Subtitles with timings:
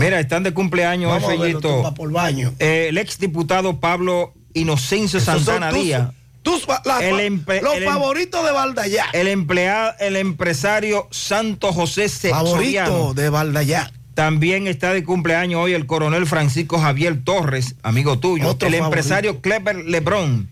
[0.00, 1.94] Mira, están de cumpleaños Vamos Fellito.
[1.94, 2.52] por baño.
[2.58, 6.10] Eh, el exdiputado Pablo Inocencio Santana Díaz.
[6.42, 9.04] tus la- El empe- los el em- favoritos de Valdallá.
[9.12, 13.92] El empleado, el empresario Santo José Favorito de Valdallá.
[14.14, 18.48] También está de cumpleaños hoy el coronel Francisco Javier Torres, amigo tuyo.
[18.48, 18.86] Otro el favorito.
[18.86, 20.50] empresario Clever Lebrón.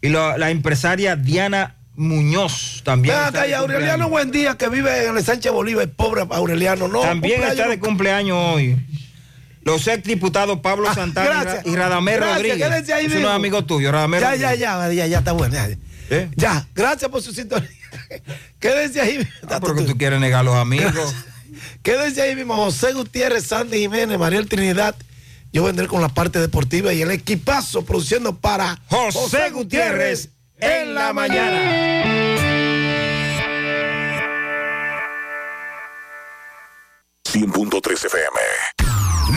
[0.00, 3.14] Y la, la empresaria Diana Muñoz también.
[3.14, 4.10] Está y Aureliano cumpleaños.
[4.10, 7.00] Buen Día, que vive en el Sánchez Bolívar, el pobre Aureliano, no.
[7.00, 8.76] También está de cumpleaños hoy.
[9.62, 11.66] Los exdiputados Pablo Ah, Santana y Ra- gracias.
[11.66, 12.90] y Radamés Gracias, Rodríguez.
[12.90, 14.58] ahí Es un amigo tuyo, Radamés Ya, Rodríguez.
[14.58, 15.54] ya, ya, ya, ya está bueno.
[15.54, 15.68] Ya,
[16.10, 16.28] ¿Eh?
[16.34, 17.68] Ya, gracias por su sintonía.
[18.58, 19.26] Quédense ahí.
[19.48, 21.14] Ah, porque tú quieres negar a los amigos.
[21.82, 22.56] Quédense ahí mismo.
[22.56, 24.96] José Gutiérrez, Sandy Jiménez, Mariel Trinidad.
[25.52, 30.30] Yo vendré con la parte deportiva y el equipazo produciendo para José Gutiérrez
[30.62, 32.02] en la mañana.
[37.24, 38.38] 100.3 FM.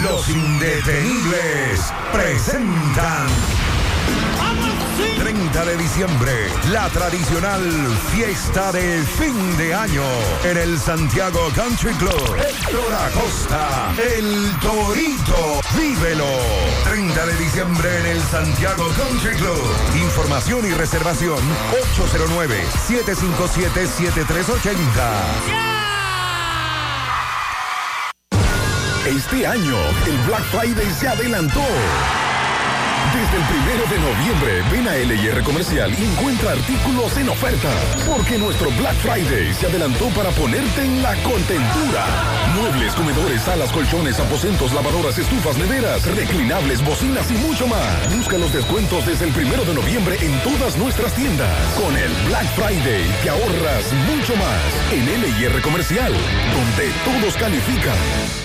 [0.03, 3.27] Los indetenibles presentan
[4.37, 4.54] 30
[5.65, 6.31] de diciembre,
[6.71, 7.61] la tradicional
[8.11, 10.03] fiesta de fin de año
[10.43, 12.35] en el Santiago Country Club.
[12.37, 16.27] Héctor Acosta, el Torito, vívelo.
[16.83, 19.59] 30 de diciembre en el Santiago Country Club.
[19.95, 21.39] Información y reservación
[22.87, 24.75] 809-757-7380.
[29.07, 31.63] Este año, el Black Friday se adelantó.
[33.13, 37.69] Desde el primero de noviembre, ven a LIR Comercial y encuentra artículos en oferta.
[38.05, 42.05] Porque nuestro Black Friday se adelantó para ponerte en la contentura.
[42.59, 48.15] Muebles, comedores, salas, colchones, aposentos, lavadoras, estufas, neveras, reclinables, bocinas y mucho más.
[48.15, 51.73] Busca los descuentos desde el primero de noviembre en todas nuestras tiendas.
[51.75, 58.44] Con el Black Friday te ahorras mucho más en LIR Comercial, donde todos califican.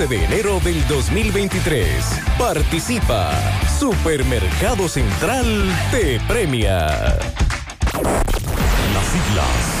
[0.07, 1.93] de enero del 2023.
[2.37, 3.31] Participa.
[3.79, 5.45] Supermercado Central
[5.91, 7.19] te premia.
[8.93, 9.80] Las siglas.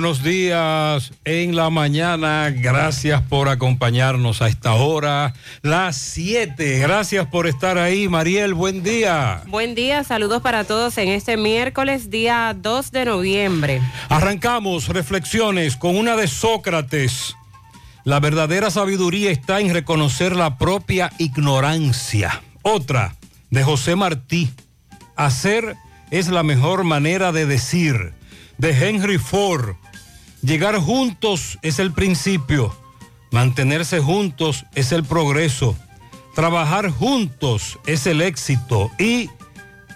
[0.00, 2.48] Buenos días en la mañana.
[2.48, 6.78] Gracias por acompañarnos a esta hora, las 7.
[6.78, 8.54] Gracias por estar ahí, Mariel.
[8.54, 9.42] Buen día.
[9.48, 13.82] Buen día, saludos para todos en este miércoles, día 2 de noviembre.
[14.08, 17.36] Arrancamos reflexiones con una de Sócrates.
[18.04, 22.40] La verdadera sabiduría está en reconocer la propia ignorancia.
[22.62, 23.16] Otra
[23.50, 24.48] de José Martí.
[25.14, 25.76] Hacer
[26.10, 28.14] es la mejor manera de decir.
[28.56, 29.74] De Henry Ford.
[30.42, 32.74] Llegar juntos es el principio.
[33.30, 35.76] Mantenerse juntos es el progreso.
[36.34, 38.90] Trabajar juntos es el éxito.
[38.98, 39.28] Y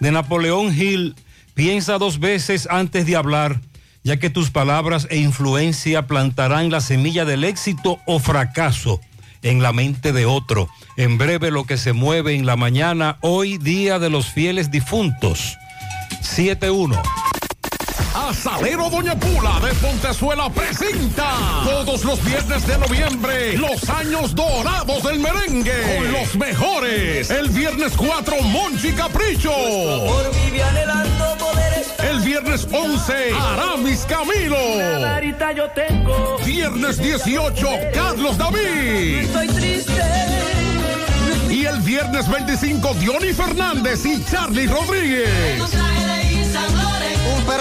[0.00, 1.16] de Napoleón Hill,
[1.55, 3.60] piensa dos veces antes de hablar,
[4.02, 9.00] ya que tus palabras e influencia plantarán la semilla del éxito o fracaso
[9.43, 10.69] en la mente de otro.
[10.99, 15.56] En breve lo que se mueve en la mañana, hoy día de los fieles difuntos.
[16.23, 17.24] 7-1.
[18.29, 21.29] Asadero Doña Pula de Pontezuela presenta
[21.65, 27.31] todos los viernes de noviembre los años dorados del merengue con los mejores.
[27.31, 29.53] El viernes 4 Monchi Capricho.
[32.03, 34.56] El viernes 11 Aramis Camilo.
[35.53, 35.69] yo.
[36.47, 39.29] Viernes 18 Carlos David.
[41.50, 46.03] Y el viernes 25 Diony Fernández y Charlie Rodríguez.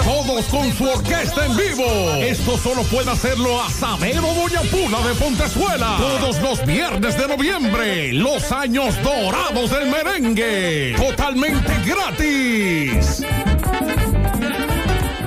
[0.04, 1.84] Todos con su orquesta en vivo.
[2.20, 5.96] Esto solo puede hacerlo Asadero Doña Pula de Pontezuela.
[5.98, 8.12] Todos los viernes de noviembre.
[8.12, 10.94] Los años dorados del merengue.
[10.96, 13.22] Totalmente gratis.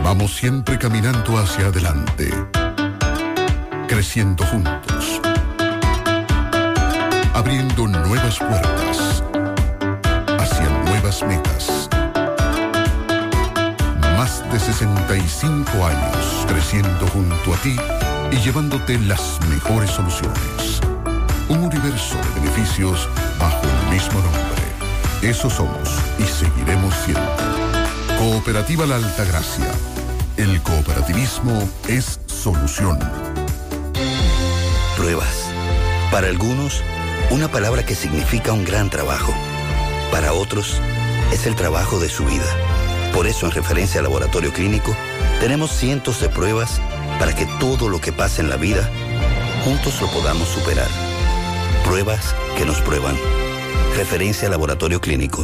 [0.04, 2.34] Vamos siempre caminando hacia adelante,
[3.88, 5.22] creciendo juntos,
[7.34, 9.24] abriendo nuevas puertas
[10.40, 11.87] hacia nuevas metas.
[14.52, 17.76] De 65 años creciendo junto a ti
[18.32, 20.82] y llevándote las mejores soluciones.
[21.50, 23.10] Un universo de beneficios
[23.40, 24.62] bajo el mismo nombre.
[25.22, 27.36] Eso somos y seguiremos siendo.
[28.18, 29.70] Cooperativa La Altagracia.
[30.38, 33.00] El cooperativismo es solución.
[34.96, 35.50] Pruebas.
[36.10, 36.84] Para algunos,
[37.32, 39.34] una palabra que significa un gran trabajo.
[40.10, 40.80] Para otros,
[41.34, 42.77] es el trabajo de su vida.
[43.14, 44.96] Por eso, en referencia al laboratorio clínico,
[45.40, 46.80] tenemos cientos de pruebas
[47.20, 48.90] para que todo lo que pasa en la vida,
[49.64, 50.88] juntos lo podamos superar.
[51.84, 53.16] Pruebas que nos prueban.
[53.96, 55.44] Referencia al laboratorio clínico.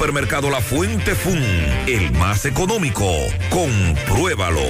[0.01, 1.37] Supermercado La Fuente Fun,
[1.85, 3.05] el más económico.
[3.51, 4.65] Compruébalo.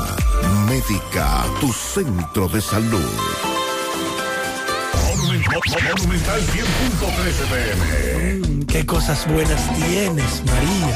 [0.67, 3.03] Médica, tu centro de salud.
[5.67, 8.39] Monumental 100.13 pm.
[8.39, 10.95] Mm, qué cosas buenas tienes, María.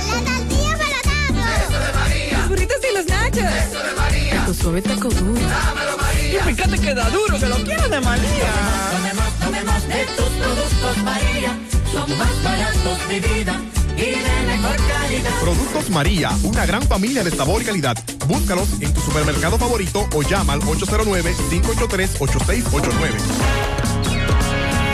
[1.62, 2.38] Eso de María.
[2.38, 3.44] Los burritos y los nachos.
[3.44, 4.46] Eso de María.
[4.46, 5.40] Tu suave taco duro.
[5.42, 5.93] Dámelo,
[6.34, 6.52] María.
[6.52, 8.52] Y fíjate que da duro, que lo quiero de María.
[8.92, 11.58] Tomemos, tomemos de tus productos, María.
[11.92, 13.62] Son más baratos de vida.
[13.96, 15.30] Y de mejor calidad.
[15.40, 17.96] Productos María, una gran familia de sabor y calidad.
[18.28, 23.12] Búscalos en tu supermercado favorito o llama al 809-583-8689.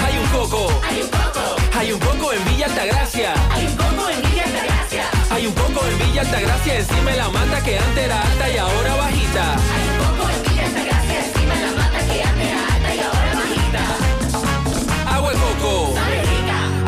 [0.06, 0.68] Hay un coco.
[0.90, 1.56] Hay un coco.
[1.78, 3.34] Hay un coco en Villa Altagracia.
[3.52, 5.06] Hay un coco en Villa Altagracia.
[5.32, 8.58] Hay un coco en Villa Altagracia encima de la mata que antes era alta y
[8.58, 9.54] ahora bajita.
[9.54, 9.89] Hay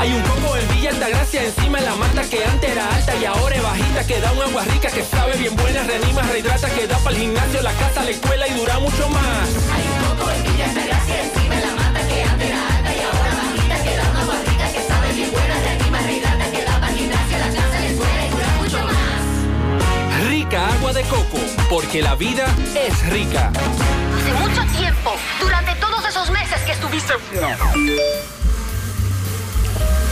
[0.01, 3.23] Hay un coco en Villa Altagracia encima de la mata que antes era alta y
[3.23, 6.87] ahora es bajita que da un agua rica que sabe bien buena, reanima, rehidrata, que
[6.87, 9.47] da para el gimnasio, la casa, la escuela y dura mucho más.
[9.71, 12.99] Hay un coco en Villa Altagracia encima de la mata que antes era alta y
[12.99, 16.79] ahora bajita que da una agua rica que sabe bien buena, reanima, rehidrata, que da
[16.79, 20.25] para el gimnasio, la casa, la escuela y dura mucho más.
[20.29, 21.37] Rica agua de coco,
[21.69, 23.51] porque la vida es rica.
[23.53, 27.13] Hace mucho tiempo, durante todos esos meses que estuviste.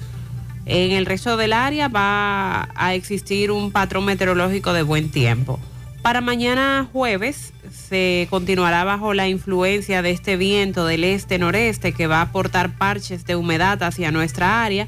[0.66, 5.60] En el resto del área va a existir un patrón meteorológico de buen tiempo.
[6.02, 12.18] Para mañana jueves se continuará bajo la influencia de este viento del este-noreste que va
[12.18, 14.88] a aportar parches de humedad hacia nuestra área.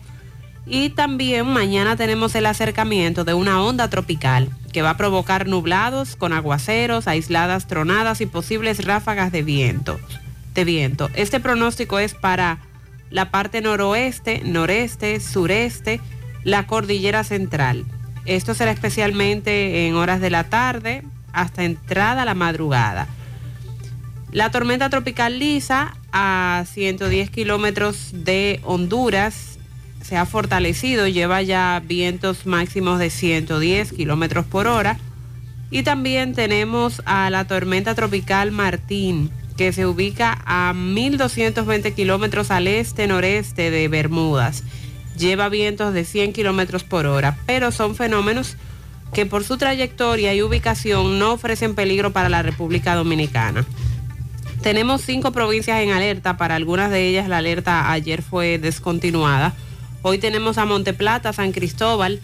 [0.66, 6.16] Y también mañana tenemos el acercamiento de una onda tropical que va a provocar nublados
[6.16, 10.00] con aguaceros, aisladas tronadas y posibles ráfagas de viento.
[10.54, 11.10] De viento.
[11.16, 12.60] Este pronóstico es para
[13.10, 16.00] la parte noroeste, noreste, sureste,
[16.44, 17.86] la cordillera central.
[18.26, 21.04] Esto será especialmente en horas de la tarde
[21.34, 23.08] hasta entrada la madrugada.
[24.32, 29.53] La tormenta tropical Lisa a 110 kilómetros de Honduras
[30.04, 35.00] se ha fortalecido, lleva ya vientos máximos de 110 kilómetros por hora.
[35.72, 42.68] Y también tenemos a la tormenta tropical Martín, que se ubica a 1220 kilómetros al
[42.68, 44.64] este-noreste de Bermudas.
[45.18, 48.58] Lleva vientos de 100 kilómetros por hora, pero son fenómenos
[49.14, 53.66] que por su trayectoria y ubicación no ofrecen peligro para la República Dominicana.
[54.62, 59.54] Tenemos cinco provincias en alerta, para algunas de ellas la alerta ayer fue descontinuada.
[60.06, 62.20] Hoy tenemos a Monteplata, San Cristóbal,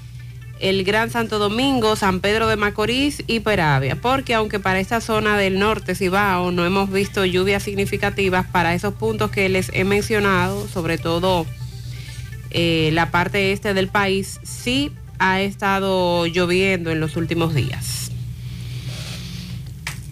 [0.60, 5.38] el Gran Santo Domingo, San Pedro de Macorís y Peravia, porque aunque para esta zona
[5.38, 10.68] del norte Cibao no hemos visto lluvias significativas, para esos puntos que les he mencionado,
[10.68, 11.46] sobre todo
[12.52, 18.12] eh, la parte este del país, sí ha estado lloviendo en los últimos días.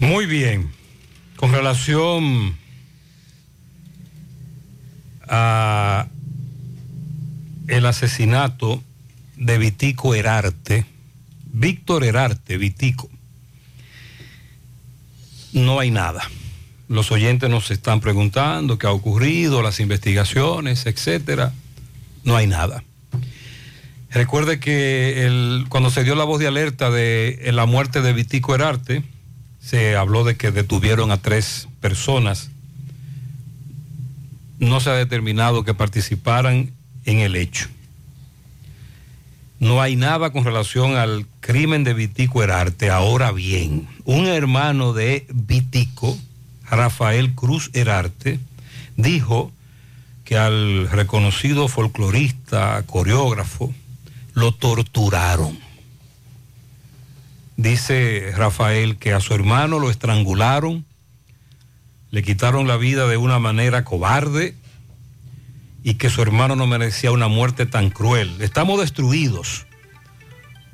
[0.00, 0.70] Muy bien.
[1.36, 2.56] Con relación
[5.28, 6.06] a
[7.68, 8.82] el asesinato
[9.36, 10.86] de Vitico Herarte,
[11.52, 13.08] Víctor Herarte, Vitico,
[15.52, 16.28] no hay nada.
[16.88, 21.52] Los oyentes nos están preguntando qué ha ocurrido, las investigaciones, etcétera.
[22.24, 22.82] No hay nada.
[24.10, 29.02] Recuerde que cuando se dio la voz de alerta de la muerte de Vitico Herarte,
[29.60, 32.50] se habló de que detuvieron a tres personas.
[34.58, 36.72] No se ha determinado que participaran
[37.08, 37.68] en el hecho.
[39.60, 42.90] No hay nada con relación al crimen de Vitico Herarte.
[42.90, 46.16] Ahora bien, un hermano de Vitico,
[46.68, 48.38] Rafael Cruz Herarte,
[48.96, 49.50] dijo
[50.24, 53.72] que al reconocido folclorista, coreógrafo,
[54.34, 55.58] lo torturaron.
[57.56, 60.84] Dice Rafael que a su hermano lo estrangularon,
[62.10, 64.54] le quitaron la vida de una manera cobarde
[65.88, 68.42] y que su hermano no merecía una muerte tan cruel.
[68.42, 69.64] Estamos destruidos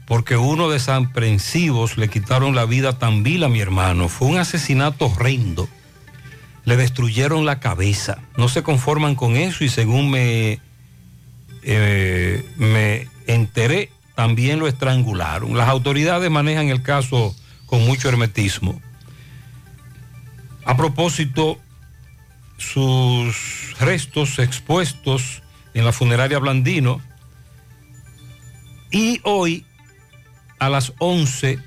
[0.06, 4.08] porque uno desaprensivos le quitaron la vida tan vil a mi hermano.
[4.08, 5.68] Fue un asesinato horrendo.
[6.64, 8.18] Le destruyeron la cabeza.
[8.36, 10.58] No se conforman con eso y según me,
[11.62, 15.56] eh, me enteré, también lo estrangularon.
[15.56, 18.82] Las autoridades manejan el caso con mucho hermetismo.
[20.64, 21.60] A propósito,
[22.56, 25.42] sus restos expuestos
[25.74, 27.00] en la funeraria Blandino
[28.90, 29.66] y hoy
[30.58, 31.58] a las 11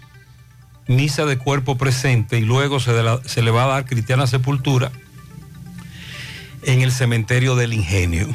[0.87, 4.91] misa de cuerpo presente y luego se, le va a dar cristiana sepultura
[6.63, 8.27] en el cementerio del ingenio.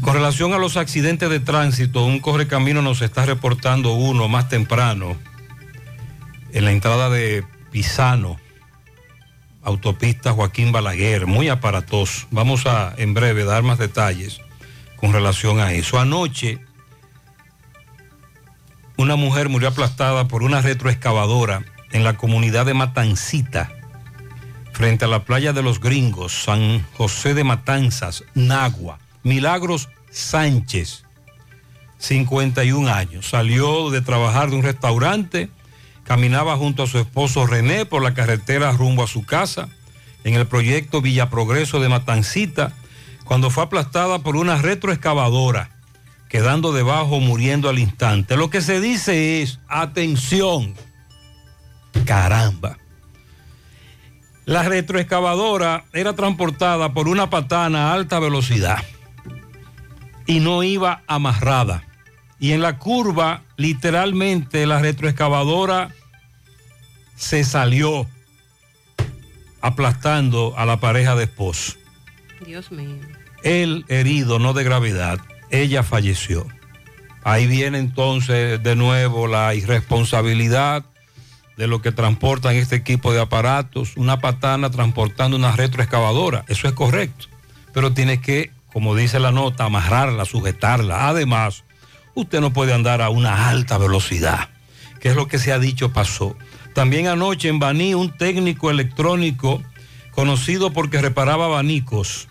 [0.00, 5.16] Con relación a los accidentes de tránsito, un correcamino nos está reportando uno más temprano
[6.52, 8.38] en la entrada de Pisano,
[9.64, 12.26] autopista Joaquín Balaguer, muy aparatoso.
[12.30, 14.40] Vamos a en breve dar más detalles
[14.96, 15.98] con relación a eso.
[15.98, 16.58] Anoche,
[18.96, 23.72] una mujer murió aplastada por una retroexcavadora en la comunidad de Matancita,
[24.72, 28.98] frente a la playa de los gringos, San José de Matanzas, Nagua.
[29.24, 31.04] Milagros Sánchez,
[31.96, 33.30] 51 años.
[33.30, 35.48] Salió de trabajar de un restaurante,
[36.04, 39.68] caminaba junto a su esposo René por la carretera rumbo a su casa,
[40.22, 42.72] en el proyecto Villa Progreso de Matancita,
[43.24, 45.70] cuando fue aplastada por una retroexcavadora,
[46.28, 48.36] quedando debajo muriendo al instante.
[48.36, 50.74] Lo que se dice es, atención,
[52.04, 52.78] caramba.
[54.44, 58.84] La retroexcavadora era transportada por una patana a alta velocidad
[60.26, 61.84] y no iba amarrada.
[62.38, 65.90] Y en la curva, literalmente, la retroexcavadora
[67.16, 68.06] se salió
[69.60, 71.78] aplastando a la pareja de esposos.
[72.44, 73.00] Dios mío.
[73.42, 75.18] Él herido, no de gravedad.
[75.50, 76.46] Ella falleció.
[77.22, 80.84] Ahí viene entonces de nuevo la irresponsabilidad
[81.56, 83.96] de lo que transportan este equipo de aparatos.
[83.96, 86.44] Una patana transportando una retroexcavadora.
[86.48, 87.26] Eso es correcto.
[87.72, 91.08] Pero tiene que, como dice la nota, amarrarla, sujetarla.
[91.08, 91.63] Además,
[92.14, 94.48] usted no puede andar a una alta velocidad,
[95.00, 96.36] que es lo que se ha dicho pasó.
[96.74, 99.62] También anoche en Baní, un técnico electrónico
[100.12, 102.28] conocido porque reparaba abanicos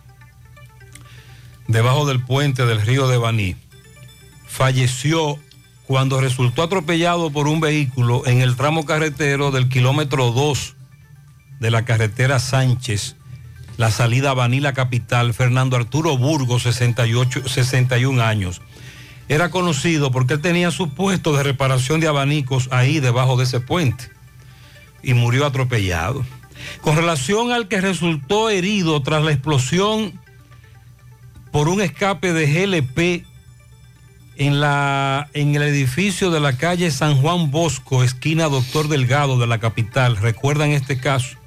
[1.67, 3.55] debajo del puente del río de Baní,
[4.47, 5.39] falleció
[5.85, 10.75] cuando resultó atropellado por un vehículo en el tramo carretero del kilómetro 2
[11.59, 13.15] de la carretera Sánchez,
[13.77, 18.61] la salida a Baní, la capital, Fernando Arturo Burgos, 68, 61 años.
[19.29, 23.59] Era conocido porque él tenía su puesto de reparación de abanicos ahí debajo de ese
[23.59, 24.09] puente
[25.01, 26.25] y murió atropellado.
[26.81, 30.19] Con relación al que resultó herido tras la explosión
[31.51, 33.25] por un escape de GLP
[34.35, 39.47] en, la, en el edificio de la calle San Juan Bosco, esquina Doctor Delgado de
[39.47, 41.37] la capital, recuerdan este caso,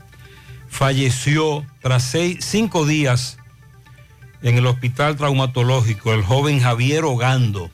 [0.68, 3.38] falleció tras seis, cinco días
[4.42, 7.70] en el hospital traumatológico el joven Javier Ogando,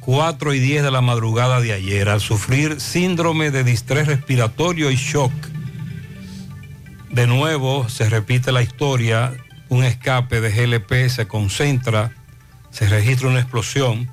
[0.00, 4.96] 4 y 10 de la madrugada de ayer, al sufrir síndrome de distrés respiratorio y
[4.96, 5.32] shock.
[7.10, 9.32] De nuevo se repite la historia,
[9.68, 12.12] un escape de GLP se concentra,
[12.70, 14.10] se registra una explosión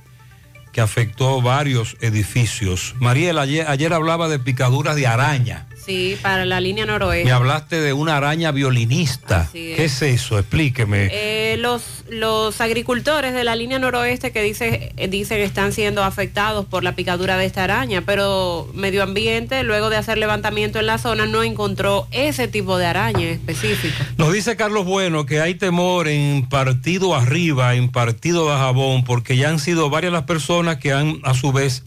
[0.72, 2.94] que afectó varios edificios.
[3.00, 5.68] Mariela, ayer, ayer hablaba de picaduras de araña.
[5.84, 7.26] Sí, para la línea noroeste.
[7.26, 9.44] Me hablaste de una araña violinista.
[9.44, 9.52] Es.
[9.52, 10.38] ¿Qué es eso?
[10.38, 11.10] Explíqueme.
[11.12, 16.66] Eh, los, los agricultores de la línea noroeste que dice, eh, dicen están siendo afectados
[16.66, 20.98] por la picadura de esta araña, pero Medio Ambiente, luego de hacer levantamiento en la
[20.98, 23.96] zona, no encontró ese tipo de araña específico.
[24.18, 29.38] Nos dice Carlos Bueno que hay temor en partido arriba, en partido de jabón, porque
[29.38, 31.84] ya han sido varias las personas que han, a su vez,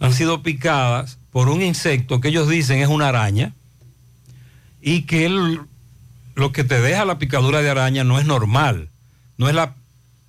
[0.00, 3.52] han sido picadas por un insecto que ellos dicen es una araña
[4.82, 5.60] y que el-
[6.34, 8.88] lo que te deja la picadura de araña no es normal,
[9.36, 9.74] no es la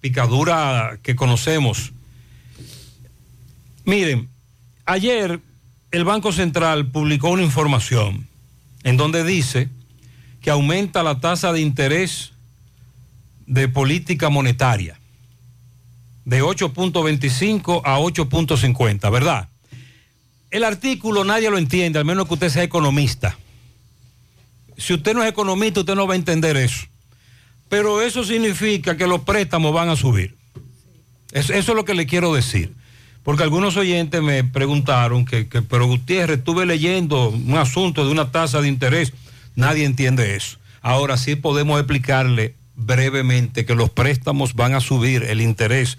[0.01, 1.91] picadura que conocemos.
[3.85, 4.29] Miren,
[4.85, 5.39] ayer
[5.91, 8.27] el Banco Central publicó una información
[8.83, 9.69] en donde dice
[10.41, 12.31] que aumenta la tasa de interés
[13.45, 14.97] de política monetaria
[16.25, 19.49] de 8.25 a 8.50, ¿verdad?
[20.51, 23.37] El artículo nadie lo entiende, al menos que usted sea economista.
[24.77, 26.85] Si usted no es economista, usted no va a entender eso.
[27.69, 30.35] Pero eso significa que los préstamos van a subir.
[31.31, 32.73] Eso, es lo que le quiero decir.
[33.23, 38.31] Porque algunos oyentes me preguntaron que, que, pero Gutiérrez, estuve leyendo un asunto de una
[38.31, 39.13] tasa de interés.
[39.55, 40.57] Nadie entiende eso.
[40.81, 45.97] Ahora sí podemos explicarle brevemente que los préstamos van a subir el interés.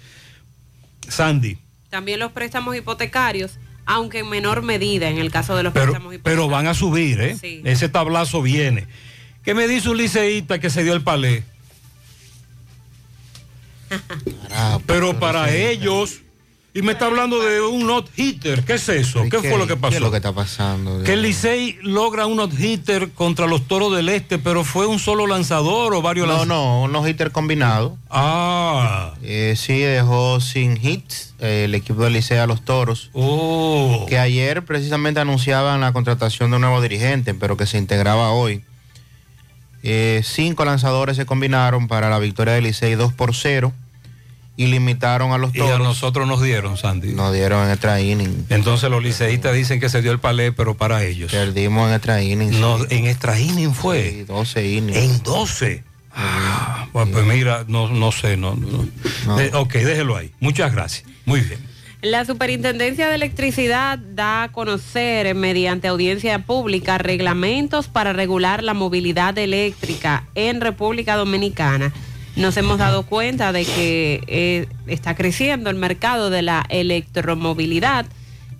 [1.07, 1.57] Sandy,
[1.89, 6.13] También los préstamos hipotecarios, aunque en menor medida en el caso de los pero, préstamos
[6.13, 6.45] hipotecarios.
[6.45, 7.37] pero van a subir, ¿eh?
[7.39, 7.61] Sí.
[7.63, 8.87] Ese tablazo viene.
[9.43, 11.43] ¿Qué me dice un liceísta que se dio el palé?
[14.85, 16.22] pero para ellos,
[16.75, 19.23] y me está hablando de un not hitter, ¿qué es eso?
[19.29, 19.91] ¿Qué, fue lo que pasó?
[19.91, 21.03] ¿Qué es lo que está pasando?
[21.03, 24.97] Que el Licey logra un not hitter contra los toros del este, pero fue un
[24.97, 26.65] solo lanzador o varios No, lanzadores.
[26.65, 27.95] no, un no-hitter combinado.
[28.09, 29.13] Ah.
[29.21, 33.11] Eh, sí, dejó sin hits eh, el equipo del Licey a los toros.
[33.13, 34.07] Oh.
[34.09, 38.63] Que ayer precisamente anunciaban la contratación de un nuevo dirigente, pero que se integraba hoy.
[39.83, 43.73] Eh, cinco lanzadores se combinaron para la victoria del Licey 2 por 0
[44.55, 45.79] y limitaron a los Y a toros.
[45.79, 47.13] nosotros nos dieron, Sandy.
[47.13, 48.45] Nos dieron en extra inning.
[48.49, 51.31] Entonces los liceístas dicen que se dio el palé, pero para ellos.
[51.31, 52.59] Perdimos en extra inning.
[52.59, 52.85] No, sí.
[52.91, 54.11] en extra inning fue.
[54.11, 54.97] Sí, 12 innings.
[54.97, 55.83] En 12.
[56.15, 59.35] Ah, bueno, pues mira, no, no sé, no, no.
[59.37, 60.31] De- ok, déjelo ahí.
[60.39, 61.05] Muchas gracias.
[61.25, 61.59] Muy bien.
[62.03, 68.73] La Superintendencia de Electricidad da a conocer eh, mediante audiencia pública reglamentos para regular la
[68.73, 71.93] movilidad eléctrica en República Dominicana.
[72.35, 78.07] Nos hemos dado cuenta de que eh, está creciendo el mercado de la electromovilidad,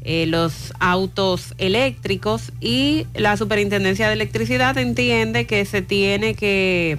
[0.04, 6.98] eh, los autos eléctricos y la Superintendencia de Electricidad entiende que se tiene que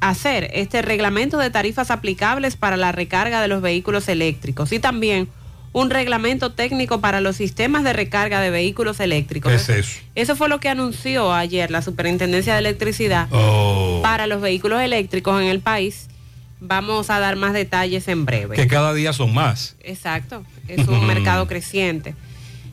[0.00, 5.28] hacer este reglamento de tarifas aplicables para la recarga de los vehículos eléctricos y también
[5.72, 9.50] un reglamento técnico para los sistemas de recarga de vehículos eléctricos.
[9.50, 10.00] ¿Qué es eso?
[10.16, 15.40] Eso fue lo que anunció ayer la Superintendencia de Electricidad Oh, para los vehículos eléctricos
[15.40, 16.08] en el país.
[16.60, 18.56] Vamos a dar más detalles en breve.
[18.56, 19.76] que cada día son más.
[19.82, 22.14] Exacto, es un mercado creciente.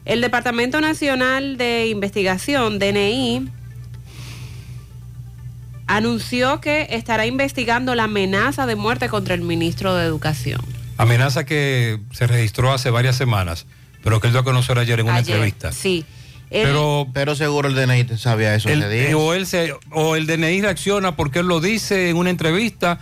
[0.03, 3.47] El Departamento Nacional de Investigación, DNI,
[5.85, 10.61] anunció que estará investigando la amenaza de muerte contra el ministro de Educación.
[10.97, 13.65] Amenaza que se registró hace varias semanas,
[14.03, 15.71] pero que él dio a conocer ayer en una Ayer, entrevista.
[15.71, 16.05] Sí.
[16.49, 20.61] Él- Pero, pero seguro el DNI sabía eso el- o, él se, o el DNI
[20.61, 22.99] reacciona porque él lo dice en una entrevista,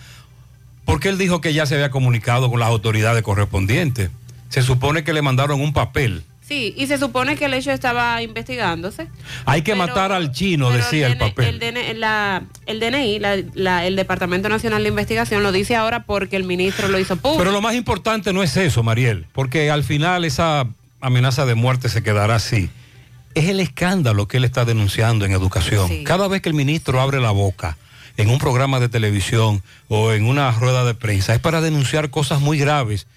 [0.83, 4.09] porque él dijo que ya se había comunicado con las autoridades correspondientes.
[4.49, 6.23] Se supone que le mandaron un papel.
[6.47, 9.07] Sí, y se supone que el hecho estaba investigándose.
[9.45, 11.45] Hay que matar al chino, decía el, DN papel.
[11.47, 16.03] El, DN la- el DNI, la- la- el Departamento Nacional de Investigación, lo dice ahora
[16.03, 17.39] porque el ministro lo hizo público.
[17.39, 20.67] Pero lo más importante no es eso, Mariel, porque al final esa
[21.01, 22.69] amenaza de muerte se quedará así.
[23.33, 25.87] Es el escándalo que él está denunciando en educación.
[25.89, 26.03] Sí.
[26.03, 27.75] Cada vez que el ministro abre la boca
[28.17, 32.39] en un programa de televisión o en una rueda de prensa es para denunciar cosas
[32.39, 33.07] muy graves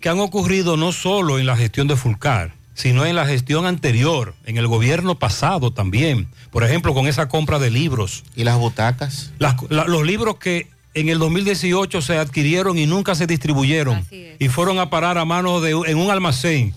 [0.00, 4.36] que han ocurrido no solo en la gestión de Fulcar, sino en la gestión anterior,
[4.46, 6.28] en el gobierno pasado también.
[6.52, 8.22] Por ejemplo, con esa compra de libros.
[8.36, 9.32] ¿Y las butacas?
[9.40, 14.06] Las- la- los libros que en el 2018 se adquirieron y nunca se distribuyeron
[14.38, 16.72] y fueron a parar a manos de en un almacén.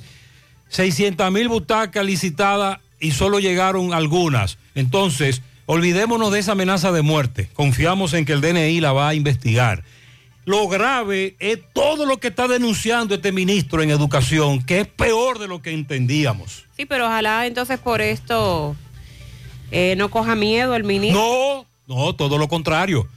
[0.70, 4.58] 600 mil butacas licitadas y solo llegaron algunas.
[4.74, 7.48] Entonces, olvidémonos de esa amenaza de muerte.
[7.54, 9.84] Confiamos en que el DNI la va a investigar.
[10.46, 15.38] Lo grave es todo lo que está denunciando este ministro en educación, que es peor
[15.38, 16.66] de lo que entendíamos.
[16.76, 18.76] Sí, pero ojalá entonces por esto
[19.72, 21.22] eh, no coja miedo el ministro.
[21.88, 23.08] No, no, todo lo contrario.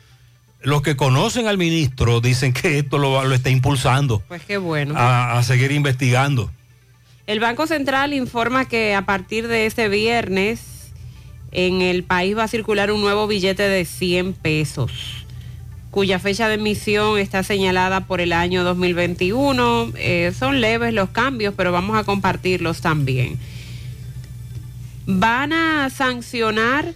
[0.61, 4.95] Los que conocen al ministro dicen que esto lo, está impulsando Pues qué bueno.
[4.97, 6.51] a, a seguir investigando.
[7.27, 10.93] El Banco Central informa que a partir de este viernes
[11.53, 15.24] en el país va a circular un nuevo billete de 100 pesos,
[15.95, 19.93] cuya fecha de emisión está señalada por el año 2021.
[19.95, 23.39] Eh, son leves los cambios, pero vamos a compartirlos también.
[25.07, 26.95] Van a sancionar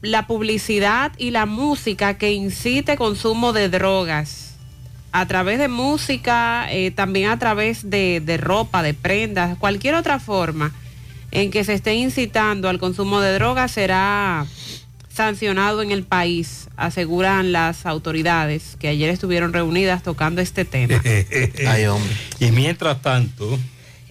[0.00, 4.54] la publicidad y la música que incite consumo de drogas
[5.10, 10.20] a través de música, eh, también a través de, de ropa, de prendas, cualquier otra
[10.20, 10.72] forma
[11.32, 14.46] en que se esté incitando al consumo de drogas será
[15.18, 21.02] sancionado en el país, aseguran las autoridades que ayer estuvieron reunidas tocando este tema.
[21.66, 22.12] Ay, hombre.
[22.38, 23.58] Y mientras tanto,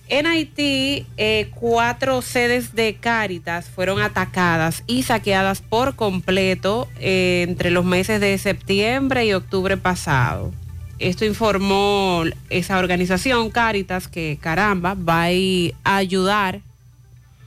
[0.09, 7.71] En Haití, eh, cuatro sedes de Cáritas fueron atacadas y saqueadas por completo eh, entre
[7.71, 10.51] los meses de septiembre y octubre pasado.
[10.99, 16.59] Esto informó esa organización Cáritas que caramba va a ir a ayudar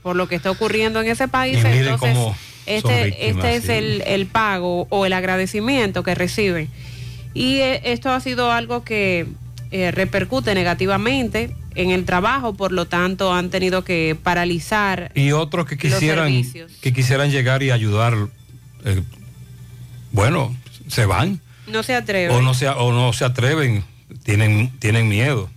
[0.02, 1.58] por lo que está ocurriendo en ese país.
[1.58, 2.34] Y miren Entonces, cómo
[2.66, 3.72] este, víctimas, este es sí.
[3.72, 6.68] el, el pago o el agradecimiento que reciben.
[7.34, 9.26] Y eh, esto ha sido algo que
[9.70, 15.12] eh, repercute negativamente en el trabajo, por lo tanto han tenido que paralizar.
[15.14, 16.32] y otros que quisieran,
[16.80, 18.16] que quisieran llegar y ayudar,
[18.84, 19.02] eh,
[20.10, 20.56] bueno,
[20.88, 22.34] se van No se atreven.
[22.36, 23.84] o no se, o no se atreven,
[24.24, 25.48] tienen, tienen miedo.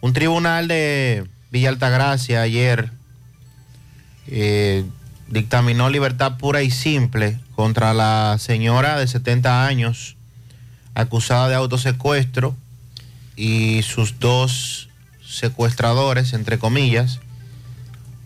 [0.00, 2.90] Un tribunal de Villa Altagracia ayer
[4.28, 4.84] eh,
[5.28, 10.16] dictaminó libertad pura y simple contra la señora de 70 años
[10.94, 12.56] acusada de autosecuestro
[13.36, 14.88] y sus dos
[15.26, 17.20] secuestradores, entre comillas,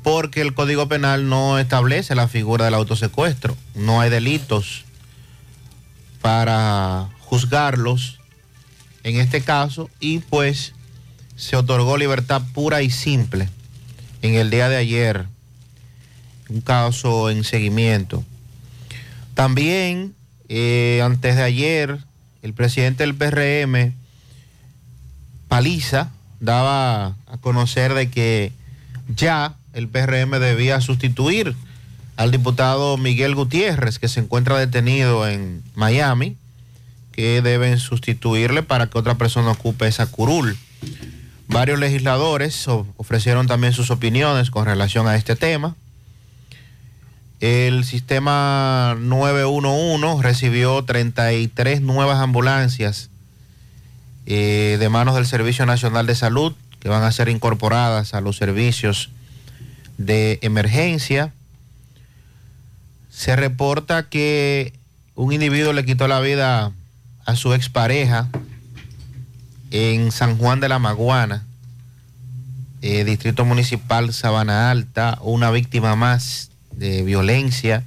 [0.02, 3.56] porque el Código Penal no establece la figura del autosecuestro.
[3.74, 4.84] No hay delitos
[6.20, 8.18] para juzgarlos
[9.04, 10.74] en este caso y pues
[11.36, 13.48] se otorgó libertad pura y simple
[14.22, 15.26] en el día de ayer,
[16.48, 18.24] un caso en seguimiento.
[19.34, 20.14] También,
[20.48, 21.98] eh, antes de ayer,
[22.42, 23.94] el presidente del PRM,
[25.48, 28.52] Paliza, daba a conocer de que
[29.14, 31.54] ya el PRM debía sustituir
[32.16, 36.36] al diputado Miguel Gutiérrez, que se encuentra detenido en Miami,
[37.12, 40.56] que deben sustituirle para que otra persona ocupe esa curul.
[41.46, 45.76] Varios legisladores ofrecieron también sus opiniones con relación a este tema.
[47.40, 53.10] El sistema 911 recibió 33 nuevas ambulancias
[54.26, 58.36] eh, de manos del Servicio Nacional de Salud que van a ser incorporadas a los
[58.36, 59.10] servicios
[59.98, 61.32] de emergencia.
[63.10, 64.72] Se reporta que
[65.14, 66.72] un individuo le quitó la vida
[67.24, 68.28] a su expareja
[69.70, 71.44] en San Juan de la Maguana,
[72.80, 76.47] eh, Distrito Municipal Sabana Alta, una víctima más
[76.78, 77.84] de violencia.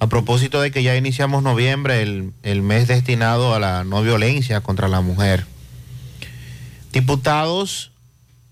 [0.00, 4.60] A propósito de que ya iniciamos noviembre, el, el mes destinado a la no violencia
[4.60, 5.46] contra la mujer.
[6.92, 7.92] Diputados,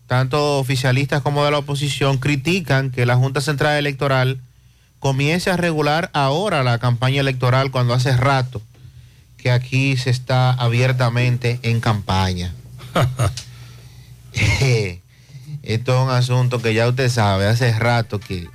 [0.06, 4.38] tanto oficialistas como de la oposición, critican que la Junta Central Electoral
[5.00, 8.62] comience a regular ahora la campaña electoral cuando hace rato
[9.36, 12.54] que aquí se está abiertamente en campaña.
[15.62, 18.48] Esto es un asunto que ya usted sabe, hace rato que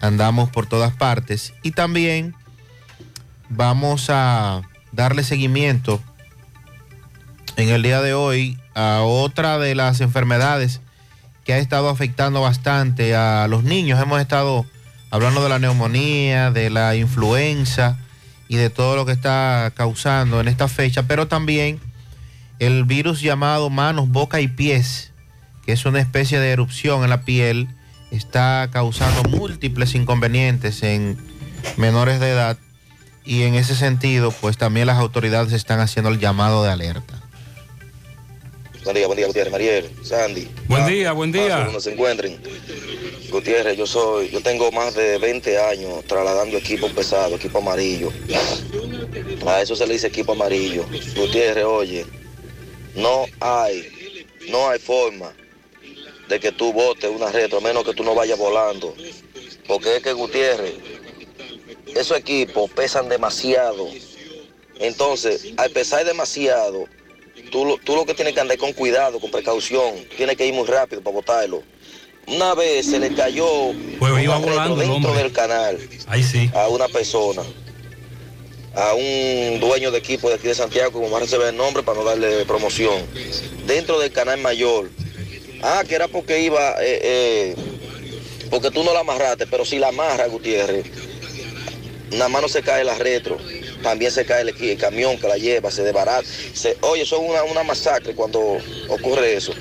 [0.00, 2.34] andamos por todas partes y también
[3.48, 6.00] vamos a darle seguimiento
[7.56, 10.80] en el día de hoy a otra de las enfermedades
[11.44, 14.00] que ha estado afectando bastante a los niños.
[14.00, 14.66] Hemos estado
[15.10, 17.98] hablando de la neumonía, de la influenza
[18.48, 21.80] y de todo lo que está causando en esta fecha, pero también
[22.58, 25.12] el virus llamado manos, boca y pies,
[25.64, 27.68] que es una especie de erupción en la piel,
[28.10, 31.18] está causando múltiples inconvenientes en
[31.76, 32.58] menores de edad
[33.24, 37.22] y en ese sentido, pues también las autoridades están haciendo el llamado de alerta.
[38.82, 40.48] Buen día, buen día, Gutiérrez, Mariel, Sandy.
[40.66, 41.64] Buen día, buen día.
[41.64, 42.40] Donde se encuentren.
[43.30, 48.10] Gutiérrez, yo soy, yo tengo más de 20 años trasladando equipo pesado, equipo amarillo.
[49.46, 50.86] A eso se le dice equipo amarillo.
[51.14, 52.06] Gutiérrez, oye,
[52.96, 53.86] no hay,
[54.50, 55.30] no hay forma
[56.30, 58.94] de que tú botes una retro, a menos que tú no vayas volando.
[59.66, 60.74] Porque es que Gutiérrez,
[61.94, 63.88] esos equipos pesan demasiado.
[64.78, 66.84] Entonces, al pesar demasiado,
[67.50, 69.94] tú, lo- tú lo que tienes que andar con cuidado, con precaución.
[70.16, 71.62] Tienes que ir muy rápido para botarlo.
[72.28, 73.44] Una vez se le cayó
[73.98, 75.14] Pues iba volando dentro hombre.
[75.24, 76.48] del canal Ahí sí.
[76.54, 77.42] a una persona,
[78.76, 81.98] a un dueño de equipo de aquí de Santiago, como más ve el nombre para
[81.98, 83.02] no darle promoción,
[83.66, 84.90] dentro del canal mayor.
[85.62, 87.56] Ah, que era porque iba, eh, eh,
[88.50, 90.86] porque tú no la amarraste, pero si la amarras, Gutiérrez,
[92.12, 93.38] nada más no se cae la retro,
[93.82, 96.26] también se cae el, camión que la lleva, se desbarata.
[96.52, 99.52] Se, oye, eso es una, una masacre cuando ocurre eso.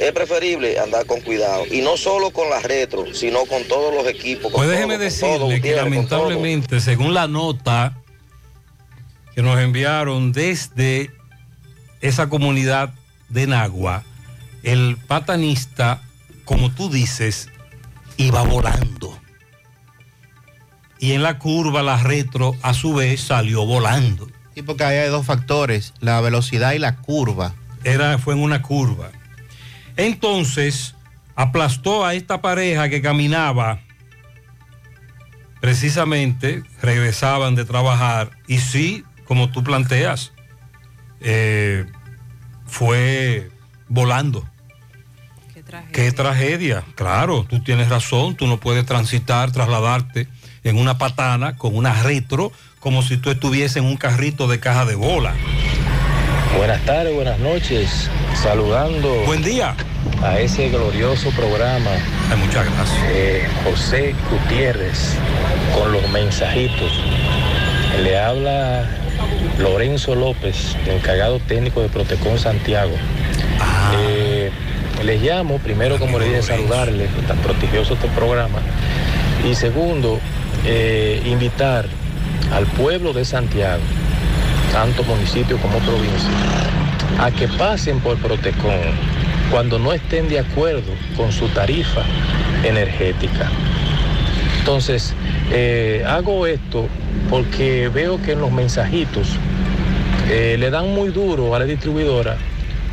[0.00, 1.64] Es preferible andar con cuidado.
[1.70, 4.52] Y no solo con la retro, sino con todos los equipos.
[4.52, 7.96] Pues déjeme decirle todo, que lamentablemente, según la nota
[9.34, 11.10] que nos enviaron desde
[12.00, 12.92] esa comunidad
[13.28, 14.04] de Nagua,
[14.66, 16.02] el patanista,
[16.44, 17.48] como tú dices,
[18.16, 19.16] iba volando.
[20.98, 24.28] Y en la curva, la retro, a su vez, salió volando.
[24.56, 27.54] Sí, porque ahí hay dos factores, la velocidad y la curva.
[27.84, 29.12] Era, fue en una curva.
[29.96, 30.96] Entonces,
[31.36, 33.78] aplastó a esta pareja que caminaba,
[35.60, 40.32] precisamente, regresaban de trabajar, y sí, como tú planteas,
[41.20, 41.86] eh,
[42.66, 43.48] fue
[43.88, 44.44] volando.
[45.92, 46.84] Qué tragedia.
[46.94, 50.28] Claro, tú tienes razón, tú no puedes transitar, trasladarte
[50.64, 54.84] en una patana con una retro como si tú estuvieses en un carrito de caja
[54.84, 55.34] de bola.
[56.56, 58.10] Buenas tardes, buenas noches.
[58.34, 59.12] Saludando.
[59.26, 59.74] Buen día.
[60.22, 61.90] A ese glorioso programa.
[62.38, 63.50] muchas gracias.
[63.64, 65.16] José Gutiérrez
[65.74, 66.92] con los mensajitos.
[68.02, 68.88] Le habla
[69.58, 72.94] Lorenzo López, encargado técnico de Protecon Santiago.
[73.98, 74.50] Eh,
[75.04, 78.58] les llamo, primero como le dije, saludarles, tan prodigioso este programa.
[79.48, 80.18] Y segundo,
[80.64, 81.86] eh, invitar
[82.52, 83.82] al pueblo de Santiago,
[84.72, 86.30] tanto municipio como provincia,
[87.20, 88.80] a que pasen por Protecon
[89.50, 92.02] cuando no estén de acuerdo con su tarifa
[92.64, 93.50] energética.
[94.58, 95.14] Entonces,
[95.52, 96.88] eh, hago esto
[97.30, 99.28] porque veo que en los mensajitos
[100.28, 102.36] eh, le dan muy duro a la distribuidora,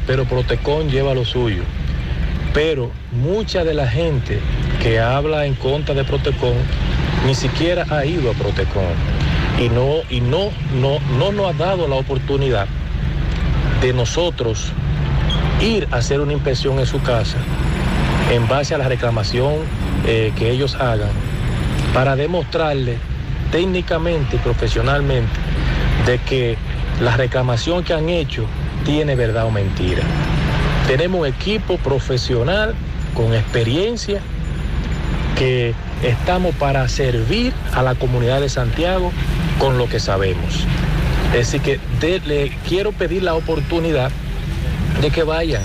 [0.05, 1.63] pero Protecon lleva lo suyo.
[2.53, 4.39] Pero mucha de la gente
[4.81, 6.55] que habla en contra de Protecon
[7.25, 8.83] ni siquiera ha ido a Protecon
[9.59, 12.67] y no y no no no nos ha dado la oportunidad
[13.81, 14.71] de nosotros
[15.61, 17.37] ir a hacer una inspección en su casa
[18.31, 19.53] en base a la reclamación
[20.05, 21.11] eh, que ellos hagan
[21.93, 22.97] para demostrarle
[23.51, 25.31] técnicamente y profesionalmente
[26.05, 26.57] de que
[26.99, 28.45] la reclamación que han hecho
[28.83, 30.03] tiene verdad o mentira.
[30.87, 32.75] Tenemos equipo profesional
[33.13, 34.19] con experiencia
[35.37, 39.11] que estamos para servir a la comunidad de Santiago
[39.59, 40.65] con lo que sabemos.
[41.39, 44.11] Así que de- le quiero pedir la oportunidad
[45.01, 45.63] de que vayan.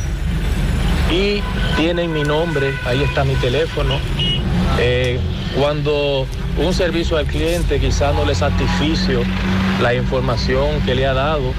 [1.10, 1.40] Y
[1.76, 3.94] tienen mi nombre, ahí está mi teléfono.
[4.78, 5.18] Eh,
[5.58, 6.26] cuando
[6.58, 9.22] un servicio al cliente quizás no le satisficio
[9.82, 11.52] la información que le ha dado,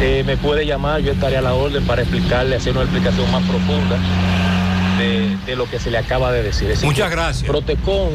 [0.00, 3.42] eh, me puede llamar, yo estaré a la orden para explicarle, hacer una explicación más
[3.44, 3.98] profunda
[4.98, 6.72] de, de lo que se le acaba de decir.
[6.82, 7.44] Muchas que gracias.
[7.50, 8.10] Protecon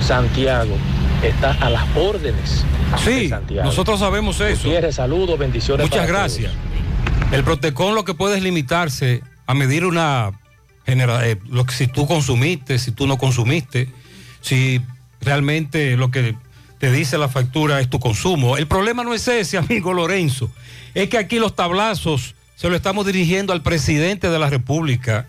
[0.00, 0.76] Santiago
[1.22, 2.64] está a las órdenes.
[3.04, 3.64] Sí, de Santiago.
[3.66, 4.62] nosotros sabemos eso.
[4.64, 5.88] Gutiérrez, saludos, bendiciones.
[5.88, 6.52] Muchas gracias.
[7.32, 10.32] El Protecon lo que puede es limitarse a medir una
[10.86, 13.88] genera- eh, lo que si tú consumiste, si tú no consumiste,
[14.40, 14.80] si
[15.20, 16.36] realmente lo que
[16.84, 18.58] te dice la factura es tu consumo.
[18.58, 20.50] El problema no es ese, amigo Lorenzo.
[20.92, 25.26] Es que aquí los tablazos se lo estamos dirigiendo al presidente de la República,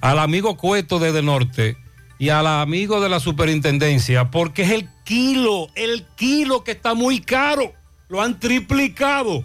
[0.00, 1.76] al amigo Cueto desde norte
[2.18, 7.20] y al amigo de la superintendencia, porque es el kilo, el kilo que está muy
[7.20, 7.72] caro.
[8.08, 9.44] Lo han triplicado.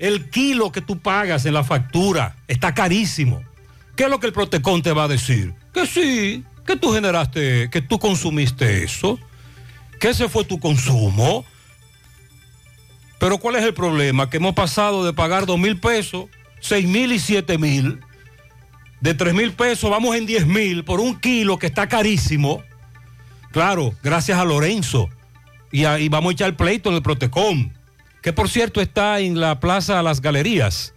[0.00, 3.44] El kilo que tú pagas en la factura está carísimo.
[3.94, 5.54] ¿Qué es lo que el Protecon te va a decir?
[5.72, 9.20] Que sí, que tú generaste, que tú consumiste eso,
[10.00, 11.44] que ese fue tu consumo.
[13.18, 14.28] Pero ¿cuál es el problema?
[14.28, 16.26] Que hemos pasado de pagar dos mil pesos,
[16.60, 18.00] seis mil y siete mil.
[19.00, 22.62] De tres mil pesos vamos en diez mil por un kilo que está carísimo.
[23.52, 25.08] Claro, gracias a Lorenzo.
[25.72, 27.70] Y, a- y vamos a echar pleito en el Protecom,
[28.22, 30.92] que por cierto está en la Plaza Las Galerías.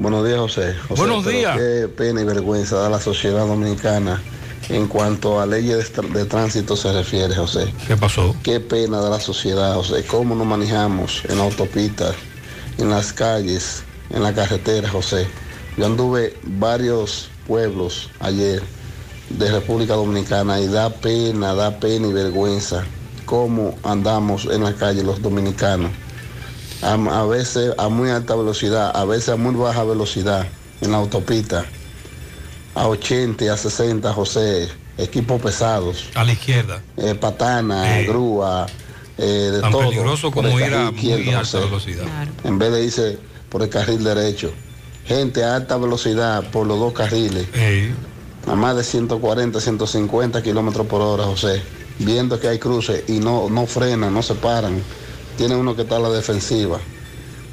[0.00, 0.74] Buenos días, José.
[0.88, 1.56] José, Buenos días.
[1.56, 4.20] Qué pena y vergüenza da la sociedad dominicana
[4.72, 7.72] en cuanto a leyes de, de tránsito se refiere, José.
[7.86, 8.34] ¿Qué pasó?
[8.42, 10.04] Qué pena da la sociedad, José.
[10.06, 12.12] Cómo nos manejamos en la autopista,
[12.78, 15.26] en las calles, en la carretera, José.
[15.76, 18.62] Yo anduve varios pueblos ayer
[19.30, 22.84] de República Dominicana y da pena, da pena y vergüenza
[23.24, 25.90] cómo andamos en la calle los dominicanos
[26.82, 30.46] a, a veces a muy alta velocidad, a veces a muy baja velocidad
[30.80, 31.64] en la autopista,
[32.74, 36.80] a 80 y a 60, José, equipos pesados, A la izquierda.
[36.96, 38.66] eh, patana, grúa,
[39.18, 39.88] eh, de Tan todo.
[39.88, 41.58] peligroso como ir a muy alta José.
[41.60, 42.04] velocidad.
[42.44, 44.50] En vez de irse por el carril derecho.
[45.04, 47.46] Gente a alta velocidad por los dos carriles.
[48.46, 51.60] A más de 140, 150 kilómetros por hora, José.
[51.98, 54.82] Viendo que hay cruces y no, no frenan, no se paran.
[55.36, 56.78] Tiene uno que está a la defensiva.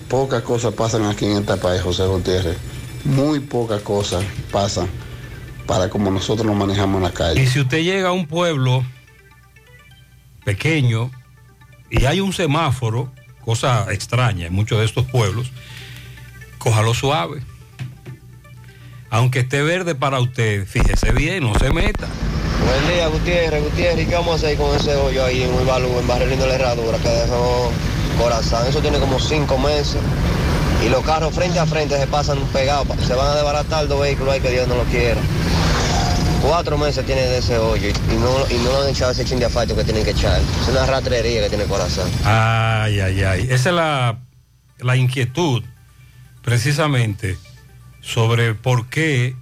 [0.08, 2.58] Pocas cosas pasan aquí en este país, José Gutiérrez.
[3.04, 4.88] Muy pocas cosas pasan
[5.70, 7.44] para como nosotros nos manejamos en la calle.
[7.44, 8.84] Y si usted llega a un pueblo
[10.44, 11.12] pequeño
[11.92, 13.14] y hay un semáforo,
[13.46, 15.52] cosa extraña en muchos de estos pueblos,
[16.58, 17.44] cójalo suave.
[19.12, 22.08] Aunque esté verde para usted, fíjese bien, no se meta.
[22.66, 23.64] Buen día, Gutiérrez.
[23.64, 26.48] Gutiérrez, ¿y qué vamos a hacer con ese hoyo ahí en Uibalú, en Barrelín de
[26.48, 27.72] la Herradura, que dejó
[28.20, 28.66] Corazán?
[28.66, 30.02] Eso tiene como cinco meses.
[30.84, 32.88] Y los carros frente a frente se pasan pegados.
[33.06, 35.22] Se van a desbaratar dos vehículos ahí que Dios no lo quiera.
[36.42, 39.26] Cuatro meses tiene de ese hoyo y, y no, y no le han echado ese
[39.26, 40.42] chin de asfalto que tienen que echar.
[40.62, 42.10] Es una ratrería que tiene Corazán.
[42.24, 43.42] Ay, ay, ay.
[43.50, 44.20] Esa es la,
[44.80, 45.64] la inquietud,
[46.42, 47.38] precisamente,
[48.02, 49.36] sobre por qué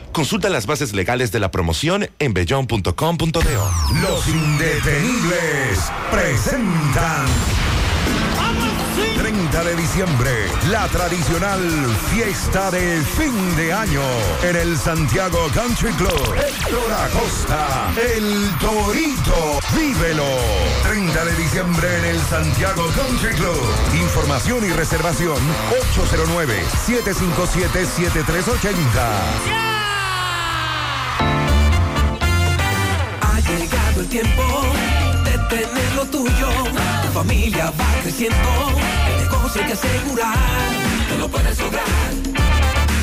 [0.11, 3.57] Consulta las bases legales de la promoción en bellon.com.de.
[4.01, 7.25] Los indetenibles presentan.
[9.17, 10.31] 30 de diciembre,
[10.69, 11.61] la tradicional
[12.13, 14.01] fiesta de fin de año
[14.43, 16.35] en el Santiago Country Club.
[16.35, 20.27] Héctor Acosta, el Torito, vívelo.
[20.83, 23.61] 30 de diciembre en el Santiago Country Club.
[24.01, 25.37] Información y reservación
[25.93, 29.80] 809 757 7380.
[34.11, 34.43] Tiempo
[35.23, 36.49] de tener lo tuyo.
[37.03, 38.37] Tu familia va creciendo.
[39.07, 40.37] El negocio hay que asegurar.
[41.09, 42.11] Tú lo puedes lograr.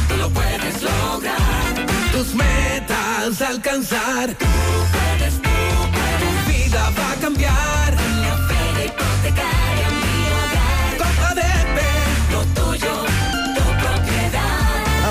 [0.08, 1.86] Tú lo puedes lograr.
[2.12, 4.34] Tus metas alcanzar.
[4.34, 4.46] Tú
[4.92, 5.56] puedes, tú.
[6.20, 8.07] Tu vida va a cambiar.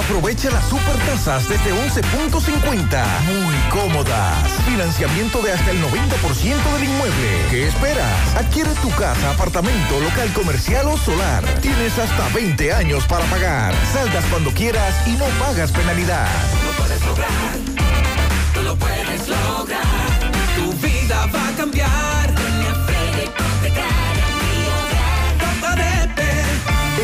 [0.08, 3.22] Aprovecha las super tasas desde 11.50.
[3.26, 4.54] Muy cómodas.
[4.66, 7.42] Financiamiento de hasta el 90% del inmueble.
[7.50, 8.36] ¿Qué esperas?
[8.38, 11.44] Adquiere tu casa, apartamento, local comercial o solar.
[11.60, 13.76] Tienes hasta 20 años para pagar.
[13.92, 16.30] Saldas cuando quieras y no pagas penalidad.
[16.66, 17.67] Lo puedes lograr.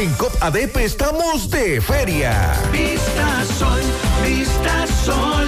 [0.03, 2.51] En COP ADP estamos de feria.
[2.73, 3.79] Vista Sol,
[4.21, 5.47] Vista Sol,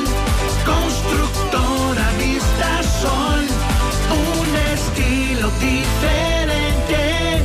[0.64, 3.44] constructora Vista Sol,
[4.16, 7.44] un estilo diferente,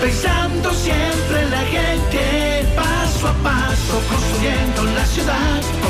[0.00, 5.60] pensando siempre en la gente, paso a paso construyendo la ciudad,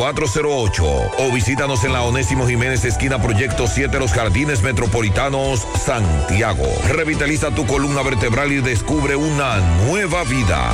[0.00, 6.66] 809-582-5408 o visítanos en la Onésimo Jiménez, esquina Proyecto 7, Los Jardines Metropolitanos, Santiago.
[6.88, 10.70] Revitaliza tu columna vertebral y descubre una nueva vida.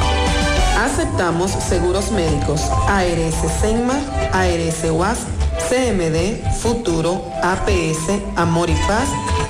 [0.79, 3.99] Aceptamos seguros médicos ARS Senma,
[4.33, 5.19] ARS UAS,
[5.69, 8.75] CMD, Futuro, APS, Amor y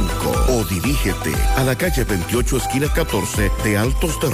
[0.49, 4.29] o dirígete a la calle 28 esquina 14 de Altos de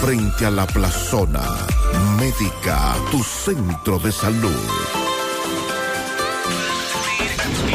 [0.00, 1.42] frente a la plazona.
[2.18, 4.54] Médica, tu centro de salud.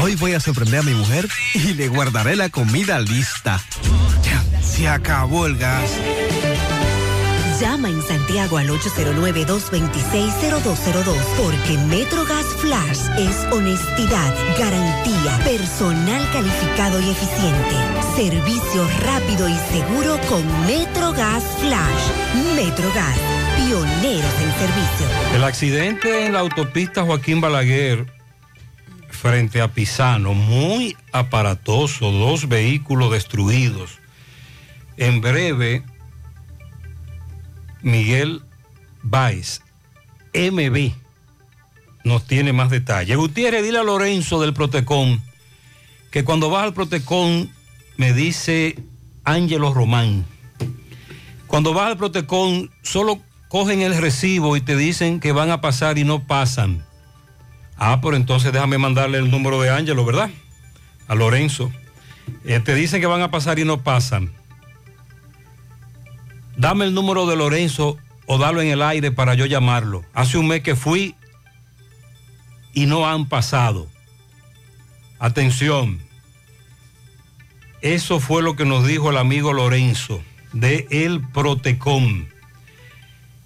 [0.01, 3.61] Hoy voy a sorprender a mi mujer y le guardaré la comida lista.
[4.23, 5.91] Ya, se acabó el gas.
[7.59, 17.75] Llama en Santiago al 809-226-0202 porque MetroGas Flash es honestidad, garantía, personal calificado y eficiente,
[18.17, 22.11] servicio rápido y seguro con MetroGas Flash.
[22.57, 23.17] MetroGas,
[23.55, 25.07] pioneros en servicio.
[25.33, 28.05] El accidente en la autopista Joaquín Balaguer
[29.09, 33.99] frente a Pisano, muy aparatoso, dos vehículos destruidos.
[34.97, 35.85] En breve,
[37.85, 38.41] Miguel
[39.03, 39.61] Baez,
[40.33, 40.91] MB,
[42.03, 43.15] nos tiene más detalles.
[43.15, 45.21] Gutiérrez, dile a Lorenzo del Protecón
[46.09, 47.51] que cuando vas al Protecón
[47.95, 48.79] me dice
[49.23, 50.25] Ángelo Román.
[51.45, 55.99] Cuando vas al Protecón solo cogen el recibo y te dicen que van a pasar
[55.99, 56.83] y no pasan.
[57.77, 60.31] Ah, pero entonces déjame mandarle el número de Ángelo, ¿verdad?
[61.07, 61.71] A Lorenzo.
[62.45, 64.31] Eh, te dicen que van a pasar y no pasan.
[66.57, 70.03] Dame el número de Lorenzo o dalo en el aire para yo llamarlo.
[70.13, 71.15] Hace un mes que fui
[72.73, 73.87] y no han pasado.
[75.19, 75.99] Atención.
[77.81, 82.25] Eso fue lo que nos dijo el amigo Lorenzo de El Protecom.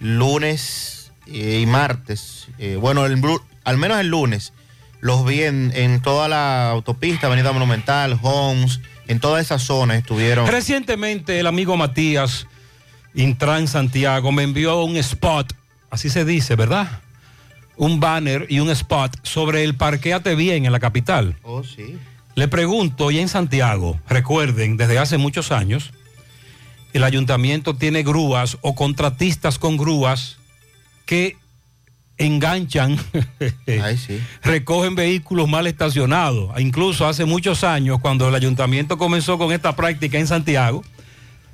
[0.00, 2.48] lunes y martes.
[2.58, 3.20] eh, bueno, el
[3.64, 4.52] al menos el lunes.
[5.00, 10.46] Los vi en, en toda la autopista, Avenida Monumental, Homes, en toda esa zona estuvieron.
[10.46, 12.46] Recientemente el amigo Matías,
[13.14, 15.52] Intran Santiago, me envió un spot,
[15.90, 17.00] así se dice, ¿verdad?
[17.76, 21.36] Un banner y un spot sobre el Parqueate Bien en la capital.
[21.42, 21.98] Oh, sí.
[22.34, 25.92] Le pregunto, y en Santiago, recuerden, desde hace muchos años,
[26.92, 30.38] el ayuntamiento tiene grúas o contratistas con grúas
[31.06, 31.36] que
[32.16, 32.96] enganchan,
[34.42, 36.58] recogen vehículos mal estacionados.
[36.60, 40.84] Incluso hace muchos años, cuando el ayuntamiento comenzó con esta práctica en Santiago,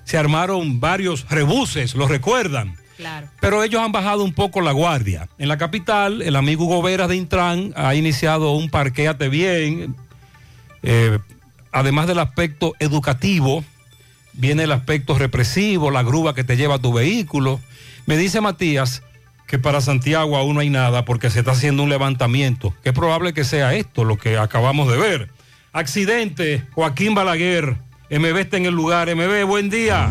[0.04, 2.76] se armaron varios rebuses, ¿lo recuerdan?
[3.40, 5.28] Pero ellos han bajado un poco la guardia.
[5.38, 9.96] En la capital, el amigo Hugo Veras de Intran ha iniciado un parqueate bien.
[10.82, 11.18] eh,
[11.72, 13.64] además del aspecto educativo,
[14.32, 17.60] viene el aspecto represivo, la grúa que te lleva a tu vehículo.
[18.06, 19.02] Me dice Matías
[19.50, 22.72] que para Santiago aún no hay nada porque se está haciendo un levantamiento.
[22.84, 25.28] Que es probable que sea esto lo que acabamos de ver.
[25.72, 27.76] Accidente, Joaquín Balaguer.
[28.10, 29.12] MB está en el lugar.
[29.12, 30.08] MB, buen día.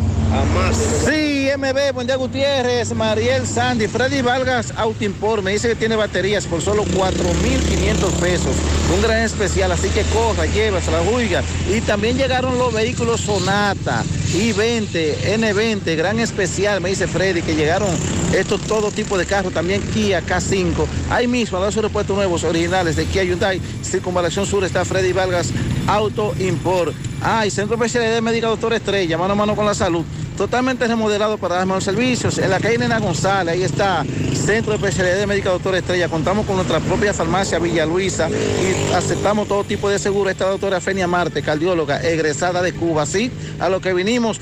[1.06, 6.46] Sí, MB, buen día Gutiérrez, Mariel Sandy, Freddy Vargas Autoimport me dice que tiene baterías
[6.46, 8.56] por solo 4.500 pesos.
[8.94, 11.42] Un gran especial, así que corra, llévase la juiga.
[11.74, 17.90] Y también llegaron los vehículos Sonata, I-20, N20, gran especial, me dice Freddy, que llegaron
[18.34, 20.86] estos todo tipo de carros, también Kia K5.
[21.10, 25.52] Ahí mismo, a los aeropuertos nuevos originales de Kia Hyundai, Circunvalación Sur, está Freddy Vargas
[25.88, 26.94] Auto Import.
[27.22, 30.06] Ah, y Centro Especialidad Médica Doctor Estrella, mano a mano con la salud.
[30.40, 32.38] Totalmente remodelado para dar más servicios.
[32.38, 36.08] En la calle Nena González, ahí está Centro de Especialidad Médica Doctor Estrella.
[36.08, 40.30] Contamos con nuestra propia farmacia Villa Luisa y aceptamos todo tipo de seguro.
[40.30, 43.02] Esta doctora Fenia Marte, cardióloga, egresada de Cuba.
[43.02, 43.30] Así,
[43.60, 44.40] a lo que vinimos.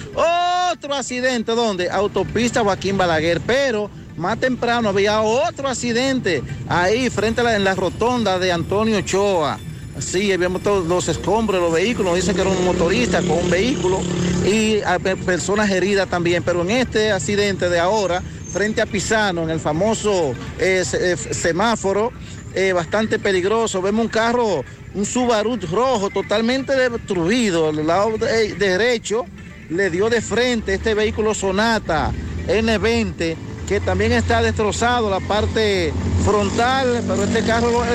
[0.72, 1.90] Otro accidente, ¿dónde?
[1.90, 7.74] Autopista Joaquín Balaguer, pero más temprano había otro accidente ahí frente a la, en la
[7.74, 9.58] rotonda de Antonio Ochoa.
[10.00, 14.00] Sí, habíamos todos los escombros, los vehículos, dicen que era un motorista con un vehículo
[14.46, 19.44] y a pe- personas heridas también, pero en este accidente de ahora, frente a Pisano,
[19.44, 22.14] en el famoso eh, eh, semáforo,
[22.54, 29.26] eh, bastante peligroso, vemos un carro, un Subaru rojo totalmente destruido, el lado de- derecho
[29.70, 32.14] le dio de frente este vehículo Sonata
[32.48, 33.36] N20
[33.68, 35.94] que también está destrozado la parte
[36.26, 37.88] frontal, pero este carro lo, eh,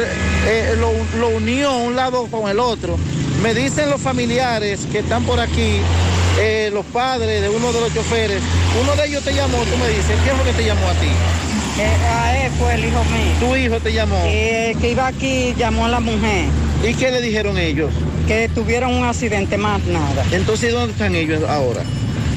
[0.47, 2.99] eh, lo- lo unió un lado con el otro.
[3.43, 5.79] Me dicen los familiares que están por aquí,
[6.39, 8.43] eh, los padres de uno de los choferes,
[8.83, 11.09] uno de ellos te llamó, tú me dices, ¿quién fue que te llamó a ti?
[11.81, 13.33] a él fue el hijo mío.
[13.41, 14.17] ¿Tu hijo te llamó?
[14.27, 16.45] Eh, que iba aquí, llamó a la mujer.
[16.87, 17.91] ¿Y qué le dijeron ellos?
[18.29, 20.23] Que tuvieron un accidente, más nada.
[20.33, 21.83] Entonces, ¿dónde están ellos ahora?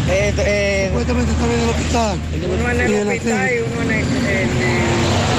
[0.08, 2.20] Eh, eh, Supuestamente están en el hospital.
[2.60, 4.06] Uno en el Y en la hospital y uno en el...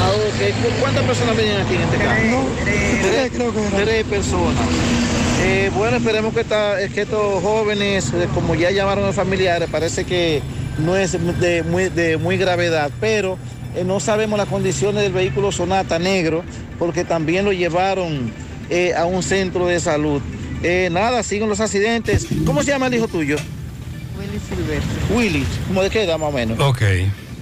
[0.00, 0.80] Ah, ok.
[0.80, 2.44] ¿Cuántas personas venían aquí en este caso?
[3.02, 4.66] Tres, creo que Tres personas.
[5.42, 10.04] Eh, bueno, esperemos que, esta- que estos jóvenes, eh, como ya llamaron a familiares, parece
[10.04, 10.42] que
[10.78, 13.38] no es de muy, de muy gravedad, pero
[13.76, 16.42] eh, no sabemos las condiciones del vehículo Sonata negro,
[16.78, 18.32] porque también lo llevaron
[18.70, 20.20] eh, a un centro de salud.
[20.62, 22.26] Eh, nada, siguen los accidentes.
[22.44, 23.36] ¿Cómo se llama el hijo tuyo?
[24.18, 25.46] Willy Silvestre, Willy.
[25.68, 26.58] ¿Cómo de qué edad más o menos?
[26.60, 26.82] Ok.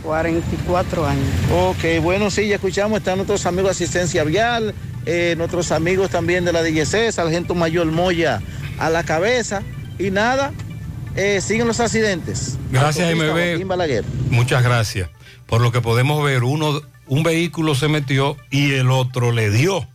[0.02, 1.28] 44 años.
[1.52, 4.74] Ok, bueno, sí, ya escuchamos, están nuestros amigos de asistencia vial,
[5.06, 8.42] eh, nuestros amigos también de la DGC, Sargento Mayor Moya
[8.78, 9.62] a la cabeza.
[9.98, 10.52] Y nada,
[11.16, 12.58] eh, siguen los accidentes.
[12.70, 13.64] Gracias, MB.
[13.64, 14.04] Balaguer.
[14.30, 15.08] Muchas gracias.
[15.46, 19.86] Por lo que podemos ver, uno, un vehículo se metió y el otro le dio.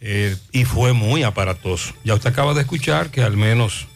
[0.00, 1.94] Eh, y fue muy aparatoso.
[2.04, 3.86] Ya usted acaba de escuchar que al menos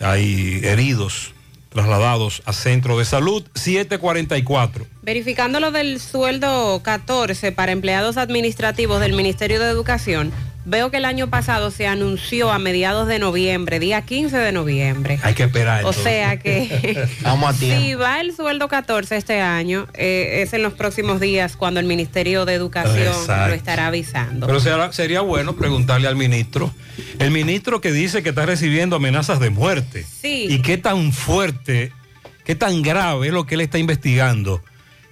[0.00, 1.32] hay heridos
[1.76, 4.86] trasladados a centro de salud 744.
[5.02, 10.32] Verificando lo del sueldo 14 para empleados administrativos del Ministerio de Educación,
[10.66, 15.18] veo que el año pasado se anunció a mediados de noviembre, día 15 de noviembre.
[15.22, 15.84] Hay que esperar.
[15.84, 20.62] O sea que Vamos a si va el sueldo 14 este año, eh, es en
[20.62, 23.48] los próximos días cuando el Ministerio de Educación Exacto.
[23.48, 24.46] lo estará avisando.
[24.46, 26.74] Pero será- sería bueno preguntarle al ministro,
[27.20, 30.04] el ministro que dice que está recibiendo amenazas de muerte.
[30.20, 30.46] Sí.
[30.50, 31.92] ¿Y qué tan fuerte,
[32.44, 34.62] qué tan grave es lo que él está investigando?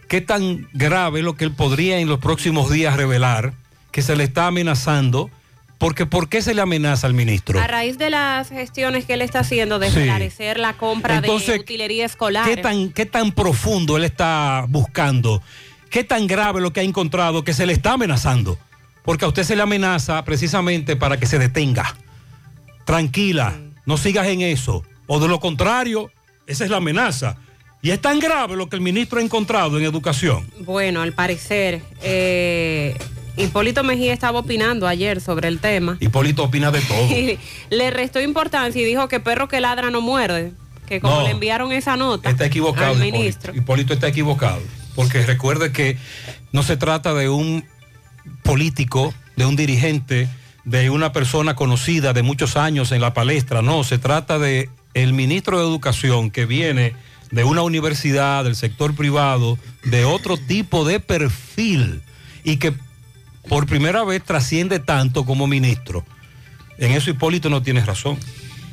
[0.09, 3.53] ¿Qué tan grave es lo que él podría en los próximos días revelar
[3.93, 5.31] que se le está amenazando?
[5.79, 7.61] Porque ¿por qué se le amenaza al ministro?
[7.61, 9.99] A raíz de las gestiones que él está haciendo de Sí.
[10.01, 12.47] esclarecer la compra Entonces, de utilería escolar.
[12.49, 15.43] ¿Qué tan, ¿Qué tan profundo él está buscando?
[15.91, 18.59] ¿Qué tan grave lo que ha encontrado que se le está amenazando?
[19.05, 21.97] Porque a usted se le amenaza precisamente para que se detenga.
[22.85, 23.55] Tranquila,
[23.87, 24.85] no sigas en eso.
[25.07, 26.11] O de lo contrario,
[26.47, 27.37] esa es la amenaza.
[27.83, 30.51] Y es tan grave lo que el ministro ha encontrado en educación.
[30.61, 32.97] Bueno, al parecer, eh,
[33.37, 35.97] Hipólito Mejía estaba opinando ayer sobre el tema.
[36.01, 37.09] Hipólito opina de todo.
[37.71, 40.53] Le restó importancia y dijo que perro que ladra no muerde.
[40.87, 41.23] Que como No.
[41.25, 42.89] le enviaron esa nota Está equivocado.
[42.89, 43.17] al Hipólito.
[43.19, 43.55] ministro.
[43.57, 44.61] Hipólito está equivocado.
[44.95, 45.97] Porque recuerde que
[46.53, 47.65] no se trata de un
[48.43, 50.29] político, de un dirigente,
[50.65, 53.63] de una persona conocida de muchos años en la palestra.
[53.63, 56.95] No, se trata de el ministro de Educación que viene
[57.31, 62.03] de una universidad, del sector privado, de otro tipo de perfil.
[62.45, 62.75] y que
[63.49, 66.05] por primera vez trasciende tanto como ministro.
[66.79, 68.19] En eso Hipólito no tiene razón.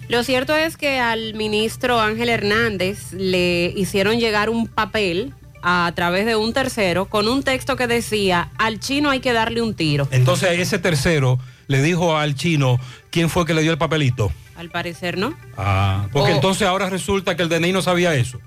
[0.09, 6.25] Lo cierto es que al ministro Ángel Hernández le hicieron llegar un papel a través
[6.25, 10.07] de un tercero con un texto que decía, al chino hay que darle un tiro.
[10.11, 12.79] Entonces ese tercero le dijo al chino
[13.11, 14.31] quién fue que le dio el papelito.
[14.55, 15.33] Al parecer no.
[15.57, 18.39] Ah, porque O- entonces ahora resulta que el DNI no sabía eso.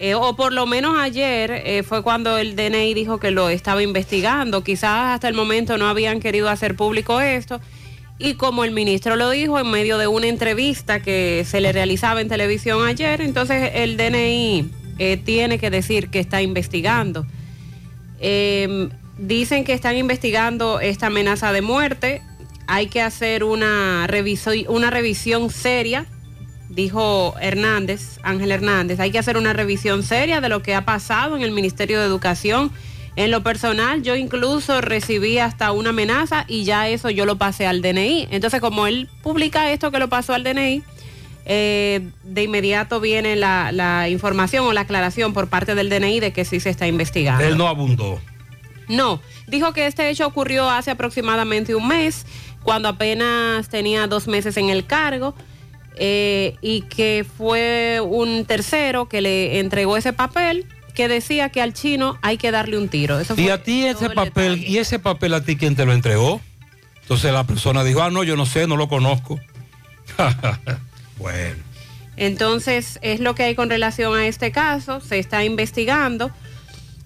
[0.00, 3.82] Eh, o por lo menos ayer eh, fue cuando el DNI dijo que lo estaba
[3.82, 4.62] investigando.
[4.62, 7.60] Quizás hasta el momento no habían querido hacer público esto.
[8.20, 12.20] Y como el ministro lo dijo en medio de una entrevista que se le realizaba
[12.20, 17.26] en televisión ayer, entonces el DNI eh, tiene que decir que está investigando.
[18.20, 18.88] Eh,
[19.18, 22.22] dicen que están investigando esta amenaza de muerte.
[22.66, 24.08] Hay que hacer una,
[24.68, 26.06] una revisión seria
[26.78, 31.36] dijo Hernández, Ángel Hernández, hay que hacer una revisión seria de lo que ha pasado
[31.36, 32.70] en el Ministerio de Educación.
[33.16, 37.66] En lo personal, yo incluso recibí hasta una amenaza y ya eso yo lo pasé
[37.66, 38.28] al DNI.
[38.30, 40.84] Entonces, como él publica esto que lo pasó al DNI,
[41.46, 46.32] eh, de inmediato viene la, la información o la aclaración por parte del DNI de
[46.32, 47.42] que sí se está investigando.
[47.42, 48.20] Él no abundó.
[48.86, 52.24] No, dijo que este hecho ocurrió hace aproximadamente un mes,
[52.62, 55.34] cuando apenas tenía dos meses en el cargo,
[55.98, 61.74] eh, y que fue un tercero que le entregó ese papel que decía que al
[61.74, 63.20] chino hay que darle un tiro.
[63.20, 66.40] Eso Y a ti ese papel, ¿y ese papel a ti quién te lo entregó?
[67.02, 69.40] Entonces la persona dijo, ah, no, yo no sé, no lo conozco.
[71.18, 71.62] bueno.
[72.16, 75.00] Entonces, es lo que hay con relación a este caso.
[75.00, 76.32] Se está investigando.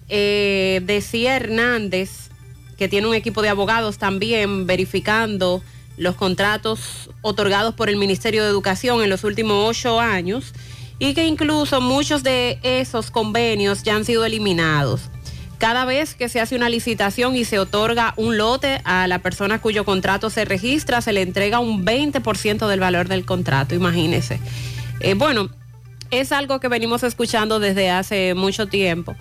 [0.09, 2.29] Eh, decía Hernández
[2.77, 5.63] que tiene un equipo de abogados también verificando
[5.97, 10.53] los contratos otorgados por el Ministerio de Educación en los últimos ocho años
[10.99, 15.09] y que incluso muchos de esos convenios ya han sido eliminados.
[15.57, 19.61] Cada vez que se hace una licitación y se otorga un lote a la persona
[19.61, 24.41] cuyo contrato se registra, se le entrega un 20% del valor del contrato, imagínese.
[24.99, 25.49] Eh, bueno,
[26.11, 29.15] es algo que venimos escuchando desde hace mucho tiempo,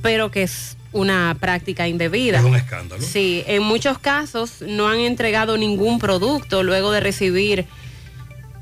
[0.00, 2.38] pero que es una práctica indebida.
[2.38, 3.02] Es un escándalo.
[3.02, 7.66] Sí, en muchos casos no han entregado ningún producto luego de recibir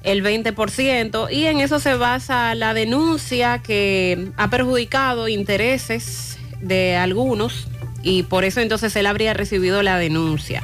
[0.03, 7.69] el 20% y en eso se basa la denuncia que ha perjudicado intereses de algunos
[8.03, 10.63] y por eso entonces él habría recibido la denuncia.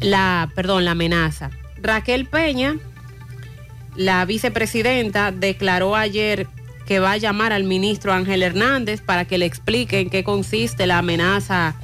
[0.00, 1.50] La, perdón, la amenaza.
[1.82, 2.76] Raquel Peña,
[3.96, 6.46] la vicepresidenta, declaró ayer
[6.86, 10.86] que va a llamar al ministro Ángel Hernández para que le explique en qué consiste
[10.86, 11.74] la amenaza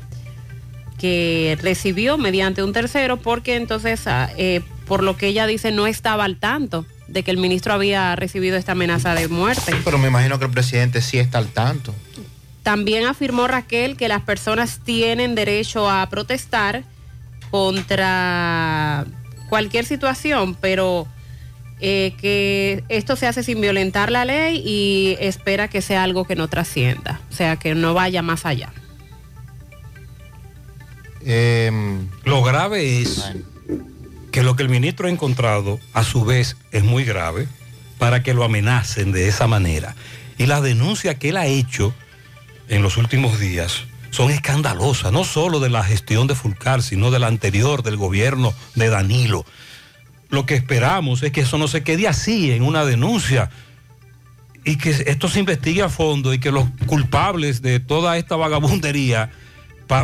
[0.99, 5.87] que recibió mediante un tercero, porque entonces, ah, eh, por lo que ella dice, no
[5.87, 9.75] estaba al tanto de que el ministro había recibido esta amenaza de muerte.
[9.85, 11.95] Pero me imagino que el presidente sí está al tanto.
[12.63, 16.85] También afirmó Raquel que las personas tienen derecho a protestar
[17.51, 19.07] contra
[19.49, 21.09] cualquier situación, pero
[21.81, 26.37] eh, que esto se hace sin violentar la ley y espera que sea algo que
[26.37, 28.73] no trascienda, o sea, que no vaya más allá.
[31.25, 33.31] Em, Lo grave es
[34.33, 37.49] que lo que el ministro ha encontrado, a su vez, es muy grave
[37.99, 39.95] para que lo amenacen de esa manera.
[40.39, 41.93] Y las denuncias que él ha hecho
[42.69, 47.19] en los últimos días son escandalosas, no solo de la gestión de Fulcar, sino de
[47.19, 49.45] la anterior, del gobierno de Danilo.
[50.31, 53.51] Lo que esperamos es que eso no se quede así en una denuncia
[54.65, 59.31] y que esto se investigue a fondo y que los culpables de toda esta vagabundería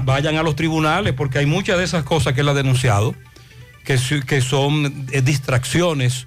[0.04, 3.14] vayan a los tribunales, porque hay muchas de esas cosas que él ha denunciado,
[3.84, 6.26] que, que son eh, distracciones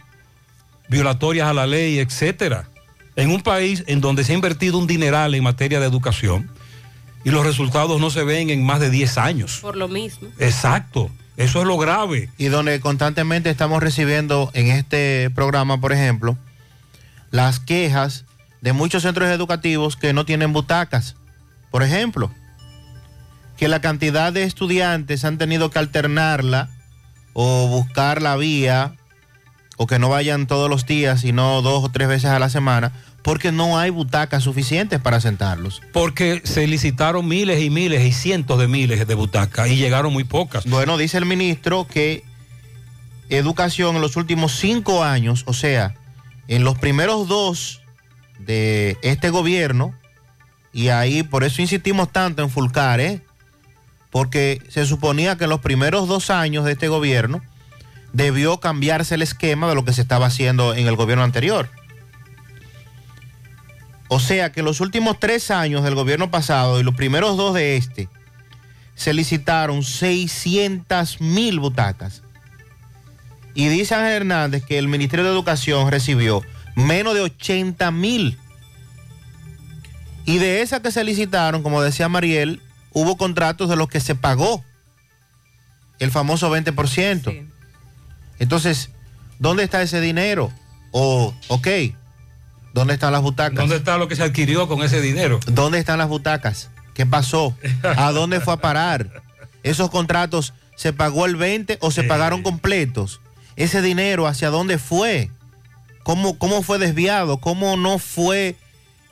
[0.88, 2.70] violatorias a la ley, etcétera.
[3.16, 6.50] En un país en donde se ha invertido un dineral en materia de educación
[7.26, 9.60] y los resultados no se ven en más de 10 años.
[9.62, 10.30] Por lo mismo.
[10.40, 12.30] Exacto, eso es lo grave.
[12.38, 16.38] Y donde constantemente estamos recibiendo en este programa, por ejemplo,
[17.32, 18.26] las quejas
[18.60, 21.16] de muchos centros educativos que no tienen butacas.
[21.72, 22.30] Por ejemplo,
[23.56, 26.70] que la cantidad de estudiantes han tenido que alternarla
[27.32, 28.96] o buscar la vía
[29.78, 32.92] o que no vayan todos los días, sino dos o tres veces a la semana,
[33.30, 35.84] porque no hay butacas suficientes para sentarlos.
[35.94, 40.24] Porque se licitaron miles y miles y cientos de miles de butacas y llegaron muy
[40.24, 40.66] pocas.
[40.66, 42.24] Bueno, dice el ministro que
[43.30, 45.94] educación en los últimos cinco años, o sea,
[46.48, 47.84] en los primeros dos
[48.40, 49.94] de este gobierno,
[50.74, 53.22] y ahí por eso insistimos tanto en Fulcar, ¿eh?
[54.10, 57.44] porque se suponía que en los primeros dos años de este gobierno
[58.12, 61.70] debió cambiarse el esquema de lo que se estaba haciendo en el gobierno anterior.
[64.10, 67.78] O sea que los últimos tres años del gobierno pasado y los primeros dos de
[67.78, 68.10] este,
[68.96, 72.24] se licitaron 600 mil butacas.
[73.54, 76.44] Y dice Ángel Hernández que el Ministerio de Educación recibió
[76.76, 78.38] menos de 80 mil.
[80.26, 84.16] Y de esas que se licitaron, como decía Mariel, hubo contratos de los que se
[84.16, 84.64] pagó
[86.00, 87.48] el famoso 20%.
[88.40, 88.90] Entonces,
[89.38, 90.52] ¿dónde está ese dinero?
[90.92, 91.68] O, ok,
[92.74, 93.56] ¿dónde están las butacas?
[93.58, 95.40] ¿Dónde está lo que se adquirió con ese dinero?
[95.48, 96.70] ¿Dónde están las butacas?
[96.94, 97.56] ¿Qué pasó?
[97.98, 99.24] ¿A dónde fue a parar?
[99.64, 103.22] ¿Esos contratos se pagó el 20 o se pagaron completos?
[103.56, 105.30] ¿Ese dinero hacia dónde fue?
[106.04, 107.38] ¿Cómo, cómo fue desviado?
[107.38, 108.56] ¿Cómo no fue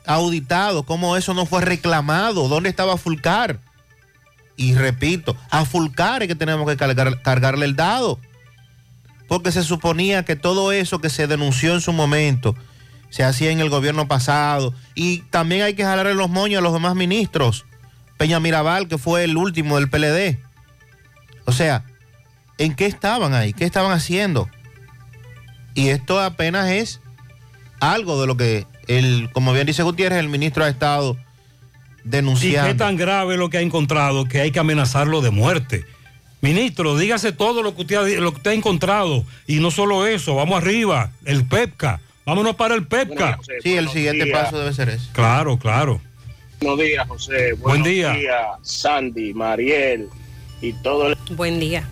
[0.06, 0.84] auditado?
[0.84, 2.48] ¿Cómo eso no fue reclamado?
[2.48, 3.58] ¿Dónde estaba Fulcar?
[4.56, 8.18] Y repito, a Fulcar es que tenemos que cargar- cargarle el dado.
[9.28, 12.54] Porque se suponía que todo eso que se denunció en su momento
[13.10, 14.74] se hacía en el gobierno pasado.
[14.94, 17.64] Y también hay que jalarle los moños a los demás ministros.
[18.16, 20.38] Peña Mirabal, que fue el último del PLD.
[21.44, 21.84] O sea,
[22.58, 23.52] ¿en qué estaban ahí?
[23.52, 24.48] ¿Qué estaban haciendo?
[25.74, 27.00] Y esto apenas es
[27.80, 31.16] algo de lo que, el, como bien dice Gutiérrez, el ministro ha estado
[32.04, 32.68] ¿Y denunciando.
[32.68, 35.86] qué tan grave lo que ha encontrado que hay que amenazarlo de muerte?
[36.40, 39.24] Ministro, dígase todo lo que usted ha, lo que usted ha encontrado.
[39.46, 42.00] Y no solo eso, vamos arriba, el PEPCA.
[42.28, 43.38] Vámonos para el PEPCA.
[43.62, 45.10] Sí, el siguiente paso debe ser ese.
[45.12, 45.98] Claro, claro.
[46.60, 47.52] Buenos días, José.
[47.54, 48.12] Buen Buenos día.
[48.12, 50.10] días, Sandy, Mariel
[50.60, 51.16] y todo el...
[51.30, 51.88] Buen día.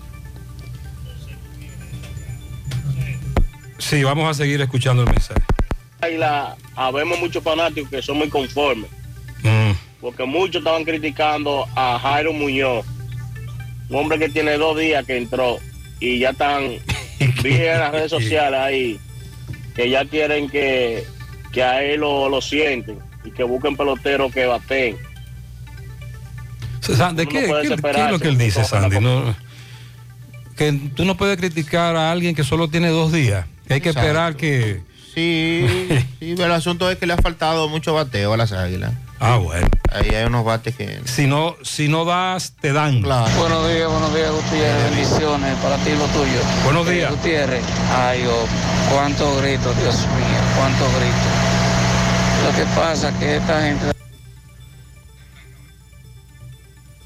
[3.78, 5.41] Sí, vamos a seguir escuchando el mensaje.
[6.12, 8.91] Y la, habemos muchos fanáticos que son muy conformes,
[9.43, 9.70] Mm.
[10.03, 12.84] porque muchos estaban criticando a Jairo Muñoz,
[13.89, 15.59] un hombre que tiene dos días que entró
[15.99, 16.76] y ya están
[17.43, 19.01] vi en las redes sociales ahí
[19.77, 21.07] que ya quieren que,
[21.53, 24.97] que a él lo, lo sienten y que busquen peloteros que baten.
[26.81, 29.01] Sa- ¿De Uno qué, puede qué- qué es lo que él dice, Sandy?
[29.01, 29.35] No,
[30.57, 33.45] que tú no puedes criticar a alguien que solo tiene dos días.
[33.68, 34.07] Que hay que Exacto.
[34.09, 34.83] esperar que...
[35.14, 35.66] Sí,
[36.20, 38.93] sí, pero el asunto es que le ha faltado mucho bateo a las águilas.
[39.18, 39.66] Ah, bueno.
[39.91, 41.01] Ahí hay unos bates que...
[41.07, 43.01] Si no, si no das, te dan.
[43.03, 44.91] Buenos días, buenos días, Gutiérrez.
[44.91, 46.41] Bendiciones para ti y lo tuyo.
[46.64, 47.11] Buenos Eh, días.
[47.11, 47.62] Gutiérrez.
[47.95, 48.47] Ay, oh,
[48.93, 51.32] cuántos gritos, Dios mío, cuántos gritos.
[52.45, 53.93] Lo que pasa es que esta gente...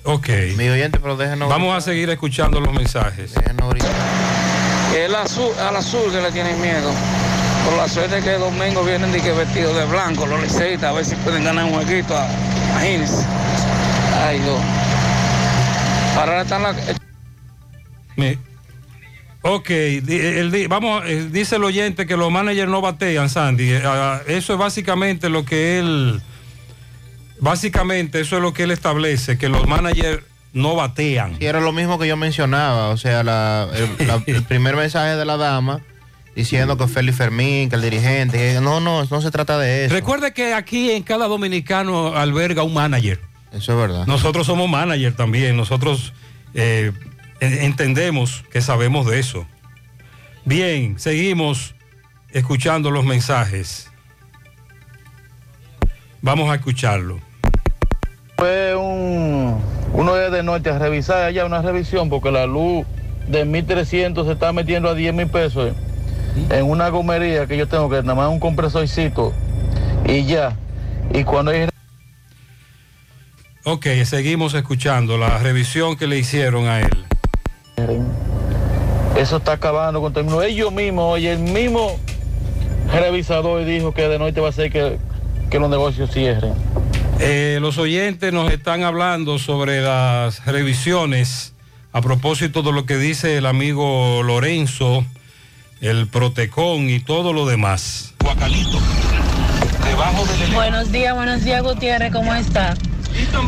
[0.05, 0.29] Ok.
[0.57, 1.49] Mi oyente, pero déjenos...
[1.49, 3.33] Vamos a seguir escuchando los mensajes.
[4.97, 6.91] El azul, al azul que le tienen miedo.
[7.65, 11.05] Por la suerte que domingo vienen de que vestidos de blanco, los liceístas, a ver
[11.05, 12.17] si pueden ganar un jueguito.
[12.17, 12.27] a-
[12.73, 13.25] Imagínense.
[14.27, 14.59] Ay, Dios.
[16.19, 16.75] Ahora están la...
[18.17, 18.39] Me-
[19.43, 23.71] ok, el di- vamos, eh, dice el oyente que los managers no batean, Sandy.
[23.71, 26.21] Eh, ah, eso es básicamente lo que él,
[27.41, 30.23] básicamente eso es lo que él establece, que los managers
[30.53, 31.37] no batean.
[31.41, 33.69] Y era lo mismo que yo mencionaba, o sea, la-
[33.99, 35.81] el, la- el primer mensaje de la dama
[36.35, 39.95] diciendo que Félix Fermín, que el dirigente, que no, no, no se trata de eso.
[39.95, 43.21] Recuerde que aquí en cada dominicano alberga un manager.
[43.53, 44.07] Eso es verdad.
[44.07, 46.13] Nosotros somos manager también, nosotros
[46.55, 46.93] eh,
[47.41, 49.47] entendemos que sabemos de eso.
[50.45, 51.75] Bien, seguimos
[52.33, 53.91] escuchando los mensajes.
[56.23, 57.19] Vamos a escucharlo.
[58.37, 59.61] Fue un,
[59.93, 62.87] uno de, noche a revisar allá una revisión porque la luz
[63.27, 65.75] de 1300 se está metiendo a 10 mil pesos
[66.49, 69.33] en una gomería que yo tengo que nada más un compresorcito
[70.07, 70.57] y ya.
[71.13, 71.69] Y cuando hay
[73.65, 77.10] Ok, seguimos escuchando la revisión que le hicieron a él.
[79.17, 80.45] Eso está acabando con términos.
[80.45, 81.99] Ellos mismos, oye, el mismo
[82.93, 84.99] revisador dijo que de noche va a ser que,
[85.51, 86.55] que los negocios cierren.
[87.19, 91.53] Eh, los oyentes nos están hablando sobre las revisiones
[91.93, 95.05] a propósito de lo que dice el amigo Lorenzo,
[95.81, 98.15] el Protecón y todo lo demás.
[100.55, 102.75] Buenos días, buenos días Gutiérrez, ¿cómo está?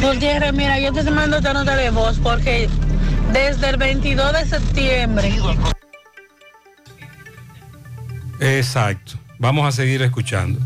[0.02, 2.68] Gutiérrez, mira, yo te mando esta nota de voz porque
[3.32, 5.32] desde el 22 de septiembre
[8.40, 9.14] Exacto.
[9.38, 10.60] Vamos a seguir escuchando.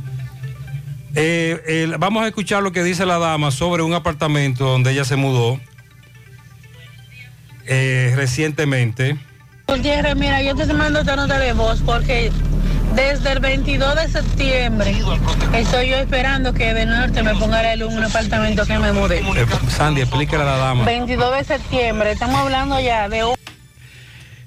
[1.15, 5.17] Eh, vamos a escuchar lo que dice la dama sobre un apartamento donde ella se
[5.17, 5.61] mudó
[7.67, 9.17] eh, recientemente.
[9.67, 12.31] Gutiérrez, mira, yo te mando esta nota de voz porque
[12.97, 14.97] desde el 22 de septiembre
[15.53, 18.93] estoy yo esperando que de norte me ponga la luz en un apartamento que me
[18.93, 19.19] mudé.
[19.21, 20.85] Eh, Sandy, explícale a la dama.
[20.85, 23.23] 22 de septiembre, estamos hablando ya de.
[23.25, 23.37] O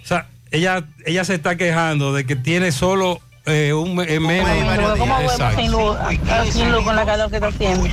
[0.04, 4.98] sea, ella, ella se está quejando de que tiene solo eh, un eh, menos.
[4.98, 7.88] ¿Cómo vemos sin luz, ah, sin luz con la calor que está haciendo?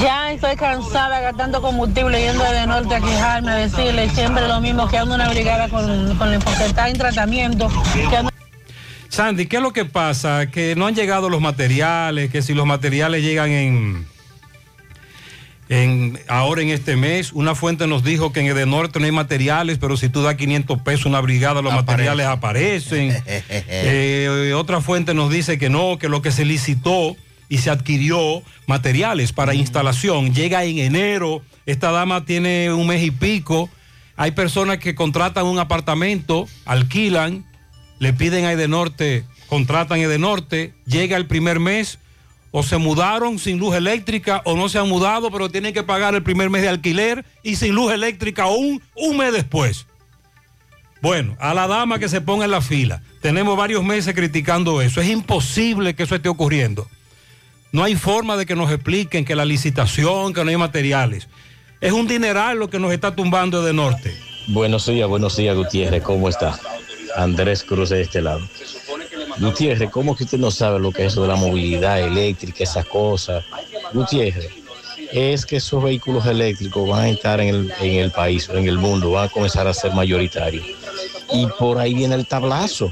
[0.00, 4.88] Ya estoy cansada gastando combustible yendo de norte a quejarme, a decirle siempre lo mismo
[4.88, 7.68] que ando una brigada con, con el porque está en tratamiento.
[7.94, 8.30] que ando-
[9.16, 10.50] Sandy, ¿qué es lo que pasa?
[10.50, 14.06] Que no han llegado los materiales, que si los materiales llegan en,
[15.70, 19.78] en ahora en este mes, una fuente nos dijo que en Edenorte no hay materiales,
[19.78, 23.16] pero si tú das 500 pesos una brigada, los materiales aparecen.
[23.48, 27.16] Eh, otra fuente nos dice que no, que lo que se licitó
[27.48, 31.40] y se adquirió materiales para instalación llega en enero.
[31.64, 33.70] Esta dama tiene un mes y pico.
[34.14, 37.45] Hay personas que contratan un apartamento, alquilan,
[37.98, 41.98] le piden a Edenorte, contratan Edenorte, llega el primer mes,
[42.50, 46.14] o se mudaron sin luz eléctrica, o no se han mudado, pero tienen que pagar
[46.14, 49.86] el primer mes de alquiler y sin luz eléctrica un, un mes después.
[51.02, 53.02] Bueno, a la dama que se ponga en la fila.
[53.20, 55.00] Tenemos varios meses criticando eso.
[55.00, 56.88] Es imposible que eso esté ocurriendo.
[57.72, 61.28] No hay forma de que nos expliquen que la licitación, que no hay materiales.
[61.80, 64.16] Es un dineral lo que nos está tumbando de norte.
[64.48, 66.02] Buenos días, buenos días, Gutiérrez.
[66.02, 66.58] ¿Cómo está?
[67.16, 68.40] Andrés Cruz de este lado.
[69.38, 72.86] Gutiérrez, ¿cómo que usted no sabe lo que es eso de la movilidad eléctrica, esas
[72.86, 73.44] cosas?
[73.92, 74.50] Gutiérrez,
[75.12, 78.78] es que esos vehículos eléctricos van a estar en el, en el país, en el
[78.78, 80.64] mundo, van a comenzar a ser mayoritarios.
[81.32, 82.90] Y por ahí viene el tablazo.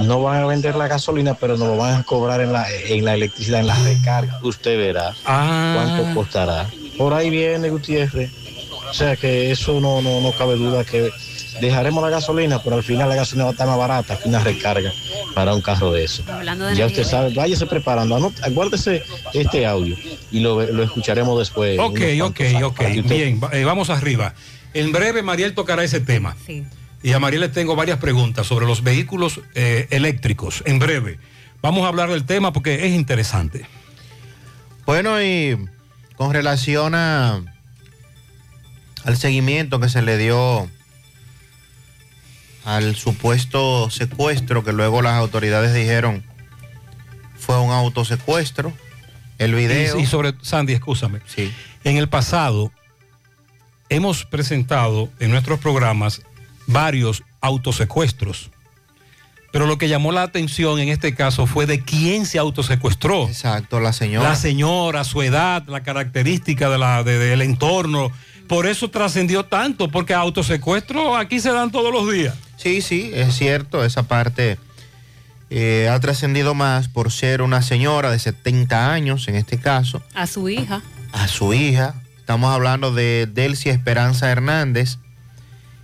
[0.00, 3.04] No van a vender la gasolina, pero nos lo van a cobrar en la, en
[3.04, 4.38] la electricidad, en la recarga.
[4.42, 6.70] Usted verá cuánto costará.
[6.96, 8.30] Por ahí viene Gutiérrez.
[8.88, 11.10] O sea que eso no, no, no cabe duda que
[11.60, 14.40] dejaremos la gasolina, pero al final la gasolina va a estar más barata que una
[14.40, 14.92] recarga
[15.34, 16.22] para un carro de eso.
[16.30, 19.02] Hablando de Ya usted sabe, váyase preparando, aguárdese
[19.34, 19.96] este audio
[20.30, 21.78] y lo, lo escucharemos después.
[21.78, 22.80] Ok, ok, ok.
[22.80, 24.34] usted- Bien, eh, vamos arriba.
[24.74, 26.36] En breve, Mariel tocará ese tema.
[27.02, 30.62] Y a Mariel le tengo varias preguntas sobre los vehículos eh, eléctricos.
[30.66, 31.18] En breve.
[31.62, 33.66] Vamos a hablar del tema porque es interesante.
[34.86, 35.56] Bueno, y
[36.16, 37.40] con relación a,
[39.04, 40.68] al seguimiento que se le dio
[42.64, 46.24] al supuesto secuestro que luego las autoridades dijeron
[47.38, 48.72] fue un autosecuestro,
[49.38, 49.98] el video...
[49.98, 51.20] Y, y sobre, Sandy, escúchame.
[51.84, 52.72] En el pasado
[53.88, 56.20] hemos presentado en nuestros programas
[56.66, 58.50] varios autosecuestros.
[59.50, 63.28] Pero lo que llamó la atención en este caso fue de quién se autosecuestró.
[63.28, 64.28] Exacto, la señora.
[64.30, 68.12] La señora, su edad, la característica de la, de- del entorno.
[68.46, 72.34] Por eso trascendió tanto, porque autosecuestros aquí se dan todos los días.
[72.58, 74.58] Sí, sí, es cierto, esa parte
[75.48, 80.26] eh, ha trascendido más por ser una señora de 70 años, en este caso, A
[80.26, 80.82] su hija.
[81.12, 81.94] a su hija.
[82.18, 84.98] Estamos hablando de Delcia Esperanza Hernández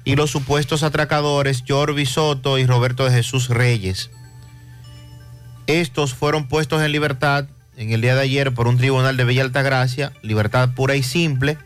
[0.04, 4.10] y los supuestos atracadores Jorvi Soto y Roberto de Jesús Reyes.
[5.66, 7.46] Estos fueron puestos en libertad
[7.76, 11.56] en el día de ayer por un tribunal de Villa Altagracia, libertad pura y simple.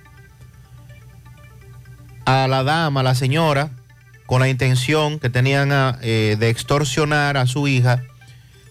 [2.27, 3.71] A la dama, a la señora,
[4.29, 8.03] con la intención que tenían ah, eh, de extorsionar a su hija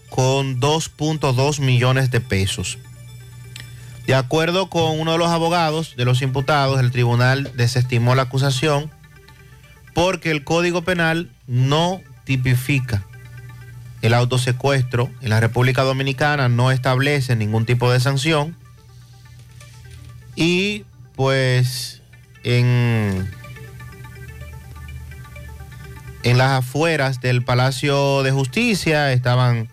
[0.08, 2.78] con 2.2 millones de pesos.
[4.06, 8.88] De acuerdo con uno de los abogados de los imputados, el tribunal desestimó la acusación
[9.94, 13.04] porque el Código Penal no tipifica
[14.00, 18.54] el autosecuestro en la República Dominicana, no establece ningún tipo de sanción
[20.36, 20.84] y
[21.16, 22.00] pues
[22.44, 23.28] en,
[26.22, 29.68] en las afueras del Palacio de Justicia estaban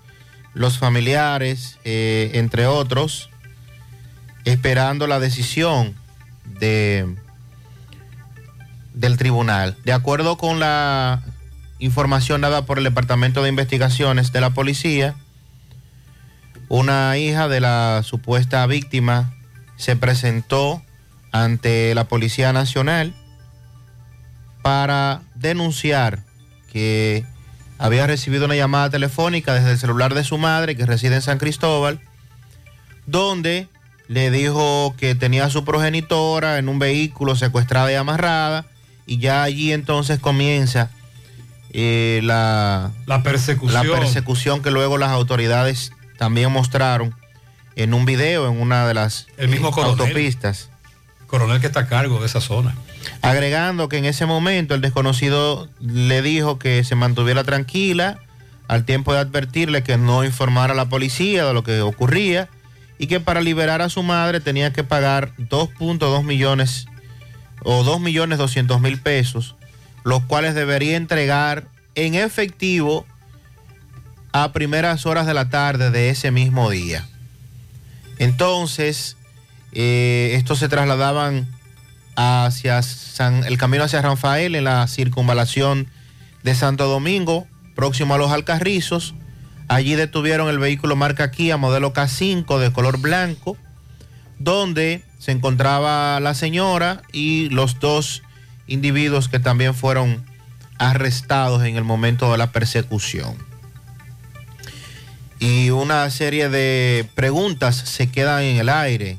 [0.54, 3.30] los familiares, eh, entre otros,
[4.46, 5.96] esperando la decisión
[6.60, 7.14] de,
[8.94, 9.76] del tribunal.
[9.84, 11.22] De acuerdo con la
[11.80, 15.16] información dada por el Departamento de Investigaciones de la Policía,
[16.70, 19.34] una hija de la supuesta víctima
[19.76, 20.82] se presentó
[21.32, 23.14] ante la Policía Nacional
[24.62, 26.24] para denunciar
[26.76, 27.24] que
[27.78, 31.38] había recibido una llamada telefónica desde el celular de su madre que reside en San
[31.38, 32.02] Cristóbal,
[33.06, 33.70] donde
[34.10, 38.66] le dijo que tenía a su progenitora en un vehículo secuestrada y amarrada,
[39.06, 40.92] y ya allí entonces comienza
[41.72, 43.88] eh, la, La persecución.
[43.88, 47.16] la persecución que luego las autoridades también mostraron
[47.78, 49.98] en un video en una de las El mismo eh, coronel.
[50.02, 50.70] autopistas.
[51.28, 52.76] Coronel que está a cargo de esa zona.
[53.22, 58.20] Agregando que en ese momento el desconocido le dijo que se mantuviera tranquila
[58.68, 62.50] al tiempo de advertirle que no informara a la policía de lo que ocurría
[62.98, 66.88] y que para liberar a su madre tenía que pagar 2.2 millones
[67.64, 69.56] o 2 millones 200 mil pesos,
[70.04, 73.06] los cuales debería entregar en efectivo
[74.32, 77.08] a primeras horas de la tarde de ese mismo día.
[78.18, 79.18] Entonces,
[79.76, 81.48] Eh, estos se trasladaban
[82.16, 85.88] hacia San- el camino hacia Rafael en la circunvalación
[86.44, 89.14] de Santo Domingo, próximo a los Alcarrizos.
[89.68, 93.58] Allí detuvieron el vehículo marca Kia modelo K5 de color blanco,
[94.40, 98.22] donde se encontraba la señora y los dos
[98.68, 100.24] individuos que también fueron
[100.78, 103.36] arrestados en el momento de la persecución.
[105.40, 109.18] Y una serie de preguntas se quedan en el aire.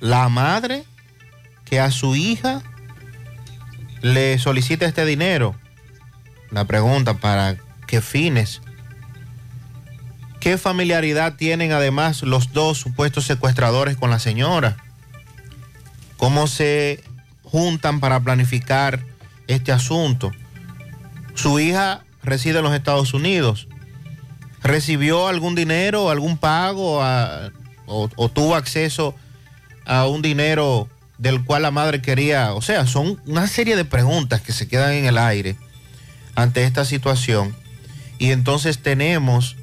[0.00, 0.84] La madre
[1.66, 2.62] que a su hija
[4.00, 5.54] le solicita este dinero.
[6.50, 8.62] La pregunta, ¿para qué fines?
[10.40, 14.78] ¿Qué familiaridad tienen además los dos supuestos secuestradores con la señora?
[16.16, 17.04] ¿Cómo se
[17.42, 19.04] juntan para planificar
[19.48, 20.32] este asunto?
[21.34, 23.68] Su hija reside en los Estados Unidos.
[24.62, 27.00] ¿Recibió algún dinero, algún pago
[27.86, 29.29] o, o tuvo acceso a
[29.86, 32.54] un dinero del cual la madre quería?
[32.54, 35.56] O sea, son una serie de preguntas que se quedan en el aire
[36.34, 37.54] ante esta situación.
[38.18, 39.56] Y entonces tenemos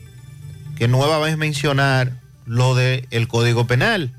[0.78, 2.14] que nueva vez mencionar
[2.46, 4.14] lo del el Código Penal.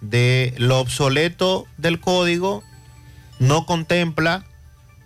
[0.00, 2.64] De lo obsoleto del código
[3.38, 4.44] no contempla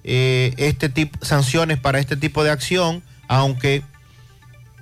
[0.05, 3.83] eh, este tipo sanciones para este tipo de acción, aunque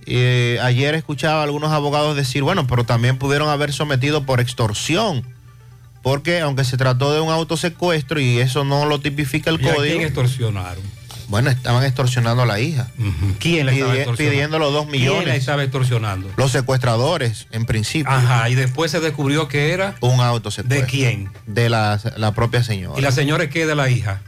[0.07, 5.25] eh, ayer escuchaba a algunos abogados decir, bueno, pero también pudieron haber sometido por extorsión,
[6.03, 9.75] porque aunque se trató de un autosecuestro y eso no lo tipifica el ¿Y a
[9.75, 10.83] código, quién extorsionaron?
[11.29, 12.89] bueno, estaban extorsionando a la hija.
[13.39, 14.17] ¿Quién le estaba Pidi- extorsionando?
[14.17, 15.39] pidiendo los dos ¿Quién le millones.
[15.39, 16.31] estaba extorsionando?
[16.37, 18.13] Los secuestradores, en principio.
[18.13, 20.83] Ajá, y después se descubrió que era Un autosecuestro.
[20.83, 21.31] ¿De quién?
[21.47, 22.99] De la, la propia señora.
[22.99, 24.21] y la señora que de la hija.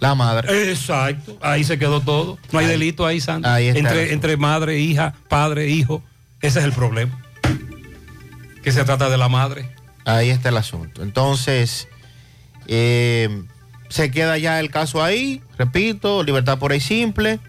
[0.00, 0.70] La madre.
[0.70, 2.38] Exacto, ahí se quedó todo.
[2.52, 2.70] No hay Ahí.
[2.72, 3.54] delito ahí, Sandra.
[3.54, 6.02] Ahí está entre, entre madre, hija, padre, hijo.
[6.40, 7.20] Ese es el problema.
[8.62, 9.68] Que se trata de la madre.
[10.04, 11.02] Ahí está el asunto.
[11.02, 11.88] Entonces,
[12.68, 13.42] eh,
[13.88, 17.40] se queda ya el caso ahí, repito, libertad por ahí simple.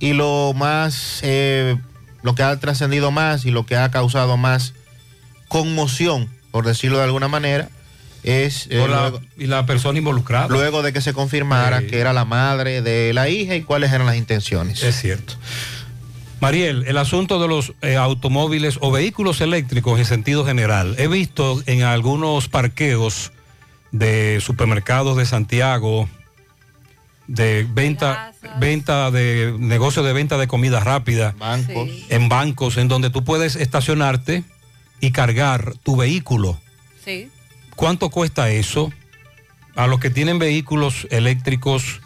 [0.00, 1.76] Y lo más, eh,
[2.22, 4.74] lo que ha trascendido más y lo que ha causado más
[5.48, 7.68] conmoción, por decirlo de alguna manera,
[8.22, 10.48] es eh, la- luego, y la persona involucrada.
[10.48, 11.86] luego de que se confirmara Sí.
[11.86, 14.82] que era la madre de la hija y cuáles eran las intenciones.
[14.82, 15.34] Es cierto.
[16.40, 20.94] Mariel, el asunto de los eh, automóviles o vehículos eléctricos en sentido general.
[20.98, 23.32] He visto en algunos parqueos
[23.90, 26.08] de supermercados de Santiago,
[27.26, 33.10] de venta, venta de negocio de venta de comida rápida, bancos, en bancos, en donde
[33.10, 34.44] tú puedes estacionarte
[35.00, 36.58] y cargar tu vehículo.
[37.04, 37.30] Sí.
[37.78, 38.92] ¿Cuánto cuesta eso?
[39.76, 42.00] A los que tienen vehículos eléctricos,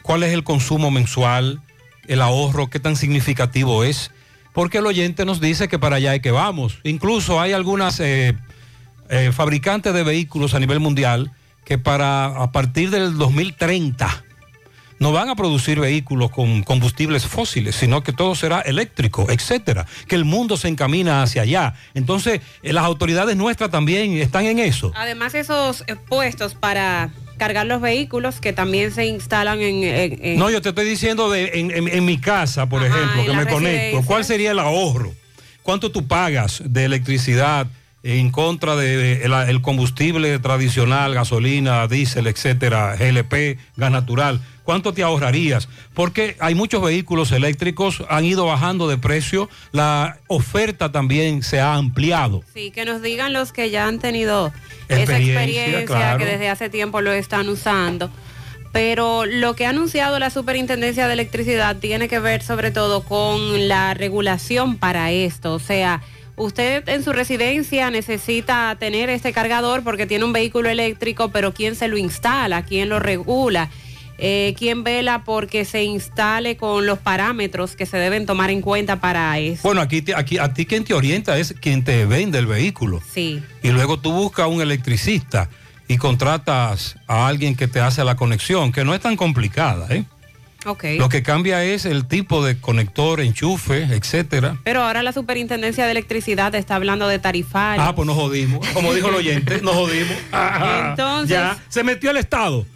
[0.00, 1.60] ¿cuál es el consumo mensual?
[2.06, 2.70] ¿El ahorro?
[2.70, 4.10] ¿Qué tan significativo es?
[4.54, 6.78] Porque el oyente nos dice que para allá hay que vamos.
[6.82, 8.38] Incluso hay algunas eh,
[9.10, 11.30] eh, fabricantes de vehículos a nivel mundial
[11.66, 14.24] que para a partir del 2030
[14.98, 19.86] no van a producir vehículos con combustibles fósiles, sino que todo será eléctrico, etcétera.
[20.06, 21.74] Que el mundo se encamina hacia allá.
[21.94, 24.92] Entonces, eh, las autoridades nuestras también están en eso.
[24.96, 29.84] Además, esos eh, puestos para cargar los vehículos que también se instalan en...
[29.84, 33.32] en- en- No, yo te estoy diciendo de, en, mi casa, por Ajá, ejemplo, que
[33.32, 34.02] me conecto.
[34.04, 35.14] ¿Cuál sería el ahorro?
[35.62, 37.68] ¿Cuánto tú pagas de electricidad
[38.02, 44.40] en contra del de, el, el combustible tradicional, gasolina, diésel, etcétera, GLP, gas natural?
[44.68, 45.66] ¿Cuánto te ahorrarías?
[45.94, 51.72] Porque hay muchos vehículos eléctricos, han ido bajando de precio, la oferta también se ha
[51.72, 52.42] ampliado.
[52.52, 54.52] Sí, que nos digan los que ya han tenido
[54.90, 56.18] esa Experiencia, experiencia, claro.
[56.18, 58.10] que desde hace tiempo lo están usando.
[58.70, 63.68] Pero lo que ha anunciado la Superintendencia de Electricidad tiene que ver sobre todo con
[63.68, 65.54] la regulación para esto.
[65.54, 66.02] O sea,
[66.36, 71.74] usted en su residencia necesita tener este cargador porque tiene un vehículo eléctrico, pero ¿quién
[71.74, 72.66] se lo instala?
[72.66, 73.70] ¿Quién lo regula?
[74.20, 78.96] Eh, ¿Quién vela porque se instale con los parámetros que se deben tomar en cuenta
[79.00, 79.60] para eso?
[79.62, 83.00] Bueno, aquí, te- aquí a ti quien te orienta es quien te vende el vehículo.
[83.12, 83.42] Sí.
[83.62, 85.48] y luego tú buscas un electricista
[85.86, 90.04] y contratas a alguien que te hace la conexión, que no es tan complicada, ¿eh?
[90.66, 90.84] Ok.
[90.98, 94.58] Lo que cambia es el tipo de conector, enchufe, etcétera.
[94.64, 97.86] Pero ahora la Superintendencia de Electricidad está hablando de tarifarios.
[97.86, 98.66] Ah, pues nos jodimos.
[98.74, 100.16] Como dijo el oyente, nos jodimos.
[100.32, 102.66] Ah, Entonces- ya se metió el Estado.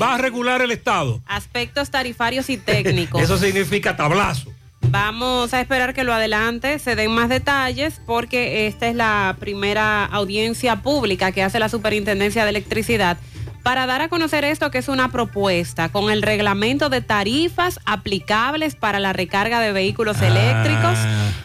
[0.00, 1.20] Va a regular el Estado.
[1.26, 3.22] Aspectos tarifarios y técnicos.
[3.24, 4.52] Eso significa tablazo.
[4.90, 10.04] Vamos a esperar que lo adelante, se den más detalles, porque esta es la primera
[10.06, 13.18] audiencia pública que hace la Superintendencia de Electricidad
[13.62, 18.76] para dar a conocer esto que es una propuesta con el reglamento de tarifas aplicables
[18.76, 20.96] para la recarga de vehículos eléctricos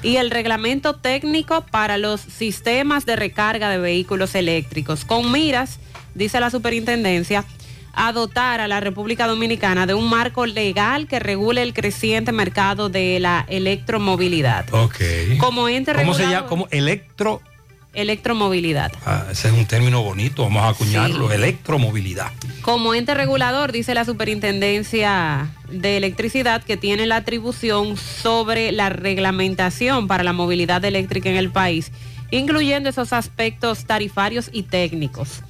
[0.03, 5.79] y el reglamento técnico para los sistemas de recarga de vehículos eléctricos, con miras,
[6.15, 7.43] dice la superintendencia,
[7.93, 12.89] a dotar a la República Dominicana de un marco legal que regule el creciente mercado
[12.89, 14.65] de la electromovilidad.
[14.73, 14.95] Ok.
[15.37, 16.47] Como ente ¿Cómo se regulador- llama?
[16.47, 17.41] Como electro.
[17.95, 18.91] Electromovilidad.
[19.05, 21.31] Ah, ese es un término bonito, vamos a acuñarlo.
[21.31, 22.31] Electromovilidad.
[22.63, 30.07] Como ente regulador, dice la Superintendencia de Electricidad, que tiene la atribución sobre la reglamentación
[30.07, 31.91] para la movilidad eléctrica en el país,
[32.31, 35.43] incluyendo esos aspectos tarifarios y técnicos.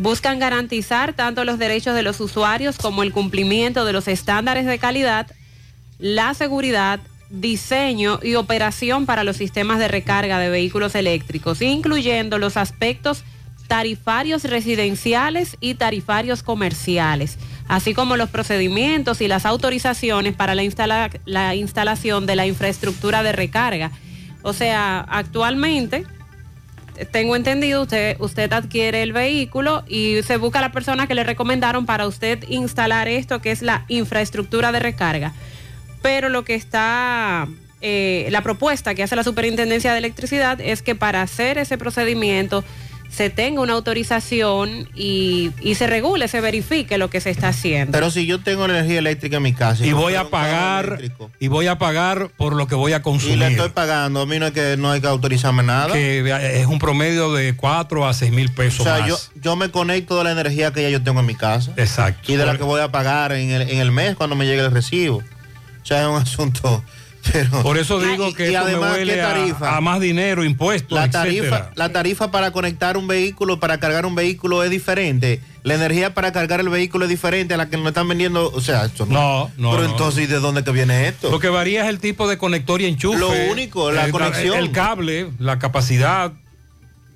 [0.00, 4.78] Buscan garantizar tanto los derechos de los usuarios como el cumplimiento de los estándares de
[4.78, 5.26] calidad,
[5.98, 7.00] la seguridad,
[7.30, 13.24] diseño y operación para los sistemas de recarga de vehículos eléctricos, incluyendo los aspectos
[13.66, 21.10] tarifarios residenciales y tarifarios comerciales, así como los procedimientos y las autorizaciones para la, instala-
[21.24, 23.90] la instalación de la infraestructura de recarga.
[24.42, 26.06] O sea, actualmente,
[27.06, 31.86] tengo entendido, usted, usted adquiere el vehículo y se busca la persona que le recomendaron
[31.86, 35.32] para usted instalar esto, que es la infraestructura de recarga.
[36.02, 37.48] Pero lo que está,
[37.80, 42.64] eh, la propuesta que hace la Superintendencia de Electricidad es que para hacer ese procedimiento
[43.08, 47.92] se tenga una autorización y, y se regule, se verifique lo que se está haciendo.
[47.92, 51.00] Pero si yo tengo energía eléctrica en mi casa Y voy a pagar
[51.40, 53.38] y voy a pagar por lo que voy a y consumir.
[53.38, 55.92] le estoy pagando, a mí no hay que, no hay que autorizarme nada.
[55.92, 59.08] que es un promedio de 4 a 6 mil o pesos sea, más.
[59.08, 61.72] yo, yo me conecto de la energía que ya yo tengo en mi casa.
[61.76, 62.30] Exacto.
[62.32, 64.60] Y de la que voy a pagar en el, en el mes cuando me llegue
[64.60, 65.18] el recibo.
[65.18, 66.84] O sea, es un asunto.
[67.32, 69.76] Pero, Por eso digo que y esto además, me huele ¿qué a- tarifa?
[69.76, 71.22] A, más dinero, impuestos, la etcétera.
[71.24, 75.40] tarifa, la tarifa para conectar un vehículo, para cargar un vehículo es diferente.
[75.62, 78.50] La energía para cargar el vehículo es diferente a la que nos están vendiendo.
[78.52, 79.90] O sea, esto No, no, Pero no.
[79.90, 81.30] entonces, ¿y de dónde que viene esto?
[81.30, 83.18] Lo que varía es el tipo de conector y enchufe.
[83.18, 84.56] Lo único, la el, conexión.
[84.56, 86.32] El cable, la capacidad.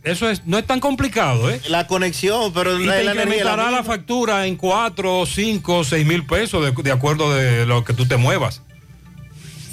[0.04, 1.60] Eso es, no es tan complicado, ¿eh?
[1.68, 6.06] La conexión, pero y la, te la la incrementará la, factura en 4, 5, 6
[6.06, 8.62] mil pesos de, de acuerdo de lo que tú te muevas.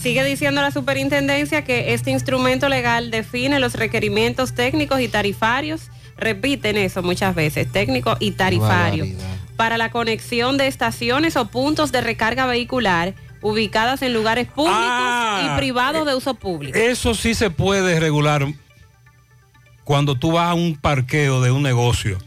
[0.02, 6.78] Sigue diciendo la superintendencia que este instrumento legal define los requerimientos técnicos y tarifarios, repiten
[6.78, 9.06] eso muchas veces, técnico y tarifario,
[9.58, 15.54] para la conexión de estaciones o puntos de recarga vehicular ubicadas en lugares públicos Ah,
[15.54, 16.78] y privados de uso público.
[16.78, 18.46] Eso sí se puede regular
[19.84, 22.20] cuando tú vas a un parqueo de un negocio.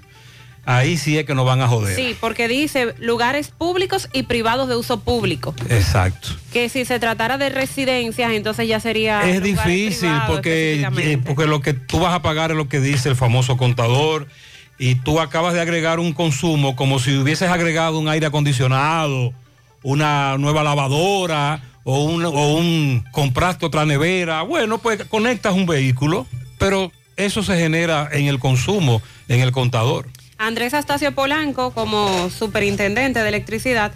[0.64, 1.97] Ahí sí es que nos van a joder.
[1.97, 5.55] Sí, porque dice lugares públicos y privados de uso público.
[5.68, 6.28] Exacto.
[6.52, 9.28] Que si se tratara de residencias, entonces ya sería...
[9.28, 13.09] Es difícil porque, eh, porque lo que tú vas a pagar es lo que dice
[13.09, 14.28] el famoso contador
[14.78, 19.32] y tú acabas de agregar un consumo como si hubieses agregado un aire acondicionado,
[19.82, 24.43] una nueva lavadora o un, o un compraste otra nevera.
[24.43, 26.26] Bueno, pues conectas un vehículo,
[26.59, 30.06] pero eso se genera en el consumo, en el contador.
[30.43, 33.93] Andrés Astacio Polanco, como superintendente de electricidad,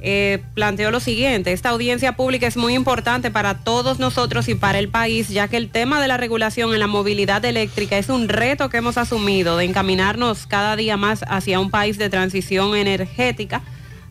[0.00, 4.78] eh, planteó lo siguiente, esta audiencia pública es muy importante para todos nosotros y para
[4.78, 8.28] el país, ya que el tema de la regulación en la movilidad eléctrica es un
[8.28, 13.62] reto que hemos asumido de encaminarnos cada día más hacia un país de transición energética,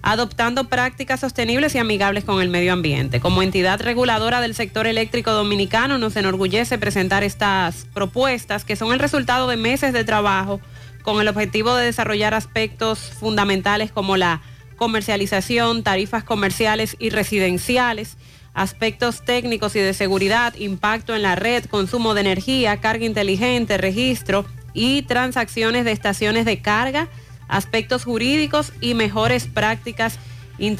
[0.01, 3.19] adoptando prácticas sostenibles y amigables con el medio ambiente.
[3.19, 8.99] Como entidad reguladora del sector eléctrico dominicano, nos enorgullece presentar estas propuestas que son el
[8.99, 10.59] resultado de meses de trabajo
[11.07, 14.41] con el objetivo de desarrollar aspectos fundamentales como la
[14.75, 18.17] comercialización, tarifas comerciales y residenciales,
[18.53, 24.45] aspectos técnicos y de seguridad, impacto en la red, consumo de energía, carga inteligente, registro
[24.73, 27.07] y transacciones de estaciones de carga,
[27.47, 30.19] aspectos jurídicos y mejores prácticas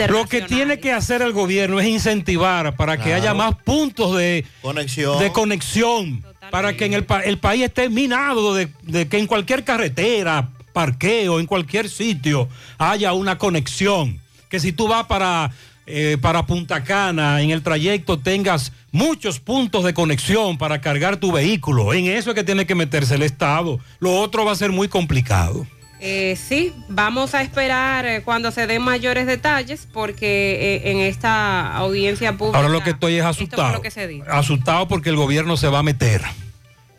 [0.10, 4.46] Lo que tiene que hacer el gobierno es incentivar para que haya más puntos de
[4.62, 5.20] Conexión.
[5.20, 9.64] de conexión, para que en el, el país esté minado de, de que en cualquier
[9.64, 12.48] carretera, parqueo, en cualquier sitio
[12.78, 14.20] haya una conexión.
[14.50, 15.52] Que si tú vas para,
[15.88, 21.32] eh, para Punta Cana, en el trayecto tengas muchos puntos de conexión para cargar tu
[21.32, 21.94] vehículo.
[21.94, 23.80] En eso es que tiene que meterse el Estado.
[24.00, 25.66] Lo otro va a ser muy complicado.
[26.00, 31.76] Eh, sí, vamos a esperar eh, cuando se den mayores detalles porque eh, en esta
[31.76, 32.58] audiencia pública...
[32.58, 33.74] Ahora lo que estoy es asustado.
[33.74, 34.26] lo que se dijo.
[34.30, 36.22] Asustado porque el gobierno se va a meter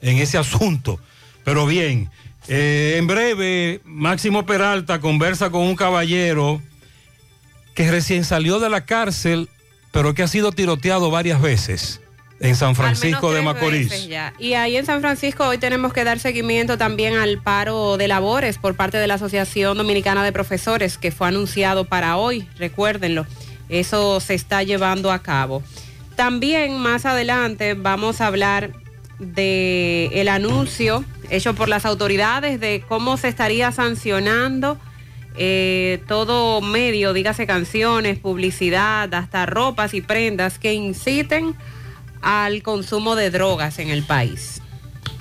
[0.03, 0.99] en ese asunto.
[1.45, 2.11] Pero bien,
[2.49, 6.63] eh, en breve, Máximo Peralta conversa con un caballero
[7.75, 9.49] que recién salió de la cárcel,
[9.93, 12.01] pero que ha sido tiroteado varias veces.
[12.41, 14.09] En San Francisco de Macorís.
[14.39, 18.59] Y ahí en San Francisco hoy tenemos que dar seguimiento también al paro de labores
[18.59, 23.27] por parte de la Asociación Dominicana de Profesores que fue anunciado para hoy, recuérdenlo.
[23.69, 25.63] Eso se está llevando a cabo.
[26.17, 28.73] También más adelante vamos a hablar
[29.19, 34.79] de el anuncio hecho por las autoridades de cómo se estaría sancionando
[35.41, 41.55] eh, todo medio, dígase canciones, publicidad, hasta ropas y prendas que inciten
[42.23, 44.61] al consumo de drogas en el país.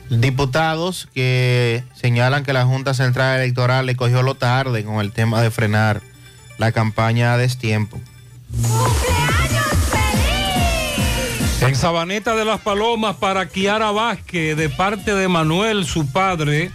[0.10, 5.42] Diputados que señalan que la Junta Central Electoral le cogió lo tarde con el tema
[5.42, 6.02] de frenar
[6.58, 8.00] la campaña a destiempo.
[11.62, 16.72] En Sabaneta de las Palomas para Kiara Vázquez, de parte de Manuel, su padre,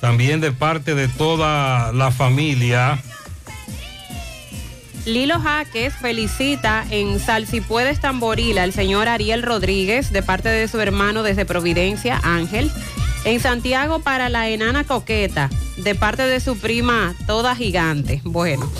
[0.00, 2.98] también de parte de toda la familia.
[5.06, 11.22] Lilo Jaques felicita en Salsipuedes Tamboril al señor Ariel Rodríguez de parte de su hermano
[11.22, 12.70] desde Providencia, Ángel.
[13.26, 18.22] En Santiago para la enana coqueta de parte de su prima toda gigante.
[18.24, 18.70] Bueno.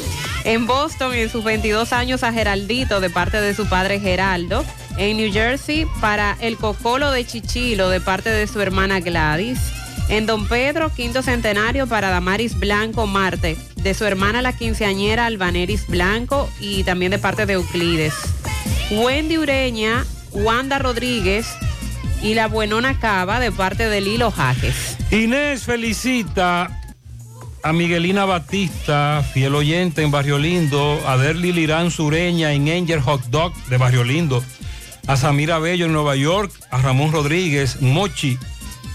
[0.44, 4.64] En Boston en sus 22 años a Geraldito de parte de su padre Geraldo.
[4.96, 9.73] En New Jersey para el cocolo de Chichilo de parte de su hermana Gladys.
[10.08, 15.86] En Don Pedro, quinto centenario para Damaris Blanco Marte, de su hermana la quinceañera Albaneris
[15.86, 18.14] Blanco y también de parte de Euclides.
[18.90, 21.46] Wendy Ureña, Wanda Rodríguez
[22.22, 24.96] y la Buenona Cava de parte de Lilo Jaques.
[25.10, 26.82] Inés felicita
[27.62, 33.22] a Miguelina Batista, fiel oyente en Barrio Lindo, a Derly Lirán Sureña en Angel Hot
[33.28, 34.44] Dog de Barrio Lindo,
[35.06, 38.38] a Samira Bello en Nueva York, a Ramón Rodríguez, Mochi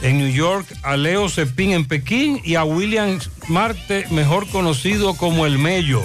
[0.02, 5.46] en New York, a Leo Cepín en Pekín y a William Marte, mejor conocido como
[5.46, 6.02] El Mello.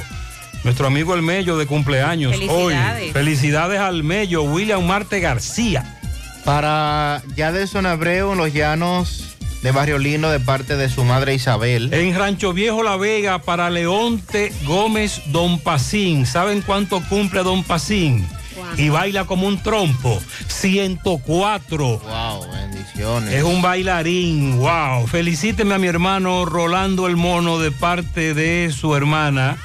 [0.64, 3.02] Nuestro amigo El Mello de cumpleaños Felicidades.
[3.02, 3.12] hoy.
[3.12, 5.98] Felicidades al Mello, William Marte García.
[6.44, 11.92] Para Yadelson Abreu en los llanos de Barrio Lindo de parte de su madre Isabel.
[11.94, 16.26] En Rancho Viejo La Vega para Leonte Gómez Don Pacín.
[16.26, 18.26] ¿Saben cuánto cumple Don Pacín?
[18.76, 20.20] Y baila como un trompo.
[20.48, 21.98] 104.
[21.98, 23.34] Wow, bendiciones.
[23.34, 25.06] Es un bailarín, wow.
[25.06, 29.58] Felicíteme a mi hermano Rolando el Mono de parte de su hermana.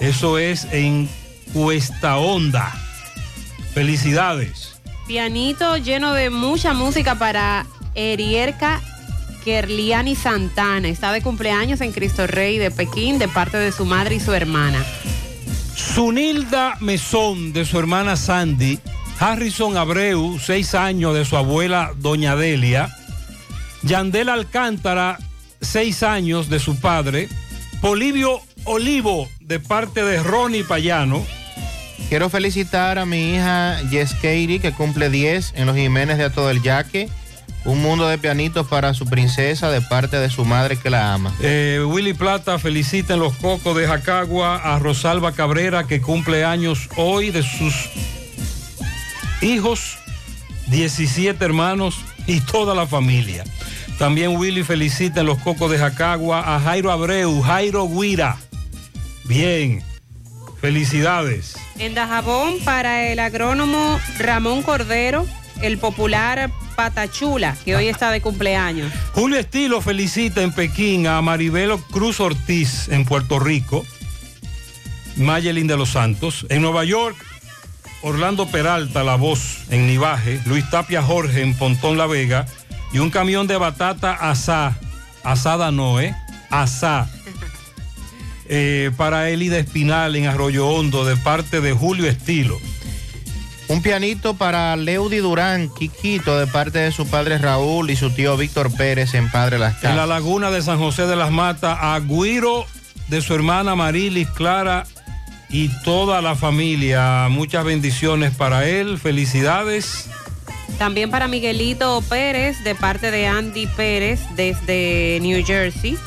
[0.00, 1.08] Eso es en
[1.52, 2.72] Cuesta Honda.
[3.74, 4.80] Felicidades.
[5.06, 8.80] Pianito lleno de mucha música para Erierka
[9.44, 10.88] Kerliani Santana.
[10.88, 14.32] Está de cumpleaños en Cristo Rey de Pekín de parte de su madre y su
[14.32, 14.84] hermana.
[15.76, 18.78] Sunilda Mesón de su hermana Sandy.
[19.20, 22.94] Harrison Abreu, seis años de su abuela Doña Delia.
[23.82, 25.18] Yandel Alcántara,
[25.60, 27.28] seis años de su padre.
[27.82, 31.24] Polivio Olivo de parte de Ronnie Payano.
[32.08, 36.48] Quiero felicitar a mi hija Jess Katie, que cumple 10 en los Jiménez de Ato
[36.48, 37.10] del Yaque.
[37.66, 41.34] Un mundo de pianitos para su princesa de parte de su madre que la ama.
[41.40, 46.88] Eh, Willy Plata felicita en los cocos de Jacagua a Rosalba Cabrera que cumple años
[46.96, 47.90] hoy de sus
[49.42, 49.98] hijos,
[50.68, 51.96] 17 hermanos
[52.28, 53.42] y toda la familia.
[53.98, 58.36] También Willy felicita en los cocos de Jacagua a Jairo Abreu, Jairo Guira.
[59.24, 59.82] Bien,
[60.60, 61.56] felicidades.
[61.78, 65.26] En Dajabón para el agrónomo Ramón Cordero,
[65.62, 68.92] el popular Patachula, que hoy está de cumpleaños.
[69.12, 73.84] Julio Estilo felicita en Pekín a Maribelo Cruz Ortiz en Puerto Rico.
[75.16, 76.46] Mayelin de los Santos.
[76.50, 77.16] En Nueva York,
[78.02, 80.40] Orlando Peralta, La Voz en Nivaje.
[80.44, 82.46] Luis Tapia Jorge en Pontón La Vega.
[82.92, 84.78] Y un camión de batata asá.
[85.24, 86.14] Asada no, ¿eh?
[86.50, 87.08] Asá.
[88.48, 92.60] Eh, para Elida Espinal en Arroyo Hondo de parte de Julio Estilo.
[93.68, 98.36] Un pianito para Leudi Durán, Quiquito, de parte de su padre Raúl y su tío
[98.36, 100.08] Víctor Pérez en Padre Las En la Casas.
[100.08, 102.64] laguna de San José de las Matas, a Guiro
[103.08, 104.84] de su hermana Marilis Clara
[105.48, 107.26] y toda la familia.
[107.28, 110.08] Muchas bendiciones para él, felicidades.
[110.78, 115.98] También para Miguelito Pérez, de parte de Andy Pérez, desde New Jersey.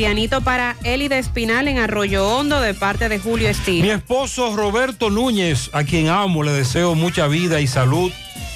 [0.00, 3.92] Pianito para Elida Espinal en Arroyo Hondo, de parte de Julio Mi Estilo.
[3.92, 8.10] esposo Roberto Núñez, a quien amo, le deseo mucha vida y salud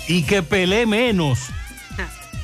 [0.08, 1.38] y que pelee menos.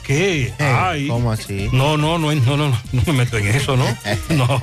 [0.05, 0.53] ¿Qué?
[0.59, 1.09] Ay.
[1.09, 1.71] ¿Cómo así?
[1.73, 3.87] No, no, no, no, no, no me meto en eso, ¿no?
[4.29, 4.61] No.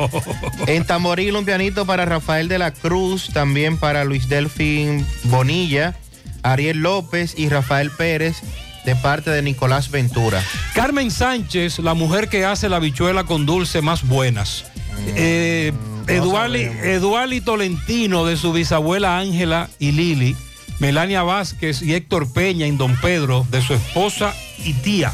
[0.68, 5.96] En Tamboril, un pianito para Rafael de la Cruz, también para Luis Delfín Bonilla,
[6.44, 8.44] Ariel López y Rafael Pérez,
[8.88, 10.42] de parte de Nicolás Ventura.
[10.74, 14.64] Carmen Sánchez, la mujer que hace la bichuela con dulce más buenas.
[15.08, 15.74] Eh,
[16.08, 20.38] Eduali, Eduali Tolentino de su bisabuela Ángela y Lili
[20.80, 24.34] Melania Vázquez y Héctor Peña en Don Pedro de su esposa
[24.64, 25.12] y tía.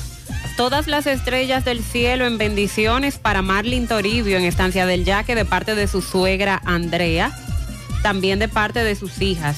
[0.55, 5.45] Todas las estrellas del cielo en bendiciones para Marlin Toribio en Estancia del Yaque de
[5.45, 7.35] parte de su suegra Andrea,
[8.03, 9.57] también de parte de sus hijas.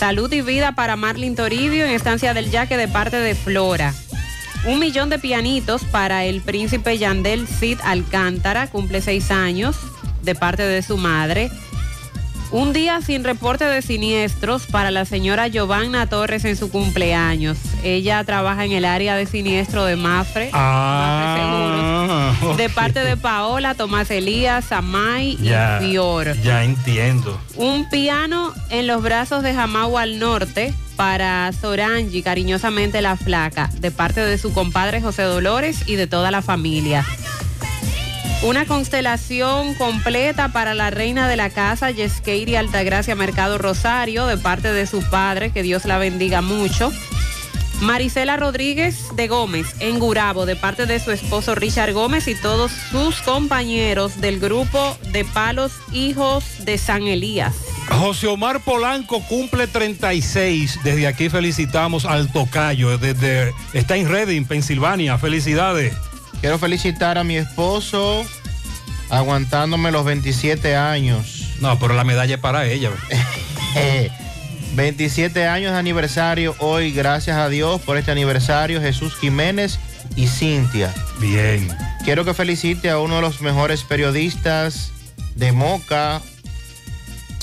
[0.00, 3.92] Salud y vida para Marlin Toribio en Estancia del Yaque de parte de Flora.
[4.64, 9.76] Un millón de pianitos para el príncipe Yandel Cid Alcántara, cumple seis años,
[10.22, 11.50] de parte de su madre.
[12.52, 17.56] Un día sin reporte de siniestros para la señora Giovanna Torres en su cumpleaños.
[17.84, 20.50] Ella trabaja en el área de siniestro de Mafre.
[20.52, 22.56] Ah, Seguros.
[22.56, 26.36] De parte de Paola, Tomás Elías, Amay y Fior.
[26.42, 27.40] ya entiendo.
[27.54, 33.92] Un piano en los brazos de Jamagua al norte para Sorangi, cariñosamente la flaca, de
[33.92, 37.06] parte de su compadre José Dolores y de toda la familia.
[38.42, 44.72] Una constelación completa para la reina de la casa, Yeskeiri Altagracia Mercado Rosario, de parte
[44.72, 46.90] de su padre, que Dios la bendiga mucho.
[47.82, 52.72] Marisela Rodríguez de Gómez, en Gurabo, de parte de su esposo Richard Gómez y todos
[52.90, 57.54] sus compañeros del grupo de Palos Hijos de San Elías.
[57.90, 60.80] José Omar Polanco cumple 36.
[60.82, 62.96] Desde aquí felicitamos al tocayo.
[62.96, 65.18] Desde, está en Reading, Pensilvania.
[65.18, 65.92] Felicidades.
[66.40, 68.24] Quiero felicitar a mi esposo
[69.10, 71.54] aguantándome los 27 años.
[71.60, 72.90] No, pero la medalla es para ella.
[74.74, 79.78] 27 años de aniversario hoy, gracias a Dios por este aniversario, Jesús Jiménez
[80.16, 80.94] y Cintia.
[81.18, 81.68] Bien.
[82.04, 84.92] Quiero que felicite a uno de los mejores periodistas
[85.36, 86.22] de Moca,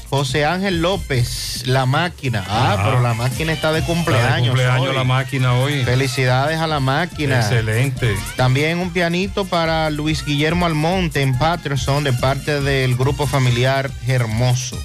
[0.09, 2.43] José Ángel López, La Máquina.
[2.47, 2.83] Ah, Ah.
[2.85, 4.49] pero La Máquina está de cumpleaños.
[4.49, 4.95] cumpleaños hoy.
[4.95, 5.83] la máquina hoy.
[5.83, 7.37] Felicidades a La Máquina.
[7.41, 8.15] Excelente.
[8.37, 14.77] También un pianito para Luis Guillermo Almonte en Patterson de parte del grupo familiar Hermoso.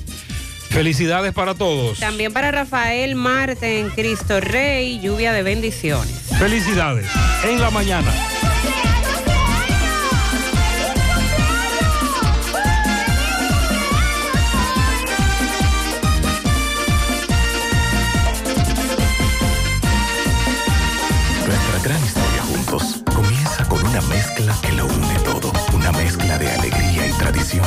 [0.71, 1.99] Felicidades para todos.
[2.01, 6.15] También para Rafael Marte en Cristo Rey, lluvia de bendiciones.
[6.39, 7.07] Felicidades.
[7.45, 8.11] En la mañana.
[24.23, 25.53] Mezcla que lo une todo.
[25.75, 27.67] Una mezcla de alegría y tradición,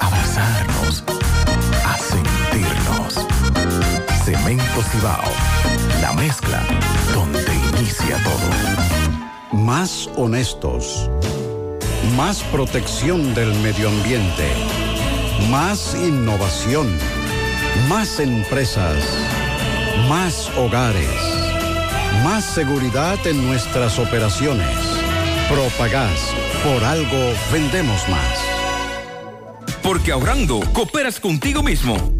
[0.00, 1.04] abrazarnos,
[1.84, 3.26] a sentirnos.
[4.24, 5.32] Cemento Cibao,
[6.00, 6.62] la mezcla
[7.12, 9.00] donde inicia todo.
[9.52, 11.10] Más honestos.
[12.16, 14.48] Más protección del medio ambiente.
[15.50, 16.88] Más innovación.
[17.88, 18.96] Más empresas.
[20.08, 21.10] Más hogares.
[22.24, 24.76] Más seguridad en nuestras operaciones.
[25.48, 26.34] Propagás.
[26.64, 28.39] Por algo vendemos más.
[29.82, 32.19] Porque ahorrando, cooperas contigo mismo.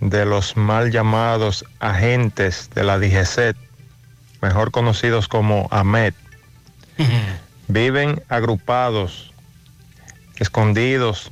[0.00, 3.56] de los mal llamados agentes de la DGCET,
[4.40, 6.14] mejor conocidos como AMET.
[7.68, 9.32] Viven agrupados,
[10.36, 11.30] escondidos,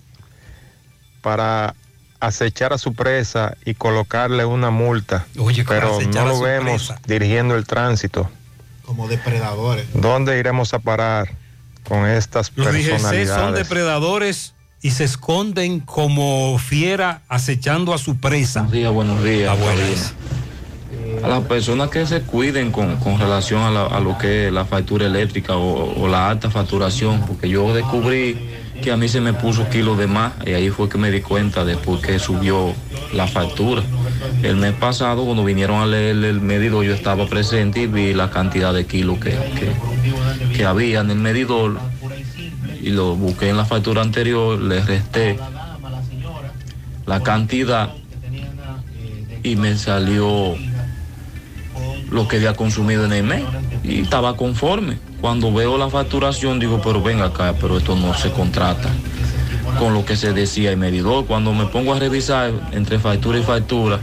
[1.21, 1.75] para
[2.21, 5.27] acechar a su presa y colocarle una multa,
[5.67, 7.01] pero acechar no lo vemos presa.
[7.07, 8.31] dirigiendo el tránsito.
[8.85, 9.87] Como depredadores.
[9.95, 11.31] ¿Dónde iremos a parar
[11.85, 13.55] con estas Los DGC son personalidades?
[13.69, 18.63] depredadores y se esconden como fiera acechando a su presa.
[18.63, 19.51] Buenos días, buenos días.
[19.51, 20.15] Abuelas.
[21.23, 24.53] A las personas que se cuiden con, con relación a, la- a lo que es
[24.53, 28.39] la factura eléctrica o, o la alta facturación, porque yo descubrí
[28.83, 31.21] que a mí se me puso kilos de más y ahí fue que me di
[31.21, 32.73] cuenta después que subió
[33.13, 33.83] la factura.
[34.45, 38.31] El mes pasado, cuando vinieron a leer el medidor, yo estaba presente y vi la
[38.31, 41.81] cantidad de kilos que, que, que había en el medidor
[42.83, 45.39] y lo busqué en la factura anterior, le resté
[47.07, 47.91] la cantidad
[49.43, 50.55] y me salió
[52.11, 53.43] lo que había consumido en el mes
[53.85, 54.99] y estaba conforme.
[55.21, 58.89] Cuando veo la facturación digo, pero venga acá, pero esto no se contrata
[59.79, 61.27] con lo que se decía el medidor.
[61.27, 63.99] Cuando me pongo a revisar entre factura y factura,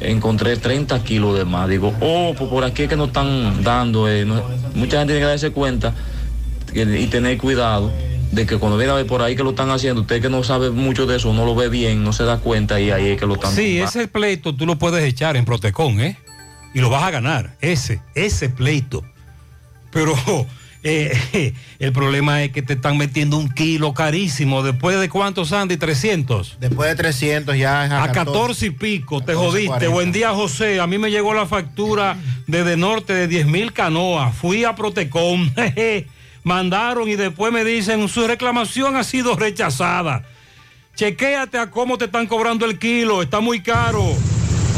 [0.00, 1.68] encontré 30 kilos de más.
[1.68, 4.08] Digo, oh, pues por aquí es que nos están dando.
[4.08, 4.42] eh, no-
[4.74, 5.94] Mucha gente tiene que darse cuenta
[6.74, 7.92] y tener cuidado
[8.32, 10.42] de que cuando viene a ver por ahí que lo están haciendo, usted que no
[10.42, 13.18] sabe mucho de eso, no lo ve bien, no se da cuenta y ahí es
[13.18, 16.18] que lo están Sí, ese pleito tú lo puedes echar en Protecon, ¿eh?
[16.74, 19.02] Y lo vas a ganar, ese, ese pleito.
[19.90, 20.14] Pero
[20.82, 24.62] eh, el problema es que te están metiendo un kilo carísimo.
[24.62, 25.78] ¿Después de cuántos, Sandy?
[25.78, 26.58] 300.
[26.60, 29.36] Después de 300 ya es A 14 y pico, te 14.40.
[29.36, 29.88] jodiste.
[29.88, 30.80] Buen día, José.
[30.80, 34.36] A mí me llegó la factura desde norte de 10 mil canoas.
[34.36, 35.50] Fui a Protecom.
[36.48, 40.24] Mandaron y después me dicen, su reclamación ha sido rechazada.
[40.96, 43.20] Chequéate a cómo te están cobrando el kilo.
[43.20, 44.02] Está muy caro.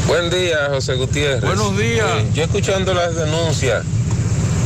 [0.08, 1.42] Buen día, José Gutiérrez.
[1.42, 2.08] Buenos días.
[2.10, 3.84] Eh, yo escuchando las denuncias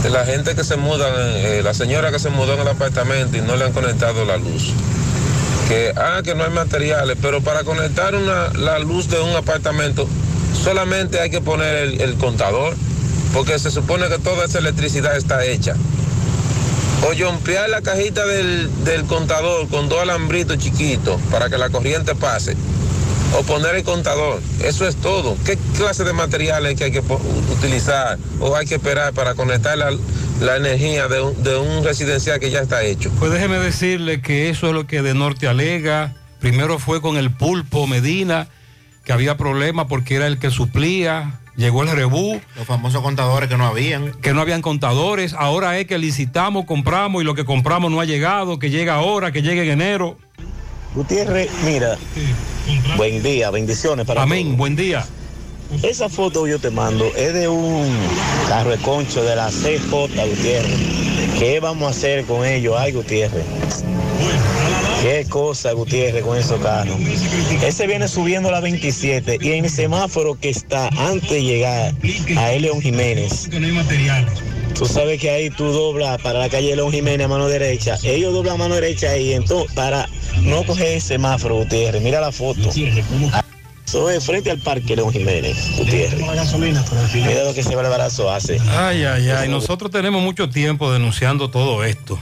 [0.03, 1.07] de la gente que se muda,
[1.43, 4.39] eh, la señora que se mudó en el apartamento y no le han conectado la
[4.39, 4.73] luz.
[5.69, 10.09] Que, ah, que no hay materiales, pero para conectar una, la luz de un apartamento
[10.55, 12.75] solamente hay que poner el, el contador,
[13.35, 15.77] porque se supone que toda esa electricidad está hecha.
[17.07, 22.15] O yompear la cajita del, del contador con dos alambritos chiquitos para que la corriente
[22.15, 22.57] pase
[23.37, 24.41] o poner el contador.
[24.63, 25.37] Eso es todo.
[25.45, 27.03] ¿Qué clase de materiales que hay que
[27.53, 29.93] utilizar o hay que esperar para conectar la,
[30.41, 33.11] la energía de un, de un residencial que ya está hecho?
[33.19, 36.15] Pues déjeme decirle que eso es lo que de norte alega.
[36.41, 38.49] Primero fue con el pulpo Medina,
[39.05, 41.41] que había problemas porque era el que suplía.
[41.57, 42.41] Llegó el rebú.
[42.57, 44.13] Los famosos contadores que no habían.
[44.15, 45.35] Que no habían contadores.
[45.35, 49.31] Ahora es que licitamos, compramos y lo que compramos no ha llegado, que llega ahora,
[49.31, 50.19] que llegue en enero.
[50.95, 51.99] Gutiérrez, mira,
[52.97, 55.05] buen día, bendiciones para Amén, buen día.
[55.83, 57.93] Esa foto que yo te mando es de un
[58.49, 60.79] carro de concho de la CJ Gutiérrez.
[61.39, 62.77] ¿Qué vamos a hacer con ellos?
[62.79, 63.45] Ay, Gutiérrez.
[65.03, 66.97] Qué cosa, Gutiérrez, con esos carros.
[67.63, 71.95] Ese viene subiendo la 27 y en el semáforo que está antes de llegar
[72.39, 73.51] a León Jiménez.
[74.75, 77.97] Tú sabes que ahí tú doblas para la calle León Jiménez a mano derecha.
[78.03, 80.09] Ellos doblan a mano derecha ahí, entonces para
[80.41, 82.03] no coger el semáforo, Gutiérrez.
[82.03, 82.71] Mira la foto.
[83.87, 86.19] Eso es frente al parque León Jiménez, Gutiérrez.
[87.15, 88.59] Mira lo que ese barbarazo hace.
[88.71, 89.49] Ay, ay, ay.
[89.49, 92.19] Nosotros tenemos mucho tiempo denunciando todo esto.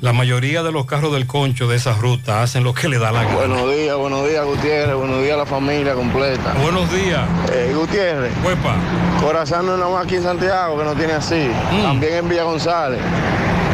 [0.00, 3.10] La mayoría de los carros del concho de esa ruta hacen lo que le da
[3.10, 3.36] la gana.
[3.36, 6.52] Buenos días, buenos días Gutiérrez, buenos días a la familia completa.
[6.62, 7.22] Buenos días.
[7.52, 8.32] Eh, Gutiérrez.
[8.44, 8.76] Huepa.
[9.20, 11.50] Corazón no es nada más aquí en Santiago que no tiene así.
[11.82, 13.00] También en Villa González.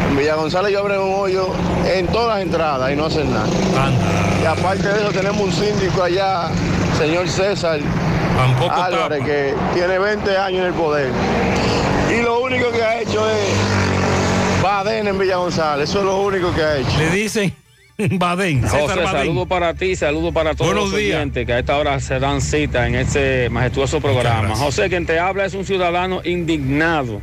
[0.08, 1.48] En Villa González yo abro un hoyo
[1.86, 3.48] en todas las entradas y no hacen nada.
[4.40, 6.48] Y aparte de eso tenemos un síndico allá,
[6.96, 7.80] señor César
[8.70, 11.10] Álvarez, que tiene 20 años en el poder.
[12.10, 13.79] Y lo único que ha hecho es
[14.62, 15.88] Baden en Villa González.
[15.88, 16.98] Eso es lo único que ha hecho.
[16.98, 17.52] Le dicen
[18.12, 18.62] Badén.
[18.62, 21.16] César José, saludo para ti, saludo para todos Buenos los días.
[21.16, 24.54] oyentes que a esta hora se dan cita en este majestuoso programa.
[24.54, 27.20] José, quien te habla es un ciudadano indignado.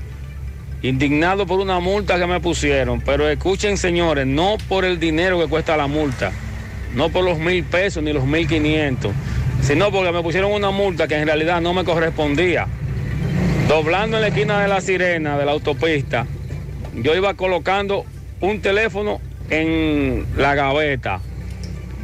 [0.83, 3.01] Indignado por una multa que me pusieron.
[3.01, 6.31] Pero escuchen, señores, no por el dinero que cuesta la multa.
[6.93, 9.11] No por los mil pesos ni los mil quinientos.
[9.61, 12.67] Sino porque me pusieron una multa que en realidad no me correspondía.
[13.67, 16.25] Doblando en la esquina de la sirena de la autopista,
[16.97, 18.05] yo iba colocando
[18.41, 19.19] un teléfono
[19.49, 21.21] en la gaveta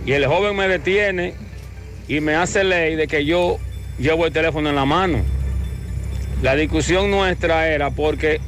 [0.06, 1.34] y el joven me detiene
[2.08, 3.58] y me hace ley de que yo
[4.00, 5.20] llevo el teléfono en la mano.
[6.42, 8.42] La discusión nuestra era porque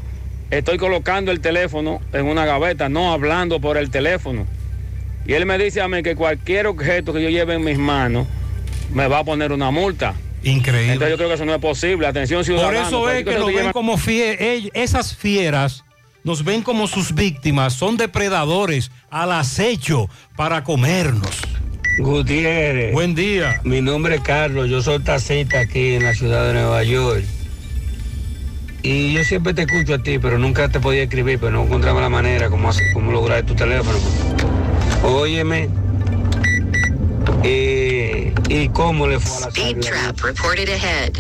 [0.52, 4.46] estoy colocando el teléfono en una gaveta, no hablando por el teléfono.
[5.26, 8.28] Y él me dice a mí que cualquier objeto que yo lleve en mis manos
[8.94, 10.14] me va a poner una multa.
[10.44, 10.94] Increíble.
[10.94, 12.06] Entonces yo creo que eso no es posible.
[12.06, 12.88] Atención Por ciudadanos.
[12.90, 15.85] eso es que nos ven como fie- ell- esas fieras
[16.26, 21.30] nos ven como sus víctimas, son depredadores al acecho para comernos.
[22.00, 22.92] Gutiérrez.
[22.92, 23.62] Buen día.
[23.64, 27.24] Mi nombre es Carlos, yo soy taxista aquí en la ciudad de Nueva York.
[28.82, 32.02] Y yo siempre te escucho a ti, pero nunca te podía escribir, pero no encontraba
[32.02, 33.98] la manera como, como lograr tu teléfono.
[35.04, 35.70] Óyeme.
[37.44, 41.14] eh, ¿Y cómo le fue a la Speed trap reported ahead.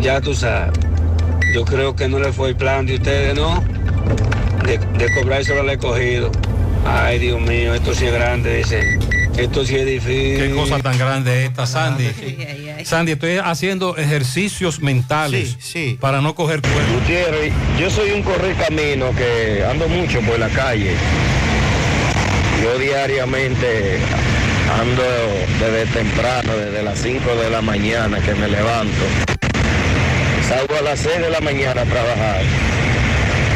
[0.00, 0.78] Ya tú sabes.
[1.54, 3.62] Yo creo que no le fue el plan de ustedes, ¿no?
[4.66, 6.32] De, de cobrárselo al escogido.
[6.84, 8.98] Ay, Dios mío, esto sí es grande, dice.
[9.36, 10.48] Esto sí es difícil.
[10.48, 12.10] Qué cosa tan grande esta, Sandy.
[12.84, 15.56] Sandy, estoy haciendo ejercicios mentales
[16.00, 16.92] para no coger cuerpo.
[16.92, 20.96] Gutiérrez, yo soy un correcamino que ando mucho por la calle.
[22.64, 24.00] Yo diariamente
[24.80, 25.04] ando
[25.60, 29.33] desde temprano, desde las 5 de la mañana que me levanto.
[30.48, 32.42] Salgo a las 6 de la mañana a trabajar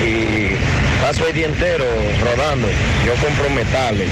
[0.03, 0.55] y
[1.03, 1.85] paso el día entero
[2.25, 2.67] rodando.
[3.05, 4.09] Yo compro metales.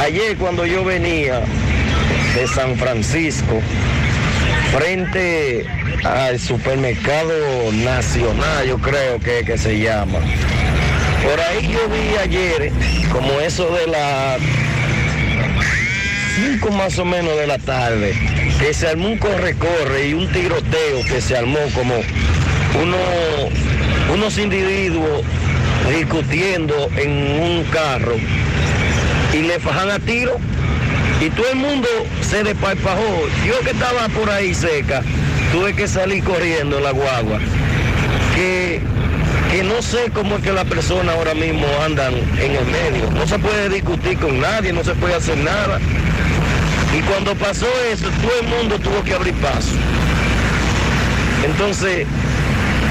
[0.00, 1.40] Ayer cuando yo venía
[2.34, 3.60] de San Francisco,
[4.76, 5.66] frente
[6.04, 10.18] al supermercado nacional, yo creo que, que se llama.
[11.24, 12.72] Por ahí yo vi ayer,
[13.10, 14.38] como eso de las
[16.36, 18.14] 5 más o menos de la tarde,
[18.58, 21.94] que se armó un corre-corre y un tiroteo que se armó como
[22.82, 22.98] uno,
[24.12, 25.22] unos individuos
[25.88, 28.16] discutiendo en un carro
[29.32, 30.38] y le fajan a tiro
[31.22, 31.88] y todo el mundo
[32.20, 33.26] se desparpajó.
[33.46, 35.02] Yo que estaba por ahí cerca,
[35.52, 37.38] tuve que salir corriendo en la guagua.
[38.34, 38.82] Que,
[39.50, 43.10] que no sé cómo es que las personas ahora mismo andan en el medio.
[43.12, 45.80] No se puede discutir con nadie, no se puede hacer nada.
[46.94, 49.72] Y cuando pasó eso, todo el mundo tuvo que abrir paso.
[51.44, 52.06] Entonces,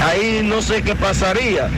[0.04, 1.68] ahí no sé qué pasaría,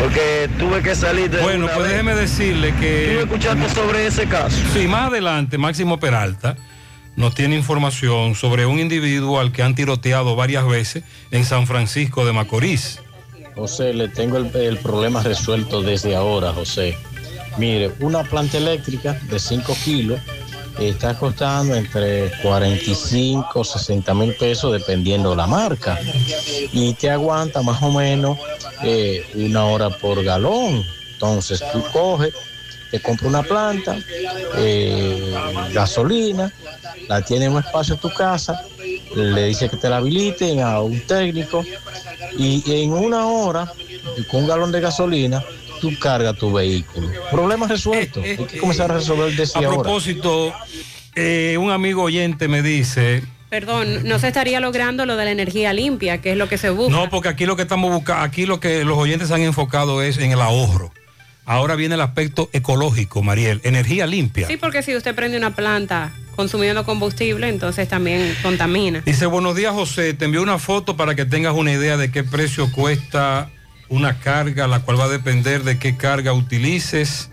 [0.00, 1.88] porque tuve que salir de Bueno, pues vez.
[1.90, 3.14] déjeme decirle que...
[3.14, 4.56] ¿Tú escuchaste sobre ese caso?
[4.74, 6.56] Sí, más adelante, Máximo Peralta
[7.16, 12.24] nos tiene información sobre un individuo al que han tiroteado varias veces en San Francisco
[12.24, 13.00] de Macorís.
[13.56, 16.96] José, le tengo el, el problema resuelto desde ahora, José.
[17.56, 20.20] Mire, una planta eléctrica de 5 kilos
[20.80, 25.98] está costando entre 45 60 mil pesos dependiendo la marca.
[26.72, 28.38] Y te aguanta más o menos
[28.82, 30.84] eh, una hora por galón.
[31.12, 32.32] Entonces tú coges,
[32.90, 33.98] te compras una planta,
[34.56, 35.34] eh,
[35.72, 36.52] gasolina,
[37.08, 38.62] la tienes en un espacio en tu casa,
[39.16, 41.64] le dices que te la habiliten a un técnico
[42.36, 43.72] y en una hora,
[44.30, 45.42] con un galón de gasolina,
[45.80, 47.08] tú cargas tu vehículo.
[47.30, 48.22] Problema resuelto.
[48.22, 49.82] Hay que comenzar a resolver desde A ahora.
[49.82, 50.52] propósito,
[51.14, 55.72] eh, un amigo oyente me dice, Perdón, no se estaría logrando lo de la energía
[55.72, 56.92] limpia, que es lo que se busca.
[56.94, 60.18] no, porque aquí lo que estamos buscando, aquí lo que los oyentes han enfocado es
[60.18, 60.92] en el ahorro.
[61.46, 64.46] Ahora viene el aspecto ecológico, Mariel, energía limpia.
[64.46, 69.00] Sí, porque si usted prende una planta consumiendo combustible, entonces también contamina.
[69.06, 72.22] Dice, buenos días José, te envío una foto para que tengas una idea de qué
[72.22, 73.50] precio cuesta
[73.88, 77.30] una carga, la cual va a depender de qué carga utilices,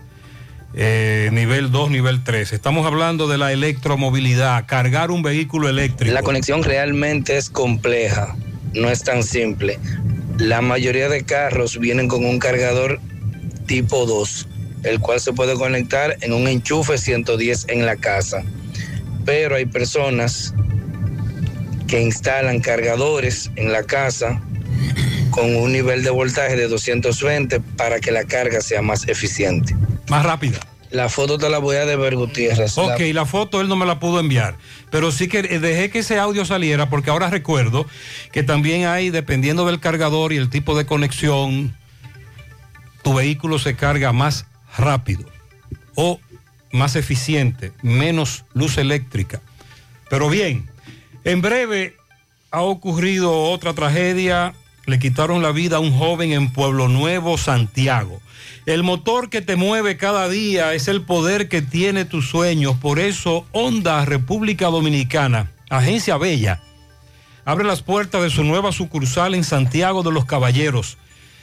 [0.74, 2.52] eh, nivel 2, nivel 3.
[2.52, 6.14] Estamos hablando de la electromovilidad, cargar un vehículo eléctrico.
[6.14, 8.36] La conexión realmente es compleja,
[8.72, 9.78] no es tan simple.
[10.38, 13.00] La mayoría de carros vienen con un cargador
[13.66, 14.48] tipo 2,
[14.84, 18.42] el cual se puede conectar en un enchufe 110 en la casa.
[19.24, 20.54] Pero hay personas
[21.86, 24.40] que instalan cargadores en la casa
[25.36, 29.76] con un nivel de voltaje de 220 para que la carga sea más eficiente.
[30.08, 30.60] Más rápida.
[30.90, 32.78] La foto te la voy a deber, Gutiérrez.
[32.78, 34.56] Ok, la foto él no me la pudo enviar,
[34.90, 37.84] pero sí que eh, dejé que ese audio saliera porque ahora recuerdo
[38.32, 41.76] que también hay, dependiendo del cargador y el tipo de conexión,
[43.02, 44.46] tu vehículo se carga más
[44.78, 45.26] rápido
[45.96, 46.18] o
[46.72, 49.42] más eficiente, menos luz eléctrica.
[50.08, 50.70] Pero bien,
[51.24, 51.94] en breve
[52.50, 54.54] ha ocurrido otra tragedia,
[54.86, 58.20] le quitaron la vida a un joven en Pueblo Nuevo, Santiago.
[58.66, 62.76] El motor que te mueve cada día es el poder que tiene tus sueños.
[62.76, 66.62] Por eso, Honda República Dominicana, Agencia Bella,
[67.44, 70.98] abre las puertas de su nueva sucursal en Santiago de los Caballeros.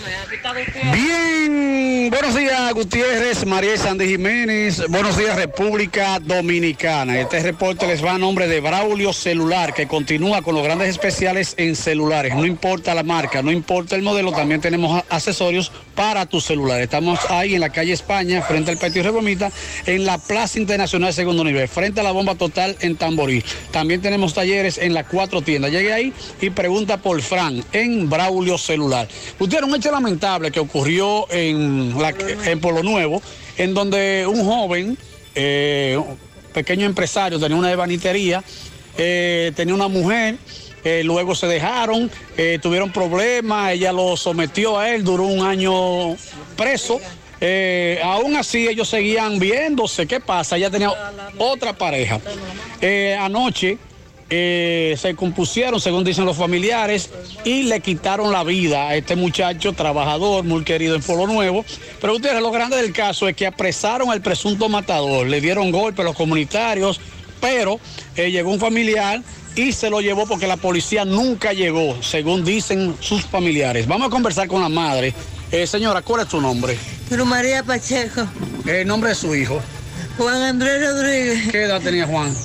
[0.93, 7.19] Bien, buenos días Gutiérrez, María Sandy Jiménez, buenos días República Dominicana.
[7.19, 11.55] Este reporte les va a nombre de Braulio Celular, que continúa con los grandes especiales
[11.57, 12.35] en celulares.
[12.35, 16.81] No importa la marca, no importa el modelo, también tenemos accesorios para tu celular.
[16.81, 19.51] Estamos ahí en la calle España, frente al Patio Rebomita,
[19.85, 23.43] en la Plaza Internacional Segundo Nivel, frente a la bomba total en Tamborí.
[23.71, 25.71] También tenemos talleres en las cuatro tiendas.
[25.77, 29.07] Llegue ahí y pregunta por Fran en Braulio Celular.
[29.37, 32.15] Gutiérrez, un hecho lamentable que ocurrió en, la,
[32.59, 33.21] Polo Nuevo,
[33.57, 34.97] en donde un joven,
[35.35, 36.01] eh,
[36.51, 38.43] pequeño empresario, tenía una ebanitería,
[38.97, 40.37] eh, tenía una mujer,
[40.83, 42.09] eh, luego se dejaron,
[42.59, 46.15] tuvieron problemas, ella lo sometió a él, duró un año
[46.55, 46.99] preso.
[48.03, 50.57] Aún así ellos seguían viéndose, ¿qué pasa?
[50.57, 50.91] Ella tenía
[51.37, 52.19] otra pareja.
[53.19, 53.77] Anoche
[54.29, 57.09] eh, se compusieron, según dicen los familiares,
[57.45, 61.63] y le quitaron la vida a este muchacho trabajador, muy querido en Polo Nuevo.
[62.01, 66.01] Pero ustedes, lo grande del caso es que apresaron al presunto matador, le dieron golpe
[66.01, 66.99] a los comunitarios,
[67.39, 67.79] pero
[68.15, 69.21] eh, llegó un familiar
[69.55, 73.87] y se lo llevó porque la policía nunca llegó, según dicen sus familiares.
[73.87, 75.13] Vamos a conversar con la madre.
[75.51, 76.77] Eh, señora, ¿cuál es tu nombre?
[77.09, 78.27] Pero María Pacheco.
[78.65, 79.61] El nombre de su hijo.
[80.17, 81.51] Juan Andrés Rodríguez.
[81.51, 82.35] ¿Qué edad tenía Juan?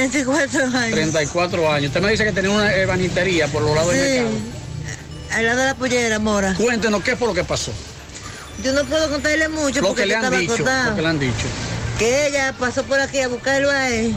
[0.00, 0.92] 34 años.
[0.92, 1.88] 34 años.
[1.88, 4.36] Usted me dice que tenía una ebanitería por los lados del mercado.
[5.32, 6.54] Al lado de la pollera, Mora.
[6.54, 7.72] Cuéntenos qué fue lo que pasó.
[8.62, 11.18] Yo no puedo contarle mucho Lo porque que le han dicho, lo que le han
[11.18, 11.46] dicho.
[11.98, 14.14] Que ella pasó por aquí a buscarlo a él.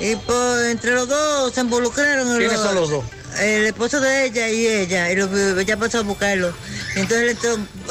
[0.00, 2.36] Y por, entre los dos se involucraron.
[2.36, 3.04] ¿Quiénes lo- son los dos?
[3.40, 5.10] El esposo de ella y ella.
[5.10, 6.52] Y lo- ella pasó a buscarlo.
[6.96, 7.36] Y entonces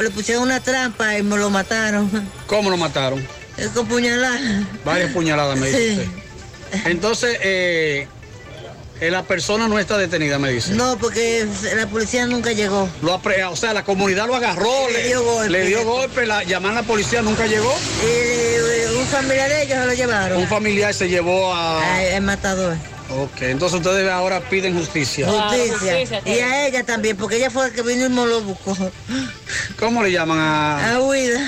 [0.01, 2.09] le, pusieron una trampa y me lo mataron.
[2.47, 3.25] ¿Cómo lo mataron?
[3.57, 4.39] Es con puñalada.
[4.83, 5.99] Varias puñaladas, me dice Sí.
[6.01, 6.22] usted.
[6.85, 8.07] Entonces, eh,
[9.01, 10.73] eh, la persona no está detenida, me dice.
[10.73, 11.45] No, porque
[11.75, 12.87] la policía nunca llegó.
[13.01, 15.49] Lo apre- o sea, la comunidad lo agarró, Le le, dio golpe.
[15.49, 17.73] le dio golpe, la, llamaron a la policía, nunca llegó.
[18.01, 20.37] Y eh, un familiar de ellos se lo llevaron.
[20.37, 21.97] Un familiar se llevó a...
[22.15, 22.75] Al matador.
[23.09, 25.27] Ok, entonces ustedes ahora piden justicia.
[25.29, 26.21] Justicia.
[26.25, 28.75] Y a ella también, porque ella fue la que vino y me lo buscó.
[29.77, 30.95] ¿Cómo le llaman a...?
[30.95, 31.39] A Huida.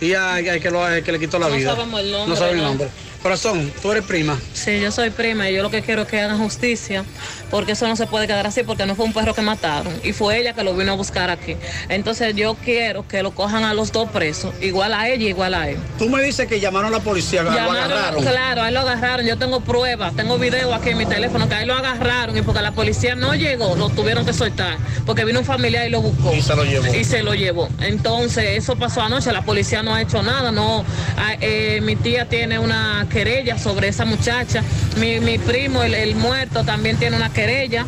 [0.00, 1.72] Y a, a que, lo, que le quitó la No vida.
[1.76, 2.68] sabemos el nombre, No saben el no.
[2.70, 2.88] nombre.
[3.22, 4.36] Corazón, tú eres prima.
[4.52, 7.04] Sí, yo soy prima y yo lo que quiero es que hagan justicia,
[7.52, 10.12] porque eso no se puede quedar así, porque no fue un perro que mataron y
[10.12, 11.56] fue ella que lo vino a buscar aquí.
[11.88, 15.68] Entonces yo quiero que lo cojan a los dos presos, igual a ella, igual a
[15.68, 15.76] él.
[15.98, 18.22] Tú me dices que llamaron a la policía, lo Llamaron, agarraron.
[18.24, 19.24] claro, a él lo agarraron.
[19.24, 22.42] Yo tengo pruebas, tengo video aquí en mi teléfono que a él lo agarraron y
[22.42, 26.00] porque la policía no llegó, lo tuvieron que soltar, porque vino un familiar y lo
[26.02, 26.32] buscó.
[26.34, 26.92] Y se lo llevó.
[26.92, 27.68] Y se lo llevó.
[27.80, 30.84] Entonces, eso pasó anoche, la policía no ha hecho nada, no.
[31.16, 34.62] ah, eh, mi tía tiene una querella sobre esa muchacha.
[34.96, 37.86] Mi, mi primo, el, el muerto, también tiene una querella.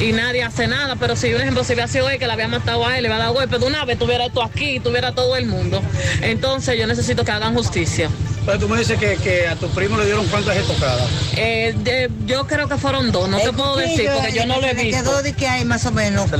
[0.00, 2.48] Y nadie hace nada, pero si un ejemplo, si hubiera sido él que le había
[2.48, 5.36] matado a él, le había dado golpe de una vez, tuviera esto aquí, tuviera todo
[5.36, 5.82] el mundo.
[6.22, 8.08] Entonces yo necesito que hagan justicia.
[8.46, 11.06] Pero tú me dices que, que a tu primo le dieron cuántas estocadas.
[11.36, 14.66] Eh, de- yo creo que fueron dos, no te puedo decir porque yo no lo
[14.66, 15.02] he Me visto.
[15.02, 16.30] quedó de que hay más o menos.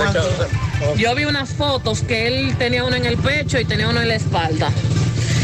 [0.96, 4.08] Yo vi unas fotos que él tenía uno en el pecho y tenía uno en
[4.08, 4.70] la espalda.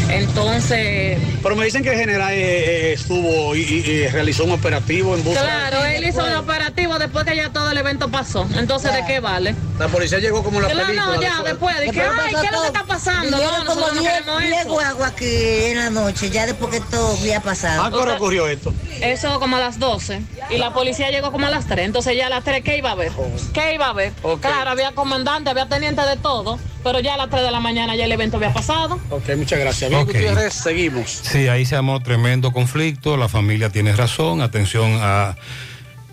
[0.09, 4.51] Entonces, Pero me dicen que el general eh, eh, estuvo y, y- y realizó un
[4.51, 5.41] operativo en busca.
[5.41, 8.47] claro, él hizo un operativo después que ya todo el evento pasó.
[8.55, 9.55] Entonces, ¿de qué vale?
[9.79, 11.15] La policía llegó como la Claro, película.
[11.15, 12.65] no, ya, después de que, ay, ¿qué es lo que todo.
[12.65, 13.37] está pasando?
[13.37, 14.69] No, como nosotros no 10 queremos 10 eso.
[14.69, 15.25] guaguas aquí
[15.65, 17.83] en la noche, ya después que todo había pasado.
[17.83, 18.73] ¿A qué hora ocurrió esto?
[19.01, 21.85] Eso como a las 12 y la policía llegó como a las 3.
[21.85, 23.11] Entonces ya a las 3, ¿qué iba a ver?
[23.53, 24.13] ¿Qué iba a ver?
[24.23, 24.41] Ok.
[24.41, 26.57] Claro, había comandante, había teniente de todo,
[26.87, 28.97] pero ya a las 3 de la mañana ya el evento había pasado.
[29.09, 29.89] Ok, muchas gracias.
[29.89, 30.07] Bien, Ok.
[30.13, 31.09] Gutiérrez, seguimos.
[31.09, 35.35] Sí, ahí se armó tremendo conflicto, la familia tiene razón, atención a...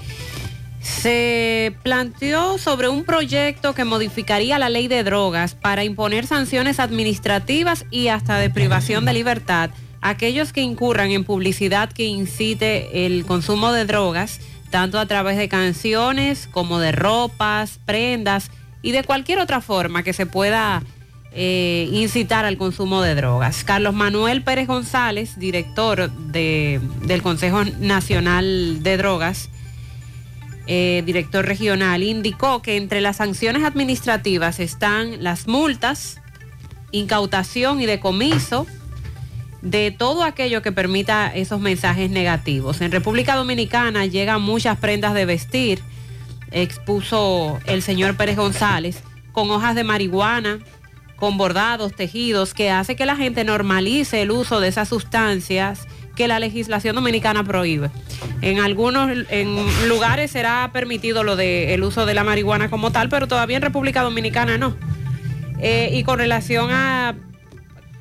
[0.80, 7.86] se planteó sobre un proyecto que modificaría la ley de drogas para imponer sanciones administrativas
[7.92, 13.26] y hasta de privación de libertad a aquellos que incurran en publicidad que incite el
[13.26, 14.40] consumo de drogas,
[14.70, 18.52] tanto a través de canciones como de ropas, prendas
[18.82, 20.84] y de cualquier otra forma que se pueda
[21.34, 23.64] eh, incitar al consumo de drogas.
[23.64, 29.50] Carlos Manuel Pérez González, director de- del Consejo Nacional de Drogas,
[30.68, 36.20] eh, director regional, indicó que entre las sanciones administrativas están las multas,
[36.92, 38.66] incautación y decomiso
[39.62, 42.82] de todo aquello que permita esos mensajes negativos.
[42.82, 45.82] En República Dominicana llegan muchas prendas de vestir,
[46.52, 49.02] expuso el señor Pérez González,
[49.32, 50.60] con hojas de marihuana,
[51.16, 56.28] con bordados, tejidos, que hace que la gente normalice el uso de esas sustancias que
[56.28, 57.92] la legislación dominicana prohíbe.
[58.42, 63.10] En algunos en lugares será permitido lo de el uso de la marihuana como tal,
[63.10, 64.76] pero todavía en República Dominicana no.
[65.60, 67.16] Eh, y con relación a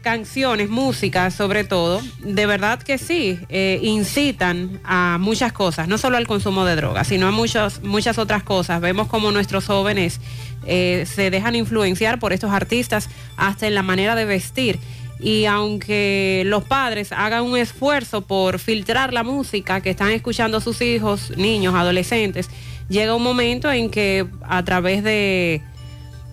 [0.07, 6.17] canciones, música sobre todo, de verdad que sí, eh, incitan a muchas cosas, no solo
[6.17, 8.81] al consumo de drogas, sino a muchas, muchas otras cosas.
[8.81, 10.21] Vemos como nuestros jóvenes
[10.65, 14.79] eh, se dejan influenciar por estos artistas hasta en la manera de vestir.
[15.19, 20.83] Y aunque los padres hagan un esfuerzo por filtrar la música que están escuchando sus
[20.83, 22.49] hijos, niños, adolescentes,
[22.89, 25.63] llega un momento en que a través de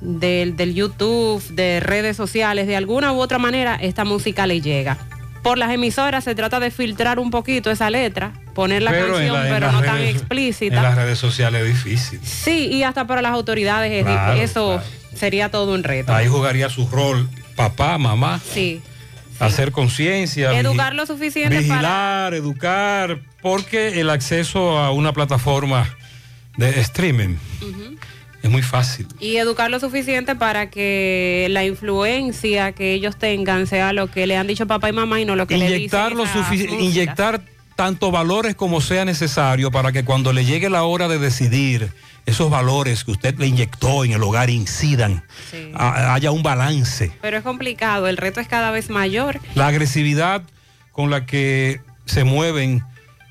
[0.03, 4.97] del, del YouTube, de redes sociales, de alguna u otra manera, esta música le llega.
[5.41, 9.33] Por las emisoras se trata de filtrar un poquito esa letra, poner la Pero canción,
[9.33, 10.75] la- pero no tan explícita.
[10.77, 12.19] En las redes sociales es difícil.
[12.23, 14.81] Sí, y hasta para las autoridades es di- Claro, eso
[15.15, 16.13] sería todo un reto.
[16.13, 18.81] Ahí jugaría su rol papá, mamá, Sí.
[19.39, 20.57] hacer conciencia.
[20.57, 21.61] Educar lo suficiente para...
[21.61, 25.89] Vigilar, educar, porque el acceso a una plataforma
[26.55, 27.35] de streaming
[28.43, 29.07] es muy fácil.
[29.19, 34.35] Y educar lo suficiente para que la influencia que ellos tengan sea lo que le
[34.37, 37.41] han dicho papá y mamá y no lo que le Inyectar, dicen lo sufici- inyectar
[37.75, 41.91] tanto valores como sea necesario para que cuando le llegue la hora de decidir,
[42.25, 45.23] esos valores que usted le inyectó en el hogar incidan,
[45.73, 47.11] a- haya un balance.
[47.21, 49.39] Pero es complicado, el reto es cada vez mayor.
[49.55, 50.43] La agresividad
[50.91, 52.83] con la que se mueven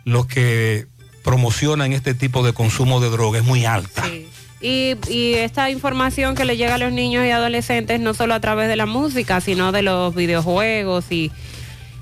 [0.04, 0.86] los que
[1.22, 4.02] promocionan este tipo de consumo de droga es muy alta.
[4.62, 8.40] Y, y esta información que le llega a los niños y adolescentes no solo a
[8.40, 11.32] través de la música, sino de los videojuegos y,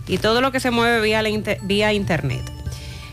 [0.07, 2.43] y todo lo que se mueve vía, la inter- vía internet.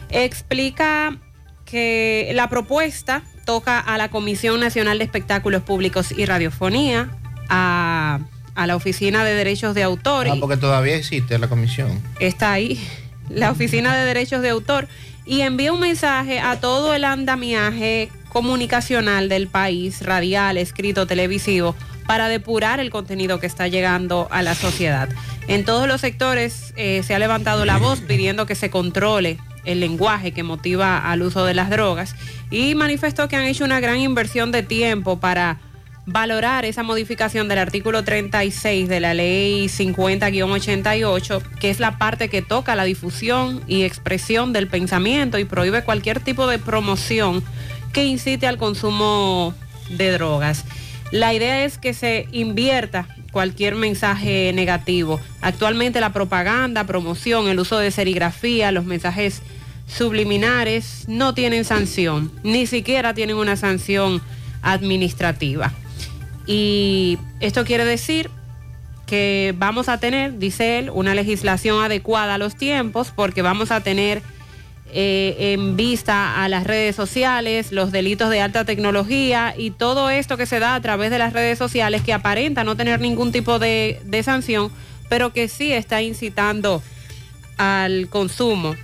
[0.09, 1.17] Explica
[1.63, 7.09] que la propuesta toca a la Comisión Nacional de Espectáculos Públicos y Radiofonía,
[7.47, 8.19] a,
[8.55, 10.27] a la Oficina de Derechos de Autor.
[10.29, 12.01] Ah, porque todavía existe la comisión.
[12.19, 12.85] está ahí,
[13.29, 14.89] la Oficina de Derechos de Autor,
[15.25, 21.75] y envía un mensaje a todo el andamiaje comunicacional del país, radial, escrito, televisivo,
[22.07, 25.09] para depurar el contenido que está llegando a la sociedad.
[25.47, 29.81] En todos los sectores eh, se ha levantado la voz pidiendo que se controle el
[29.81, 32.15] lenguaje que motiva al uso de las drogas
[32.49, 35.59] y manifestó que han hecho una gran inversión de tiempo para
[36.05, 42.41] valorar esa modificación del artículo 36 de la ley 50-88, que es la parte que
[42.41, 47.43] toca la difusión y expresión del pensamiento y prohíbe cualquier tipo de promoción
[47.93, 49.53] que incite al consumo
[49.89, 50.65] de drogas.
[51.11, 55.19] La idea es que se invierta cualquier mensaje negativo.
[55.41, 59.41] Actualmente la propaganda, promoción, el uso de serigrafía, los mensajes
[59.87, 64.21] subliminares no tienen sanción, ni siquiera tienen una sanción
[64.61, 65.73] administrativa.
[66.45, 68.29] Y esto quiere decir
[69.05, 73.81] que vamos a tener, dice él, una legislación adecuada a los tiempos porque vamos a
[73.81, 74.21] tener
[74.93, 80.37] eh, en vista a las redes sociales, los delitos de alta tecnología y todo esto
[80.37, 83.59] que se da a través de las redes sociales que aparenta no tener ningún tipo
[83.59, 84.71] de, sanción,
[85.09, 86.81] pero que sí está incitando
[87.57, 88.75] al consumo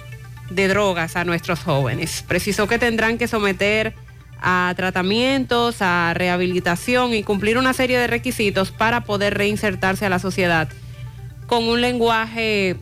[0.49, 2.25] de drogas a nuestros jóvenes.
[2.27, 3.93] Precisó que tendrán que someter
[4.41, 10.19] a tratamientos, a rehabilitación y cumplir una serie de requisitos para poder reinsertarse a la
[10.19, 10.67] sociedad
[11.47, 12.75] con un lenguaje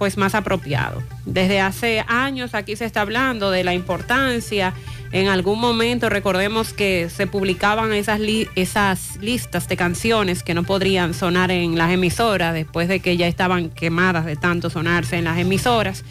[0.00, 1.02] pues más apropiado.
[1.26, 4.72] Desde hace años aquí se está hablando de la importancia.
[5.12, 11.50] En algún momento recordemos que se publicaban esas, listas de canciones que no podrían sonar
[11.50, 16.02] en las emisoras después de que ya estaban quemadas de tanto sonarse en las emisoras.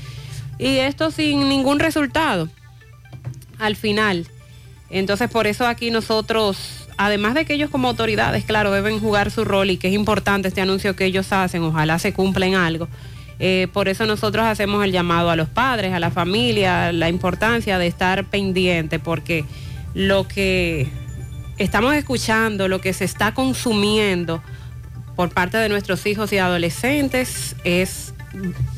[0.60, 2.48] Y esto sin ningún resultado.
[3.58, 4.28] Al final,
[4.92, 9.46] entonces, por eso aquí nosotros, además de que ellos como autoridades, claro, deben jugar su
[9.46, 12.88] rol y que es importante este anuncio que ellos hacen, ojalá se cumpla en algo.
[13.40, 17.78] Eh, por eso nosotros hacemos el llamado a los padres, a la familia, la importancia
[17.78, 19.46] de estar pendiente, porque
[19.94, 20.90] lo que
[21.58, 24.44] estamos escuchando, lo que se está consumiendo
[25.16, 28.14] por parte de nuestros hijos y adolescentes es,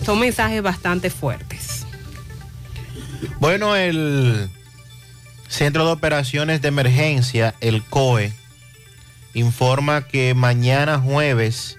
[0.03, 1.85] son mensajes bastante fuertes.
[3.39, 4.49] Bueno, el
[5.47, 8.33] Centro de Operaciones de Emergencia, el COE,
[9.33, 11.77] informa que mañana jueves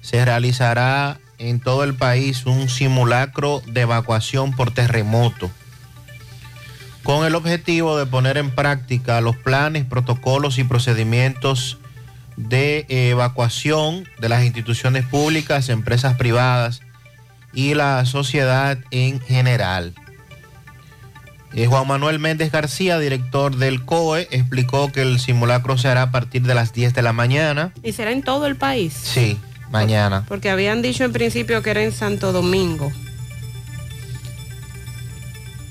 [0.00, 1.18] se realizará
[1.48, 5.50] en todo el país un simulacro de evacuación por terremoto
[7.04, 11.78] con el objetivo de poner en práctica los planes, protocolos y procedimientos
[12.36, 16.80] de evacuación de las instituciones públicas, empresas privadas
[17.52, 19.94] y la sociedad en general.
[21.52, 26.10] Eh, Juan Manuel Méndez García, director del COE, explicó que el simulacro se hará a
[26.10, 27.70] partir de las 10 de la mañana.
[27.82, 28.92] ¿Y será en todo el país?
[28.94, 29.38] Sí,
[29.74, 30.24] mañana.
[30.28, 32.92] Porque habían dicho en principio que era en Santo Domingo.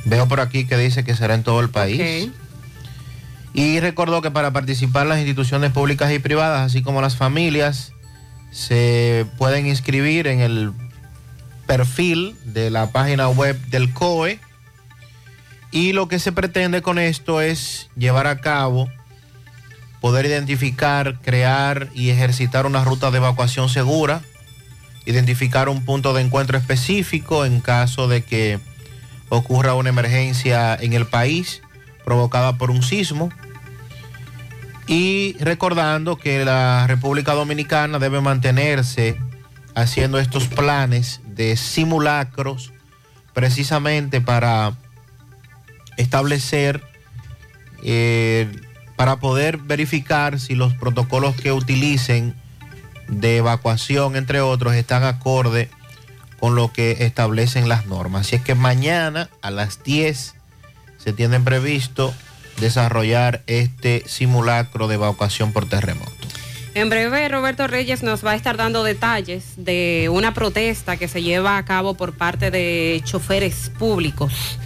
[0.06, 2.30] Veo por aquí que dice que será en todo el país.
[3.54, 7.94] Y recordó que para participar las instituciones públicas y privadas, así como las familias,
[8.52, 10.74] se pueden inscribir en el
[11.66, 14.40] perfil de la página web del COE
[15.72, 18.90] y lo que se pretende con esto es llevar a cabo,
[20.04, 24.22] poder identificar, crear y ejercitar una ruta de evacuación segura,
[25.06, 28.60] identificar un punto de encuentro específico en caso de que
[29.30, 31.62] ocurra una emergencia en el país
[32.04, 33.30] provocada por un sismo.
[34.88, 39.18] Y recordando que la República Dominicana debe mantenerse
[39.74, 42.74] haciendo estos planes de simulacros
[43.32, 44.74] precisamente para
[45.96, 46.84] establecer
[47.86, 48.52] eh,
[49.04, 52.34] para poder verificar si los protocolos que utilicen
[53.10, 55.70] de evacuación, entre otros, están acorde
[56.40, 58.28] con lo que establecen las normas.
[58.28, 60.36] Así es que mañana a las 10
[61.00, 62.14] se tienen previsto
[62.62, 66.14] desarrollar este simulacro de evacuación por terremoto.
[66.74, 71.22] En breve, Roberto Reyes nos va a estar dando detalles de una protesta que se
[71.22, 74.58] lleva a cabo por parte de choferes públicos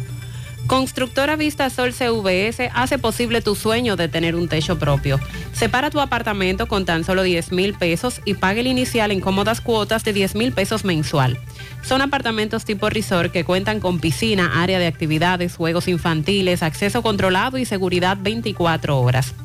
[0.67, 5.19] Constructora Vista Sol CVS hace posible tu sueño de tener un techo propio.
[5.53, 9.61] Separa tu apartamento con tan solo 10 mil pesos y pague el inicial en cómodas
[9.61, 11.37] cuotas de 10 mil pesos mensual.
[11.85, 17.59] Son apartamentos tipo resort que cuentan con piscina, área de actividades, juegos infantiles, acceso controlado
[17.59, 19.35] y seguridad 24 horas.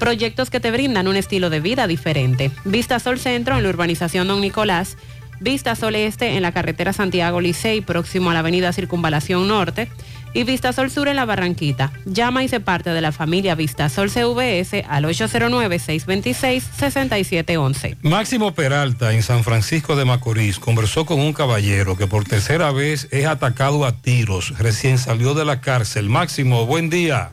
[0.00, 2.50] Proyectos que te brindan un estilo de vida diferente.
[2.64, 4.96] Vista Sol Centro en la urbanización Don Nicolás.
[5.38, 9.88] Vista Sol Este en la carretera Santiago Licey, próximo a la avenida Circunvalación Norte
[10.34, 11.94] y Vista Sol Sur en la Barranquita.
[12.04, 17.96] Llama y se parte de la familia Vista Sol CVS al 809-626-6711.
[18.02, 23.08] Máximo Peralta en San Francisco de Macorís conversó con un caballero que por tercera vez
[23.10, 24.58] es atacado a tiros.
[24.58, 26.10] Recién salió de la cárcel.
[26.10, 27.30] Máximo, buen día.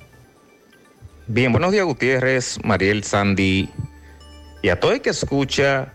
[1.28, 3.70] Bien, buenos días Gutiérrez, Mariel Sandy
[4.62, 5.94] y a todo el que escucha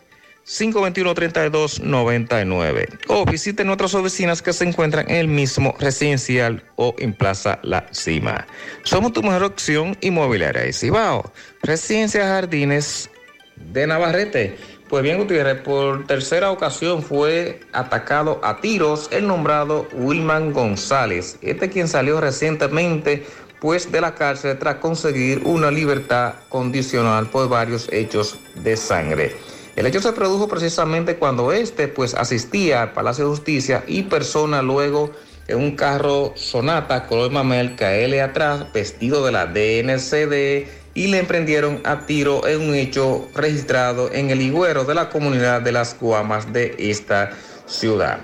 [0.45, 7.59] 521-3299 o visite nuestras oficinas que se encuentran en el mismo residencial o en Plaza
[7.63, 8.47] La Cima.
[8.83, 11.31] Somos tu mejor opción inmobiliaria de Cibao.
[11.61, 13.09] Residencia Jardines
[13.55, 14.57] de Navarrete.
[14.89, 21.37] Pues bien, Gutiérrez, por tercera ocasión fue atacado a tiros el nombrado Wilman González.
[21.41, 23.25] Este quien salió recientemente
[23.61, 29.35] pues de la cárcel tras conseguir una libertad condicional por varios hechos de sangre.
[29.75, 34.61] El hecho se produjo precisamente cuando este pues asistía al Palacio de Justicia y persona
[34.61, 35.11] luego
[35.47, 41.81] en un carro Sonata color mamel caele atrás vestido de la DNCD y le emprendieron
[41.85, 46.51] a tiro en un hecho registrado en el higüero de la comunidad de las Guamas
[46.51, 47.31] de esta
[47.65, 48.19] ciudad.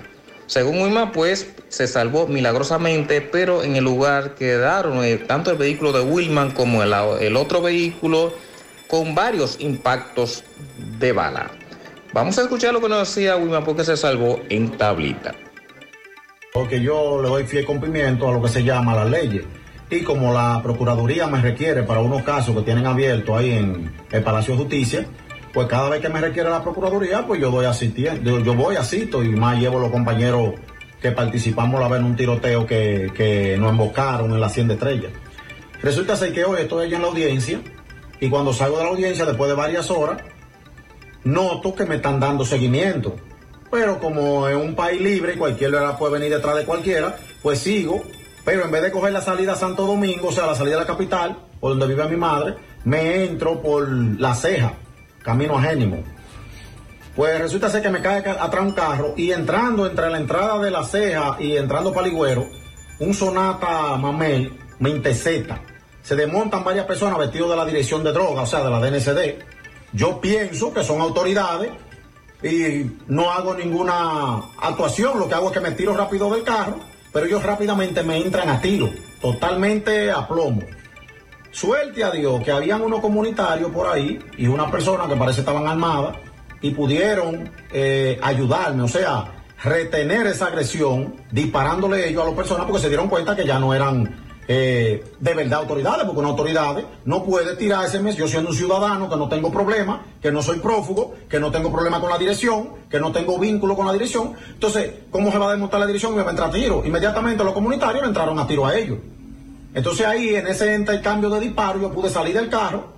[0.46, 5.92] Según Wilma, pues se salvó milagrosamente, pero en el lugar quedaron eh, tanto el vehículo
[5.92, 8.32] de Wilman como el otro vehículo
[8.88, 10.42] con varios impactos
[10.98, 11.50] de bala.
[12.12, 15.34] Vamos a escuchar lo que nos decía Wilma porque se salvó en tablita.
[16.52, 19.44] Porque yo le doy fiel cumplimiento a lo que se llama las leyes.
[19.90, 24.22] Y como la Procuraduría me requiere para unos casos que tienen abiertos ahí en el
[24.22, 25.06] Palacio de Justicia,
[25.52, 29.22] pues cada vez que me requiere la Procuraduría, pues yo doy asistiendo, yo voy asisto
[29.22, 30.54] y más llevo los compañeros
[31.00, 35.10] que participamos la vez en un tiroteo que, que nos embocaron en la Hacienda Estrella.
[35.82, 37.60] Resulta ser que hoy estoy allá en la audiencia
[38.20, 40.22] y cuando salgo de la audiencia, después de varias horas,
[41.24, 43.16] noto que me están dando seguimiento.
[43.70, 48.02] Pero como en un país libre, cualquiera puede venir detrás de cualquiera, pues sigo.
[48.44, 50.80] Pero en vez de coger la salida a Santo Domingo, o sea, la salida de
[50.80, 52.54] la capital, por donde vive mi madre,
[52.84, 54.72] me entro por la ceja,
[55.22, 56.02] camino a Génimo.
[57.14, 60.70] Pues resulta ser que me cae atrás un carro y entrando entre la entrada de
[60.70, 62.46] la ceja y entrando para Ligüero,
[63.00, 65.60] un Sonata Mamel me intercepta
[66.08, 69.44] se desmontan varias personas vestidos de la dirección de droga, o sea, de la DNCD.
[69.92, 71.70] Yo pienso que son autoridades
[72.42, 76.76] y no hago ninguna actuación, lo que hago es que me tiro rápido del carro,
[77.12, 78.88] pero ellos rápidamente me entran a tiro,
[79.20, 80.62] totalmente a plomo.
[81.50, 85.66] Suerte a Dios que habían unos comunitarios por ahí y una persona que parece estaban
[85.66, 86.16] armadas
[86.62, 89.30] y pudieron eh, ayudarme, o sea,
[89.62, 93.74] retener esa agresión disparándole ellos a las personas porque se dieron cuenta que ya no
[93.74, 98.48] eran eh, de verdad autoridades, porque una autoridad no puede tirar ese mes, yo siendo
[98.48, 102.08] un ciudadano que no tengo problema, que no soy prófugo, que no tengo problema con
[102.08, 104.32] la dirección, que no tengo vínculo con la dirección.
[104.54, 106.16] Entonces, ¿cómo se va a demostrar la dirección?
[106.16, 106.82] Me va a entrar a tiro.
[106.82, 108.98] Inmediatamente los comunitarios le entraron a tiro a ellos.
[109.74, 112.88] Entonces ahí, en ese intercambio de disparo, yo pude salir del carro,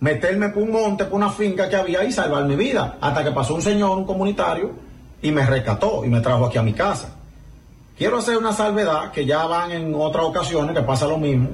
[0.00, 2.96] meterme por un monte, por una finca que había y salvar mi vida.
[3.02, 4.70] Hasta que pasó un señor, un comunitario,
[5.20, 7.17] y me rescató y me trajo aquí a mi casa.
[7.98, 11.48] Quiero hacer una salvedad que ya van en otras ocasiones que pasa lo mismo.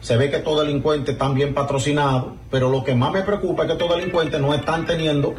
[0.00, 3.66] se ve que estos delincuentes están bien patrocinados, pero lo que más me preocupa es
[3.68, 5.34] que estos delincuentes no están teniendo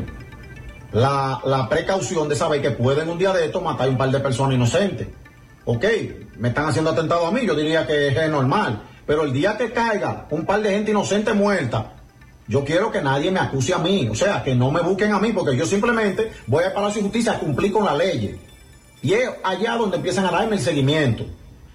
[0.92, 4.12] la, la precaución de saber que pueden un día de esto matar a un par
[4.12, 5.08] de personas inocentes.
[5.66, 5.86] Ok,
[6.38, 9.72] me están haciendo atentado a mí, yo diría que es normal, pero el día que
[9.72, 11.94] caiga un par de gente inocente muerta,
[12.48, 15.20] yo quiero que nadie me acuse a mí, o sea, que no me busquen a
[15.20, 18.40] mí, porque yo simplemente voy al Palacio de Justicia a cumplir con la ley.
[19.02, 21.26] Y es allá donde empiezan a darme el seguimiento.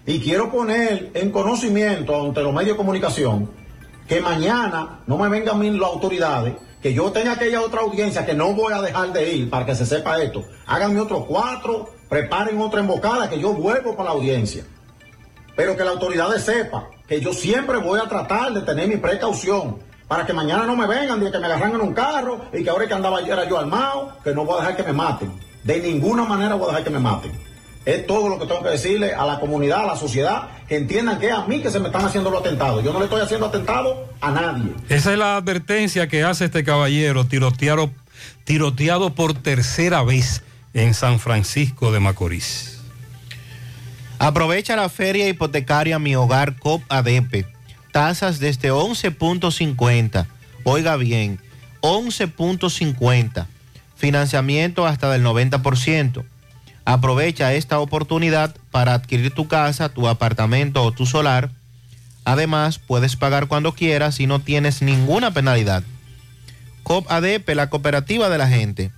[0.06, 3.50] Y quiero poner en conocimiento ante los medios de comunicación
[4.10, 8.34] que mañana no me vengan mí las autoridades, que yo tenga aquella otra audiencia que
[8.34, 10.44] no voy a dejar de ir para que se sepa esto.
[10.66, 14.64] Háganme otros cuatro, preparen otra embocada, que yo vuelvo para la audiencia.
[15.54, 19.78] Pero que las autoridades sepan que yo siempre voy a tratar de tener mi precaución
[20.08, 22.70] para que mañana no me vengan de que me agarran en un carro y que
[22.70, 25.49] ahora que andaba ayer yo armado, que no voy a dejar que me maten.
[25.64, 27.32] De ninguna manera voy a dejar que me maten.
[27.84, 31.18] Es todo lo que tengo que decirle a la comunidad, a la sociedad, que entiendan
[31.18, 32.84] que es a mí que se me están haciendo los atentados.
[32.84, 34.72] Yo no le estoy haciendo atentado a nadie.
[34.88, 37.90] Esa es la advertencia que hace este caballero tiroteado,
[38.44, 40.42] tiroteado por tercera vez
[40.74, 42.80] en San Francisco de Macorís.
[44.18, 47.46] Aprovecha la feria hipotecaria Mi Hogar COP ADP.
[47.90, 50.26] Tasas desde 11.50.
[50.64, 51.40] Oiga bien,
[51.80, 53.46] 11.50.
[54.00, 56.24] Financiamiento hasta del 90%.
[56.86, 61.50] Aprovecha esta oportunidad para adquirir tu casa, tu apartamento o tu solar.
[62.24, 65.82] Además, puedes pagar cuando quieras y no tienes ninguna penalidad.
[66.82, 68.90] COP ADP, la cooperativa de la gente.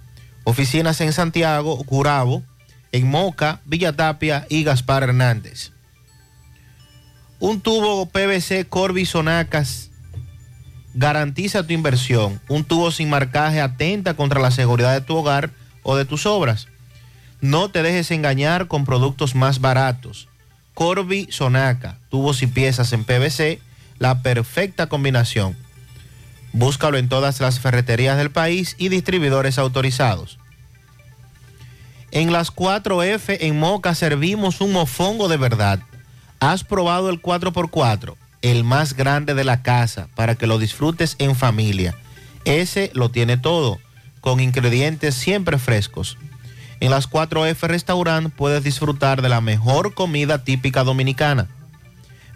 [0.45, 2.45] Oficinas en Santiago, Curabo,
[2.93, 5.73] en Moca, Villa Tapia y Gaspar Hernández.
[7.41, 9.91] Un tubo PVC Corby Sonacas
[10.95, 12.41] garantiza tu inversión.
[12.49, 15.51] Un tubo sin marcaje atenta contra la seguridad de tu hogar
[15.83, 16.69] o de tus obras.
[17.41, 20.29] No te dejes engañar con productos más baratos.
[20.75, 23.61] Corby Sonaca, tubos y piezas en PVC,
[23.99, 25.57] la perfecta combinación.
[26.53, 30.39] Búscalo en todas las ferreterías del país y distribuidores autorizados.
[32.11, 35.81] En las 4F en Moca servimos un mofongo de verdad.
[36.41, 38.17] ¿Has probado el 4x4?
[38.43, 41.97] El más grande de la casa para que lo disfrutes en familia.
[42.45, 43.79] Ese lo tiene todo,
[44.21, 46.19] con ingredientes siempre frescos.
[46.81, 51.47] En las 4F Restaurant puedes disfrutar de la mejor comida típica dominicana.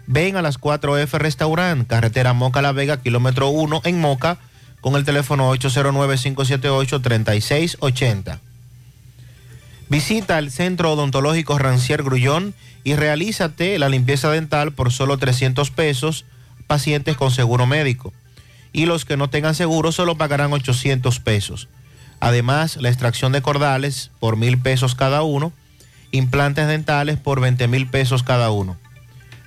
[0.05, 4.37] Ven a las 4F Restaurant, carretera Moca La Vega, kilómetro 1 en Moca,
[4.79, 8.39] con el teléfono 809-578-3680.
[9.89, 12.53] Visita el Centro Odontológico Rancier Grullón
[12.83, 16.25] y realízate la limpieza dental por solo 300 pesos,
[16.67, 18.13] pacientes con seguro médico.
[18.73, 21.69] Y los que no tengan seguro solo pagarán 800 pesos.
[22.19, 25.53] Además, la extracción de cordales por mil pesos cada uno,
[26.11, 28.77] implantes dentales por 20 mil pesos cada uno.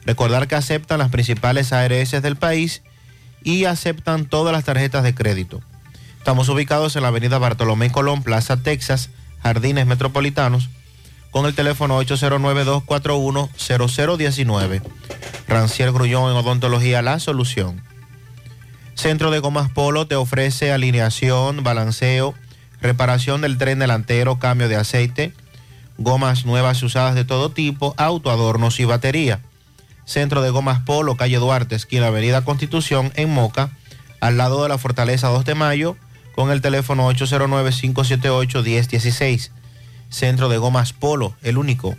[0.06, 2.82] Recordar que aceptan las principales ARS del país
[3.44, 5.60] y aceptan todas las tarjetas de crédito.
[6.16, 9.10] Estamos ubicados en la avenida Bartolomé Colón, Plaza Texas,
[9.42, 10.68] Jardines Metropolitanos,
[11.30, 14.82] con el teléfono 809-241-0019.
[15.48, 17.82] Rancier Grullón en Odontología La Solución.
[18.94, 22.34] Centro de Gomas Polo te ofrece alineación, balanceo,
[22.82, 25.32] reparación del tren delantero, cambio de aceite,
[25.98, 29.40] gomas nuevas y usadas de todo tipo, auto, adornos y batería.
[30.04, 33.70] Centro de Gomas Polo, calle Duarte, esquina Avenida Constitución, en Moca,
[34.20, 35.96] al lado de la Fortaleza 2 de Mayo,
[36.40, 39.50] con el teléfono 809-578-1016.
[40.08, 41.94] Centro de Gomas Polo, el único.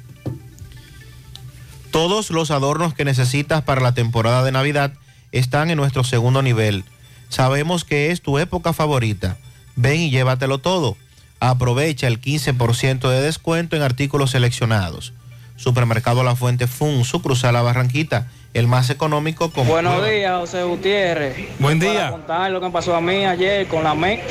[1.91, 4.93] Todos los adornos que necesitas para la temporada de Navidad
[5.31, 6.85] están en nuestro segundo nivel.
[7.30, 9.38] Sabemos que es tu época favorita.
[9.76, 10.97] Ven y llévatelo todo.
[11.39, 15.13] Aprovecha el 15% de descuento en artículos seleccionados.
[15.55, 19.68] Supermercado La Fuente Fun, su cruzar la Barranquita, el más económico con...
[19.68, 21.38] Buenos días, José Gutiérrez.
[21.60, 21.94] Buen día.
[21.94, 24.22] Para contar lo que me pasó a mí ayer con la MEC.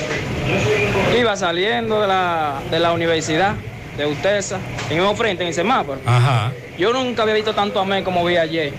[1.19, 3.55] Iba saliendo de la, de la universidad
[3.97, 6.01] de UTESA, en el mismo frente, en el semáforo.
[6.07, 6.53] Ajá.
[6.79, 8.73] Yo nunca había visto tanto amén como vi ayer.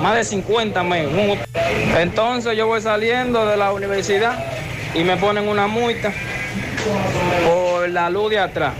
[0.00, 1.38] Más de 50 amén.
[1.98, 4.44] Entonces yo voy saliendo de la universidad
[4.94, 6.12] y me ponen una multa
[7.46, 8.74] por la luz de atrás.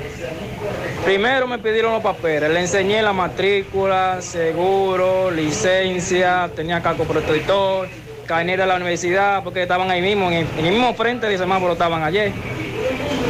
[1.06, 7.86] Primero me pidieron los papeles, le enseñé la matrícula, seguro, licencia, tenía casco protector,
[8.26, 11.38] carnet de la universidad, porque estaban ahí mismo, en el, en el mismo frente de
[11.38, 12.32] semáforo estaban ayer.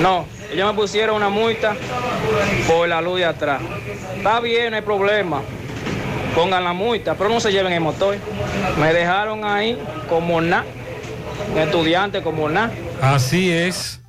[0.00, 1.76] No, ellos me pusieron una multa
[2.66, 3.60] por la luz de atrás.
[4.16, 5.42] Está bien, no hay problema.
[6.34, 8.16] Pongan la multa, pero no se lleven el motor.
[8.80, 9.78] Me dejaron ahí
[10.08, 10.64] como nada,
[11.54, 12.72] estudiante como nada.
[13.02, 14.00] Así es.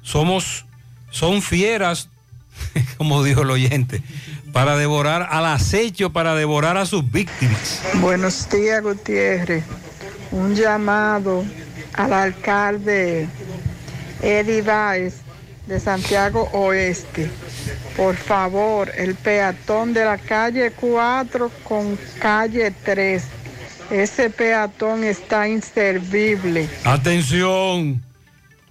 [0.00, 0.64] Somos,
[1.10, 2.08] son fieras,
[2.98, 4.02] como dijo el oyente.
[4.52, 7.82] para devorar al acecho, para devorar a sus víctimas.
[7.94, 9.64] Buenos días, Gutiérrez.
[10.30, 11.44] Un llamado
[11.94, 13.28] al alcalde
[14.22, 15.22] Eddie Báez
[15.66, 17.30] de Santiago Oeste.
[17.96, 23.22] Por favor, el peatón de la calle 4 con calle 3.
[23.90, 26.68] Ese peatón está inservible.
[26.84, 28.02] Atención,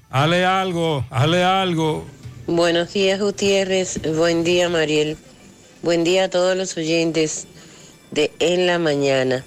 [0.09, 2.05] hale algo, hale algo.
[2.47, 4.01] Buenos días, Gutiérrez.
[4.15, 5.15] Buen día, Mariel.
[5.83, 7.45] Buen día a todos los oyentes
[8.09, 9.45] de En la Mañana.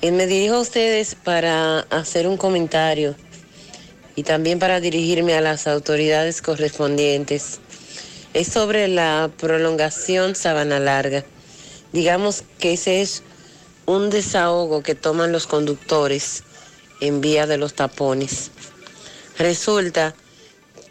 [0.00, 3.14] Eh, me dirijo a ustedes para hacer un comentario
[4.16, 7.58] y también para dirigirme a las autoridades correspondientes.
[8.32, 11.26] Es sobre la prolongación Sabana Larga.
[11.92, 13.22] Digamos que ese es
[13.84, 16.42] un desahogo que toman los conductores
[17.02, 18.50] en vía de los tapones.
[19.38, 20.14] Resulta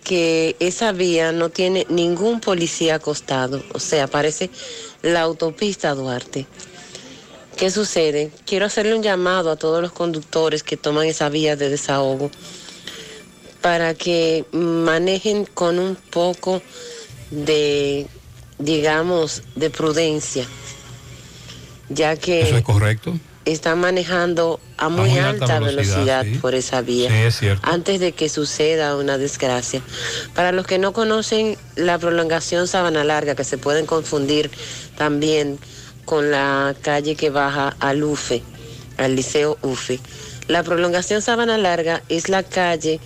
[0.03, 4.49] que esa vía no tiene ningún policía acostado, o sea, parece
[5.01, 6.47] la autopista Duarte.
[7.57, 8.31] ¿Qué sucede?
[8.45, 12.31] Quiero hacerle un llamado a todos los conductores que toman esa vía de desahogo
[13.61, 16.61] para que manejen con un poco
[17.31, 18.07] de,
[18.57, 20.45] digamos, de prudencia,
[21.89, 23.19] ya que Eso es correcto.
[23.45, 26.38] Están manejando a muy, alta, velocidad, sí.
[26.40, 27.68] por esa vía Sí, es cierto.
[27.70, 29.82] antes de que suceda una desgracia.
[30.36, 34.52] Para los que no conocen la prolongación Sabana Larga, que se pueden confundir
[34.98, 35.57] también
[36.06, 38.44] con la calle que baja al UFE,
[38.98, 39.99] al Liceo UFE.
[40.48, 42.99] La prolongación Sabana Larga es la calle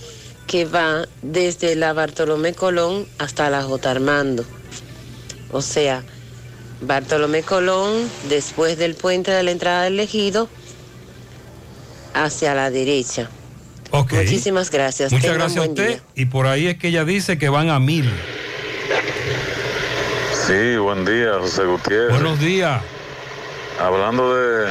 [0.48, 3.92] que va desde la Bartolomé Colón hasta la J.
[3.92, 4.46] Armando.
[5.52, 6.04] O sea,
[6.86, 10.50] Bartolomé Colón, después del puente de la entrada del ejido,
[12.14, 13.30] hacia la derecha.
[13.92, 14.14] Ok.
[14.14, 15.12] Muchísimas gracias.
[15.12, 15.88] Muchas Tengan gracias a usted.
[15.88, 16.04] día.
[16.16, 18.10] Y por ahí es que ella dice que van a mil.
[20.48, 22.10] Sí, buen día, José Gutiérrez.
[22.10, 22.82] Buenos días.
[23.80, 24.66] Hablando de,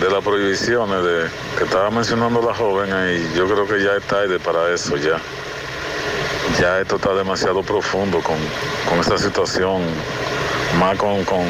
[0.00, 1.24] de las prohibiciones de,
[1.58, 5.20] que estaba mencionando la joven ahí, yo creo que ya es tarde para eso ya.
[6.60, 8.36] Ya esto está demasiado profundo con,
[8.88, 9.82] con esta situación,
[10.78, 11.44] más con, con,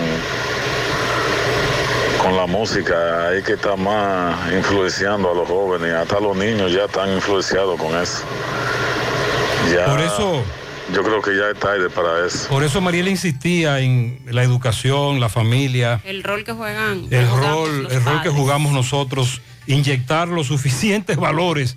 [2.23, 6.85] con la música, hay que estar más influenciando a los jóvenes, hasta los niños ya
[6.85, 8.23] están influenciados con eso.
[9.75, 10.43] Ya, Por eso-
[10.95, 12.49] Yo creo que ya es tarde para eso.
[12.49, 17.09] Por eso Mariela insistía en la educación, la familia, El rol que juegan.
[17.11, 21.77] el rol, el rol que jugamos nosotros, inyectar los suficientes valores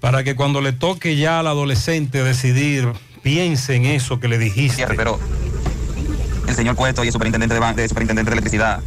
[0.00, 2.88] para que cuando le toque ya al adolescente decidir,
[3.22, 4.84] piense en eso que le dijiste.
[4.96, 5.20] Pero
[6.46, 8.80] el señor Cueto y el superintendente de, superintendente de electricidad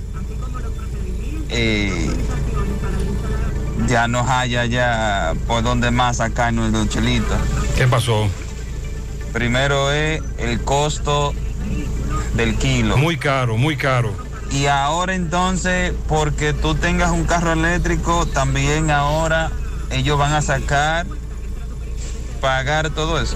[1.49, 2.09] eh,
[3.87, 7.37] ya nos haya ya por donde más sacarnos los chelitos.
[7.75, 8.27] ¿Qué pasó?
[9.33, 11.33] Primero es el costo
[12.35, 12.97] del kilo.
[12.97, 14.13] Muy caro, muy caro.
[14.51, 19.51] Y ahora entonces, porque tú tengas un carro eléctrico, también ahora
[19.91, 21.05] ellos van a sacar,
[22.39, 23.35] pagar todo eso.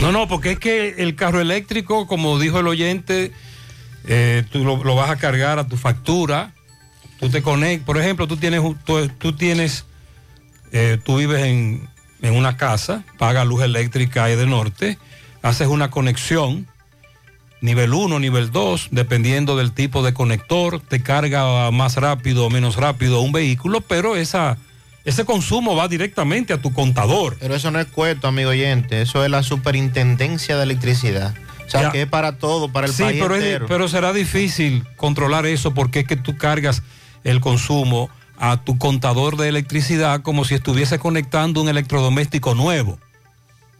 [0.00, 3.32] No, no, porque es que el carro eléctrico, como dijo el oyente,
[4.06, 6.52] eh, tú lo, vas a cargar a tu factura,
[7.20, 8.62] tú te conectas, por ejemplo, tú tienes,
[9.18, 9.84] tú, tienes,
[10.72, 11.88] eh, tú vives en,
[12.22, 14.98] en una casa, pagas luz eléctrica de norte,
[15.42, 16.66] haces una conexión,
[17.60, 22.76] nivel 1, nivel 2, dependiendo del tipo de conector, te carga más rápido o menos
[22.76, 24.58] rápido un vehículo, pero esa,
[25.06, 27.36] ese consumo va directamente a tu contador.
[27.40, 29.00] Pero eso no es cueto, amigo oyente.
[29.00, 31.34] Eso es la superintendencia de electricidad.
[31.66, 31.92] O sea, Ya.
[31.92, 35.72] que es para todo, para el sí, país pero, es pero será difícil controlar eso
[35.74, 36.82] porque es que tú cargas
[37.24, 42.98] el consumo a tu contador de electricidad como si estuviese conectando un electrodoméstico nuevo.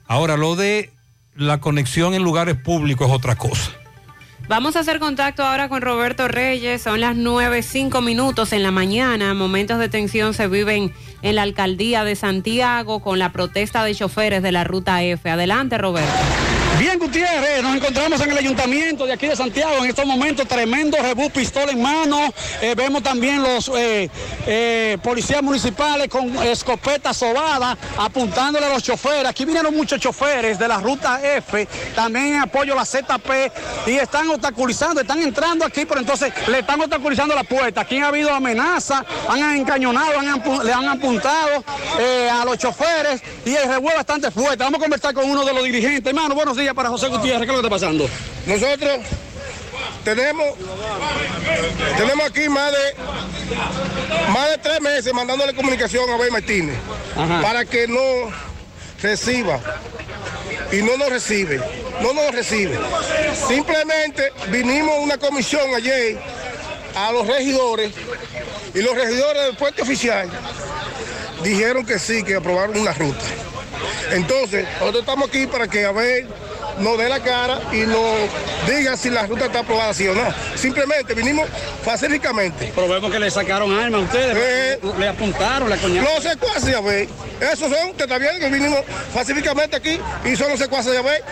[0.09, 0.91] Ahora, lo de
[1.35, 3.73] la conexión en lugares públicos es otra cosa.
[4.49, 6.81] Vamos a hacer contacto ahora con Roberto Reyes.
[6.81, 9.35] Son las 9, 5 minutos en la mañana.
[9.35, 10.93] Momentos de tensión se viven
[11.23, 15.29] en la alcaldía de Santiago con la protesta de choferes de la ruta F.
[15.29, 16.56] Adelante, Roberto.
[16.79, 19.83] Bien, Gutiérrez, nos encontramos en el ayuntamiento de aquí de Santiago.
[19.83, 22.21] En estos momentos, tremendo rebú, pistola en mano.
[22.61, 24.11] Eh, vemos también los eh,
[24.47, 29.25] eh, policías municipales con escopetas sobadas apuntándole a los choferes.
[29.25, 33.51] Aquí vinieron muchos choferes de la ruta F, también en apoyo a la ZP,
[33.87, 37.81] y están obstaculizando, están entrando aquí, pero entonces le están obstaculizando la puerta.
[37.81, 40.21] Aquí ha habido amenaza, han encañonado,
[40.63, 41.65] le han apuntado
[42.39, 44.63] a los choferes y el es bastante fuerte.
[44.63, 46.07] Vamos a conversar con uno de los dirigentes.
[46.07, 47.41] Hermano, buenos días para José Gutiérrez.
[47.41, 48.09] ¿Qué es lo que está pasando?
[48.47, 49.01] Nosotros
[50.05, 50.47] tenemos,
[51.97, 56.77] tenemos aquí más de, más de tres meses mandándole comunicación a Abel Martínez
[57.43, 58.31] para que no
[59.03, 59.61] reciba
[60.73, 61.61] y no nos recibe,
[62.01, 62.79] no nos recibe.
[63.49, 66.19] Simplemente vinimos una comisión ayer
[66.95, 67.93] a los regidores
[68.75, 70.29] y los regidores del puente oficial
[71.43, 73.25] dijeron que sí, que aprobaron una ruta.
[74.13, 76.27] Entonces, nosotros estamos aquí para que a ver
[76.79, 78.29] nos dé la cara y nos
[78.69, 80.23] diga si la ruta está aprobada sí o no.
[80.55, 81.49] Simplemente vinimos
[81.85, 82.73] pacíficamente.
[82.75, 86.13] Pero vemos que le sacaron armas a ustedes, Eh, le apuntaron, le coñaron.
[86.15, 87.09] Los secuaces ve.
[87.41, 88.81] Esos son que está bien que vinimos
[89.15, 91.23] pacíficamente aquí y son los secuaces ya ve.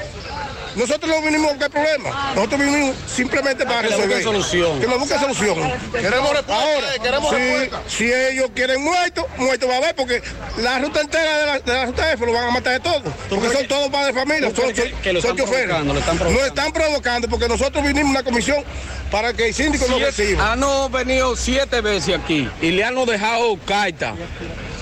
[0.76, 2.34] Nosotros no vinimos a buscar problemas.
[2.34, 4.42] Nosotros vinimos simplemente para que le busquen resolver.
[4.42, 4.80] solución.
[4.80, 5.54] Que nos busquen solución.
[5.92, 7.82] Queremos respuesta, Ahora, eh, queremos si, respuesta.
[7.88, 10.22] si ellos quieren muertos, muertos va a haber, porque
[10.58, 13.02] la ruta entera de la, de la ruta F lo van a matar de todos.
[13.30, 15.64] Porque son todos padres de familia, ¿Tú son, que- son- que lo son están choferes.
[15.66, 16.40] provocando, lo están provocando?
[16.40, 18.64] Nos están provocando porque nosotros vinimos a una comisión
[19.10, 20.52] para que el síndico nos reciba.
[20.52, 20.60] Han
[20.90, 24.14] venido siete veces aquí y le han dejado carta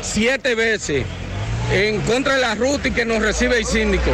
[0.00, 1.04] siete veces
[1.72, 4.10] en contra de la ruta y que nos recibe el síndico.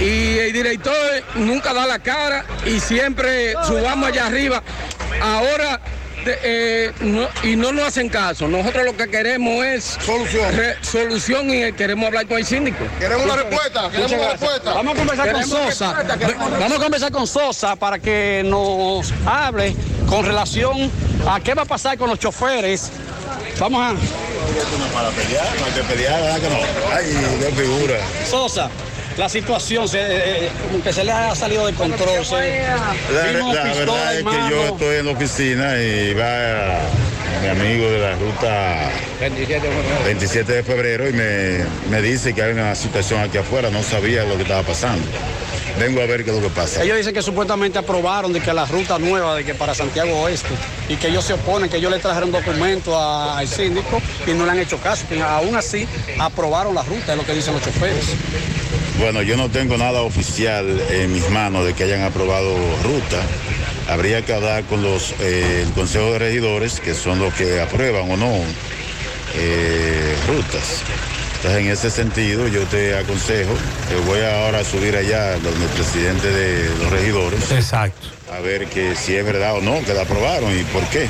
[0.00, 0.96] Y el director
[1.36, 4.62] nunca da la cara y siempre subamos allá arriba.
[5.22, 5.80] Ahora
[6.24, 8.48] de- eh, no- y no nos hacen caso.
[8.48, 10.44] Nosotros lo que queremos es solución,
[10.82, 12.84] solución y queremos hablar con el síndico.
[12.98, 14.72] Queremos una respuesta, queremos una respuesta.
[14.74, 16.04] Vamos a conversar con Queremos Sosa.
[16.60, 19.74] Vamos a conversar con Sosa para que nos hable
[20.08, 20.90] con relación
[21.28, 22.90] a qué va a pasar con los choferes.
[23.58, 23.94] Vamos a.
[24.94, 26.56] Para pelear, no hay que pelear, ¿verdad que no?
[26.92, 27.94] Ay, qué figura.
[28.28, 28.68] Sosa,
[29.16, 32.24] la situación se, eh, como que se le ha salido de control.
[32.24, 32.62] Se,
[33.12, 36.80] La, vimos la pistola, verdad es que yo estoy en la oficina y va
[37.42, 38.90] mi amigo de la ruta
[40.04, 41.58] 27 de febrero y me,
[41.90, 45.06] me dice que hay una situación aquí afuera, no sabía lo que estaba pasando.
[45.78, 46.84] Vengo a ver qué es lo que pasa.
[46.84, 50.48] Ellos dicen que supuestamente aprobaron de que la ruta nueva de que para Santiago Oeste
[50.88, 54.44] y que ellos se oponen, que ellos le trajeron documento a- al síndico y no
[54.44, 55.88] le han hecho caso, que aún así
[56.18, 58.04] aprobaron la ruta, es lo que dicen los choferes.
[58.98, 63.20] Bueno, yo no tengo nada oficial en mis manos de que hayan aprobado ruta.
[63.88, 68.10] Habría que hablar con los eh, el Consejo de Regidores, que son los que aprueban
[68.10, 68.32] o no
[69.34, 70.82] eh, rutas.
[71.36, 73.52] Entonces, en ese sentido, yo te aconsejo
[73.88, 77.50] que voy ahora a subir allá donde el presidente de los regidores.
[77.50, 78.06] Exacto.
[78.32, 81.08] A ver que si es verdad o no, que la aprobaron y por qué.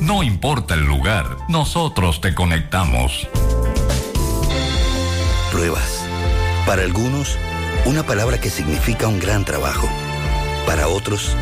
[0.00, 3.28] no importa el lugar, nosotros te conectamos.
[5.52, 6.04] Pruebas.
[6.66, 7.38] Para algunos,
[7.84, 9.88] una palabra que significa un gran trabajo.
[10.66, 11.36] Para otros,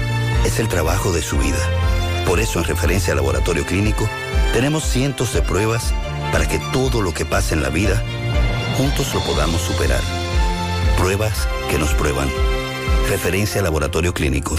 [0.44, 1.56] es el trabajo de su vida.
[2.26, 4.06] Por eso, en referencia al laboratorio clínico,
[4.52, 5.94] tenemos cientos de pruebas
[6.32, 8.02] para que todo lo que pasa en la vida,
[8.76, 10.02] juntos lo podamos superar.
[10.98, 12.28] Pruebas que nos prueban.
[13.10, 14.54] Referencia al laboratorio clínico.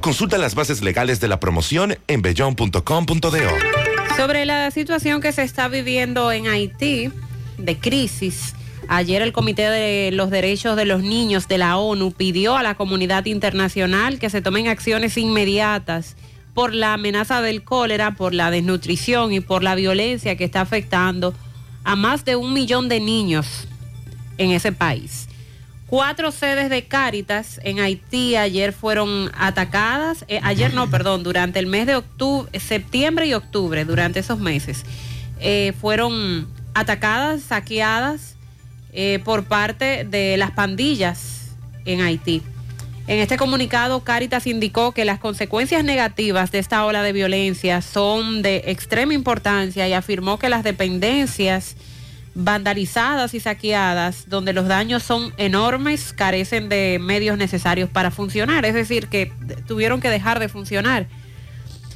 [0.00, 3.30] Consulta las bases legales de la promoción en bellon.com.do.
[4.16, 7.10] Sobre la situación que se está viviendo en Haití,
[7.58, 8.54] de crisis,
[8.88, 12.74] ayer el Comité de los Derechos de los Niños de la ONU pidió a la
[12.76, 16.16] comunidad internacional que se tomen acciones inmediatas
[16.54, 21.34] por la amenaza del cólera, por la desnutrición y por la violencia que está afectando
[21.84, 23.68] a más de un millón de niños
[24.38, 25.28] en ese país.
[25.86, 31.68] Cuatro sedes de Cáritas en Haití ayer fueron atacadas, eh, ayer no, perdón, durante el
[31.68, 34.84] mes de octubre, septiembre y octubre, durante esos meses,
[35.38, 38.34] eh, fueron atacadas, saqueadas
[38.92, 41.52] eh, por parte de las pandillas
[41.84, 42.42] en Haití.
[43.06, 48.42] En este comunicado, Cáritas indicó que las consecuencias negativas de esta ola de violencia son
[48.42, 51.76] de extrema importancia y afirmó que las dependencias
[52.36, 58.74] vandalizadas y saqueadas, donde los daños son enormes, carecen de medios necesarios para funcionar, es
[58.74, 59.32] decir, que
[59.66, 61.06] tuvieron que dejar de funcionar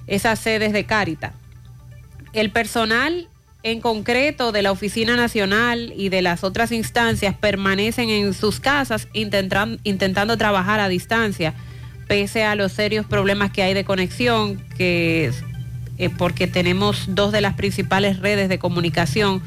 [0.07, 1.35] esas sedes de Cárita.
[2.33, 3.28] El personal
[3.62, 9.09] en concreto de la Oficina Nacional y de las otras instancias permanecen en sus casas
[9.12, 11.52] intentando, intentando trabajar a distancia,
[12.09, 15.33] pese a los serios problemas que hay de conexión, que,
[15.99, 19.43] eh, porque tenemos dos de las principales redes de comunicación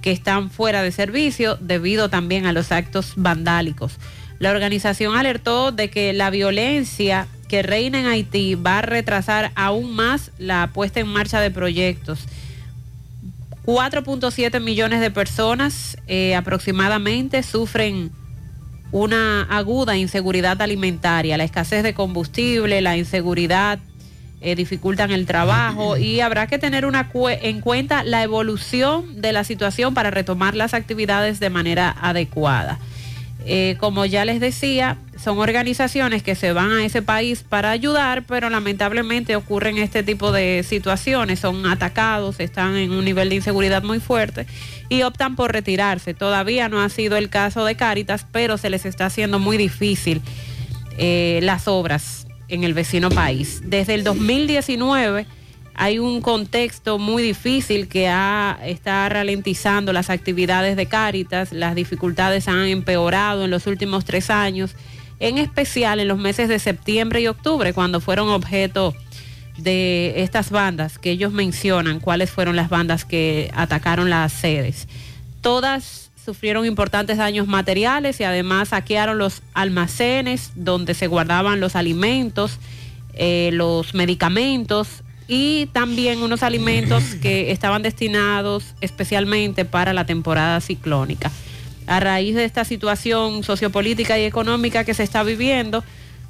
[0.00, 3.98] que están fuera de servicio debido también a los actos vandálicos.
[4.38, 9.94] La organización alertó de que la violencia que reina en Haití va a retrasar aún
[9.94, 12.20] más la puesta en marcha de proyectos.
[13.64, 18.10] 4.7 millones de personas eh, aproximadamente sufren
[18.92, 23.78] una aguda inseguridad alimentaria, la escasez de combustible, la inseguridad
[24.40, 29.44] eh, dificultan el trabajo y habrá que tener una en cuenta la evolución de la
[29.44, 32.78] situación para retomar las actividades de manera adecuada.
[33.50, 38.24] Eh, como ya les decía, son organizaciones que se van a ese país para ayudar,
[38.24, 43.82] pero lamentablemente ocurren este tipo de situaciones, son atacados, están en un nivel de inseguridad
[43.82, 44.46] muy fuerte
[44.88, 46.14] y optan por retirarse.
[46.14, 50.20] Todavía no ha sido el caso de Cáritas, pero se les está haciendo muy difícil
[50.98, 53.62] eh, las obras en el vecino país.
[53.64, 55.26] Desde el 2019
[55.74, 62.48] hay un contexto muy difícil que ha, está ralentizando las actividades de Cáritas, las dificultades
[62.48, 64.74] han empeorado en los últimos tres años,
[65.20, 68.94] en especial en los meses de septiembre y octubre, cuando fueron objeto
[69.56, 74.88] de estas bandas que ellos mencionan, cuáles fueron las bandas que atacaron las sedes.
[75.42, 82.58] Todas sufrieron importantes daños materiales y además saquearon los almacenes donde se guardaban los alimentos,
[83.14, 91.30] eh, los medicamentos y también unos alimentos que estaban destinados especialmente para la temporada ciclónica.
[91.86, 95.82] A raíz de esta situación sociopolítica y económica que se está viviendo,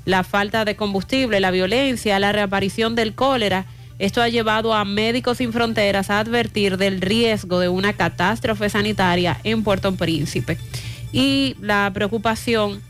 [0.04, 3.66] la falta de combustible, la violencia, la reaparición del cólera,
[3.98, 9.38] esto ha llevado a Médicos Sin Fronteras a advertir del riesgo de una catástrofe sanitaria
[9.44, 10.56] en Puerto Príncipe
[11.12, 12.80] y la preocupación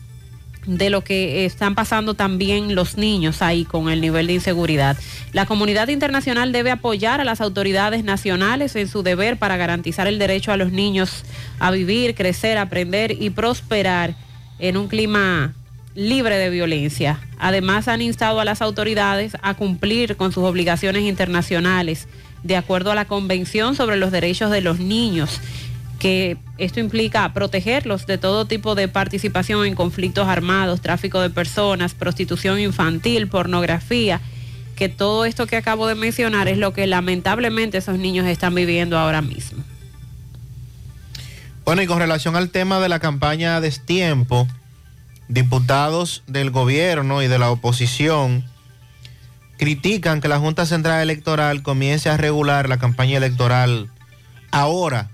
[0.67, 4.99] de lo que están pasando también los niños ahí con el nivel de inseguridad.
[5.33, 10.19] La comunidad internacional debe apoyar a las autoridades nacionales en su deber para garantizar el
[10.19, 11.25] derecho a los niños
[11.59, 14.15] a vivir, crecer, aprender y prosperar
[14.59, 15.55] en un clima
[15.99, 17.19] libre de violencia.
[17.41, 22.07] Además, han instado a las autoridades a cumplir con sus obligaciones internacionales
[22.45, 25.41] de acuerdo a la Convención sobre los Derechos de los Niños,
[25.99, 31.95] que esto implica protegerlos de todo tipo de participación en conflictos armados, tráfico de personas,
[31.95, 34.21] prostitución infantil, pornografía,
[34.77, 38.97] que todo esto que acabo de mencionar es lo que lamentablemente esos niños están viviendo
[38.97, 39.65] ahora mismo.
[41.65, 44.47] Bueno, y con relación al tema de la campaña Destiempo,
[45.29, 48.45] diputados del gobierno y de la oposición
[49.59, 53.91] critican que la Junta Central Electoral comience a regular la campaña electoral
[54.51, 55.11] ahora,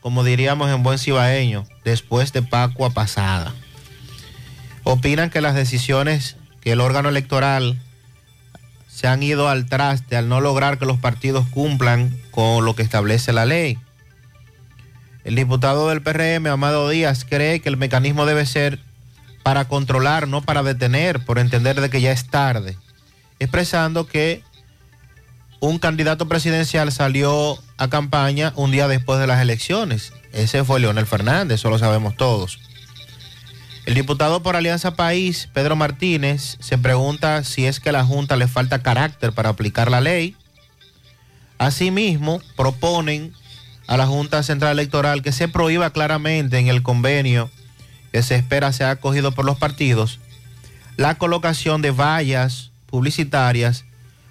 [0.00, 3.54] como diríamos en buen cibaeño, después de Pacua pasada.
[4.84, 7.78] Opinan que las decisiones que el órgano electoral
[8.86, 12.82] se han ido al traste al no lograr que los partidos cumplan con lo que
[12.82, 13.78] establece la ley.
[15.24, 18.78] El diputado del PRM, Amado Díaz, cree que el mecanismo debe ser
[19.50, 22.78] para controlar, no para detener, por entender de que ya es tarde,
[23.40, 24.44] expresando que
[25.58, 30.12] un candidato presidencial salió a campaña un día después de las elecciones.
[30.32, 32.60] Ese fue Leonel Fernández, eso lo sabemos todos.
[33.86, 38.36] El diputado por Alianza País, Pedro Martínez, se pregunta si es que a la Junta
[38.36, 40.36] le falta carácter para aplicar la ley.
[41.58, 43.34] Asimismo, proponen
[43.88, 47.50] a la Junta Central Electoral que se prohíba claramente en el convenio
[48.12, 50.20] que se espera sea acogido por los partidos
[51.00, 53.86] la colocación de vallas publicitarias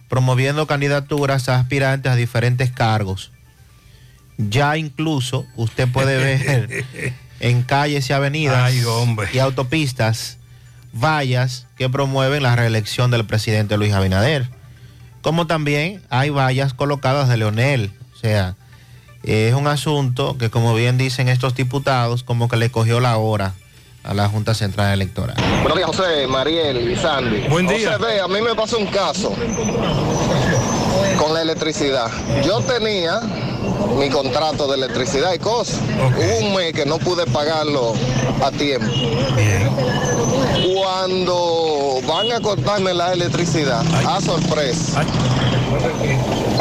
[0.08, 3.32] promoviendo candidaturas a aspirantes a diferentes cargos.
[4.38, 6.86] Ya incluso usted puede ver
[7.40, 8.84] en calles y avenidas Ay,
[9.34, 10.38] y autopistas
[10.94, 14.48] vallas que promueven la reelección del presidente Luis Abinader.
[15.22, 17.92] Como también hay vallas colocadas de Leonel.
[18.14, 18.56] O sea,
[19.24, 23.56] es un asunto que como bien dicen estos diputados, como que le cogió la hora
[24.04, 25.36] a la Junta Central Electoral.
[25.62, 27.48] Buenos días, José, Mariel y Sandy.
[27.50, 27.98] Buen día.
[27.98, 29.34] José, ve, a mí me pasó un caso
[31.18, 32.10] con la electricidad.
[32.46, 33.22] Yo tenía
[33.98, 35.80] mi contrato de electricidad y cosas.
[36.18, 37.94] Hubo un mes que no pude pagarlo
[38.44, 38.88] a tiempo.
[40.74, 45.04] Cuando van a cortarme la electricidad, a sorpresa.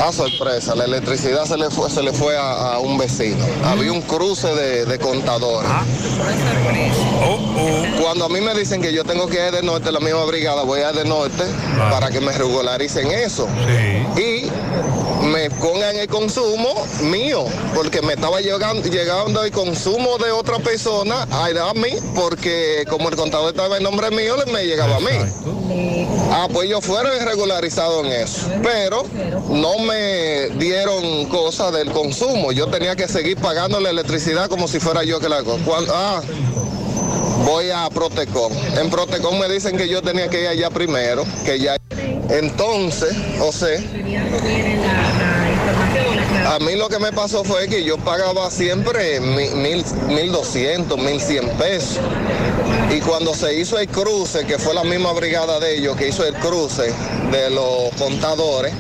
[0.01, 3.45] A sorpresa, la electricidad se le fue, se le fue a, a un vecino.
[3.65, 5.69] Había un cruce de, de contadores.
[8.01, 10.63] Cuando a mí me dicen que yo tengo que ir de norte, la misma brigada,
[10.63, 11.45] voy a ir de norte
[11.91, 13.49] para que me regularicen eso.
[14.17, 14.49] Y
[15.27, 21.27] me pongan el consumo mío, porque me estaba llegando, llegando el consumo de otra persona
[21.31, 26.07] a, a mí, porque como el contador estaba en nombre mío, me llegaba a mí.
[26.31, 28.49] Ah, pues yo fuera regularizado en eso.
[28.63, 28.98] Pero
[29.51, 32.53] no me dieron cosa del consumo.
[32.53, 35.43] Yo tenía que seguir pagando la electricidad como si fuera yo que la
[35.93, 36.21] ah,
[37.45, 38.53] voy a Protecon.
[38.79, 41.77] En Protecon me dicen que yo tenía que ir allá primero, que ya.
[42.31, 43.81] Entonces, o sea,
[46.47, 50.99] a mí lo que me pasó fue que yo pagaba siempre mi- mil, mil doscientos,
[50.99, 51.99] mil cien pesos.
[52.91, 56.25] Y cuando se hizo el cruce, que fue la misma brigada de ellos que hizo
[56.25, 56.93] el cruce
[57.31, 58.73] de los contadores,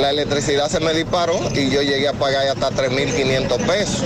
[0.00, 4.04] la electricidad se me disparó y yo llegué a pagar hasta 3.500 pesos.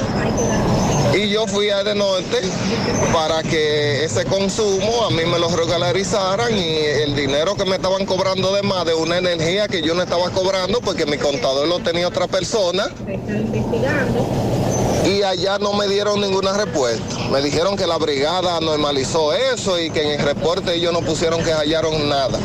[1.14, 2.40] Y yo fui a de norte
[3.12, 8.06] para que ese consumo a mí me lo regularizaran y el dinero que me estaban
[8.06, 11.80] cobrando de más de una energía que yo no estaba cobrando porque mi contador lo
[11.80, 12.88] tenía otra persona.
[15.04, 17.18] Y allá no me dieron ninguna respuesta.
[17.30, 21.42] Me dijeron que la brigada normalizó eso y que en el reporte ellos no pusieron
[21.42, 22.38] que hallaron nada.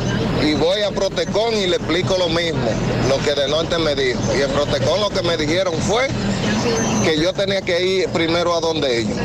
[0.44, 2.68] Y voy a Protecon y le explico lo mismo,
[3.08, 4.20] lo que de norte me dijo.
[4.36, 6.08] Y en Protecon lo que me dijeron fue
[7.04, 9.18] que yo tenía que ir primero a donde ellos.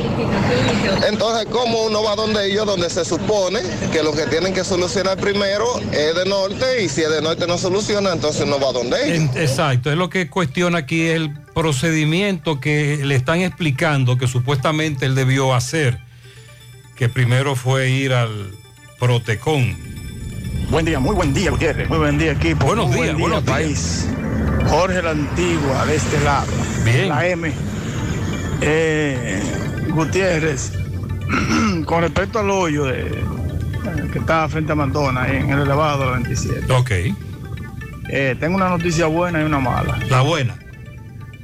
[1.07, 2.65] Entonces, ¿cómo uno va a donde ellos?
[2.65, 7.01] Donde se supone que lo que tienen que solucionar primero es de norte y si
[7.01, 9.35] es de norte no soluciona, entonces uno va a donde ellos.
[9.35, 15.15] Exacto, es lo que cuestiona aquí el procedimiento que le están explicando que supuestamente él
[15.15, 15.99] debió hacer,
[16.95, 18.51] que primero fue ir al
[18.99, 19.75] Protecon.
[20.69, 21.89] Buen día, muy buen día, Gutiérrez.
[21.89, 22.65] Muy buen día, equipo.
[22.65, 23.57] Buenos Muy días, buen día, buenos días.
[23.57, 24.09] país.
[24.69, 26.47] Jorge la Antigua, de este lado.
[26.83, 27.09] Bien.
[27.09, 27.51] La M.
[28.61, 29.41] Eh,
[29.89, 30.71] Gutiérrez,
[31.85, 33.11] con respecto al hoyo de,
[34.11, 36.73] que está frente a Mandona, en el elevado de la 27.
[36.73, 36.91] Ok.
[38.09, 39.99] Eh, tengo una noticia buena y una mala.
[40.09, 40.55] La buena.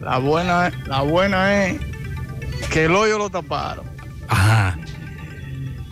[0.02, 1.78] La buena, la buena es
[2.72, 3.86] que el hoyo lo taparon.
[4.28, 4.78] Ajá.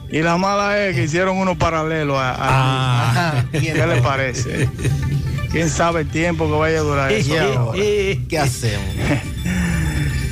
[0.09, 3.43] Y la mala es que hicieron uno paralelo a, a- Ah.
[3.51, 4.69] ¿Qué le parece?
[5.51, 7.33] ¿Quién sabe el tiempo que vaya a durar eso?
[7.39, 7.77] ahora?
[7.77, 8.87] ¿Qué hacemos?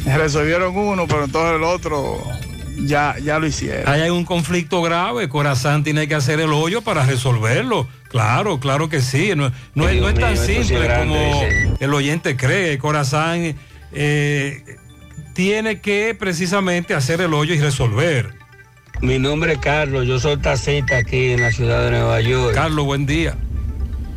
[0.15, 2.21] Resolvieron uno, pero entonces el otro
[2.77, 3.87] ya, ya lo hicieron.
[3.87, 7.87] Ahí hay un conflicto grave, Corazán tiene que hacer el hoyo para resolverlo.
[8.09, 9.31] Claro, claro que sí.
[9.35, 12.77] No, no es, no es tan mío, esto sí es simple como el oyente cree.
[12.77, 13.55] Corazán
[13.91, 14.63] eh,
[15.33, 18.33] tiene que precisamente hacer el hoyo y resolver.
[19.01, 22.55] Mi nombre es Carlos, yo soy taxista aquí en la ciudad de Nueva York.
[22.55, 23.35] Carlos, buen día.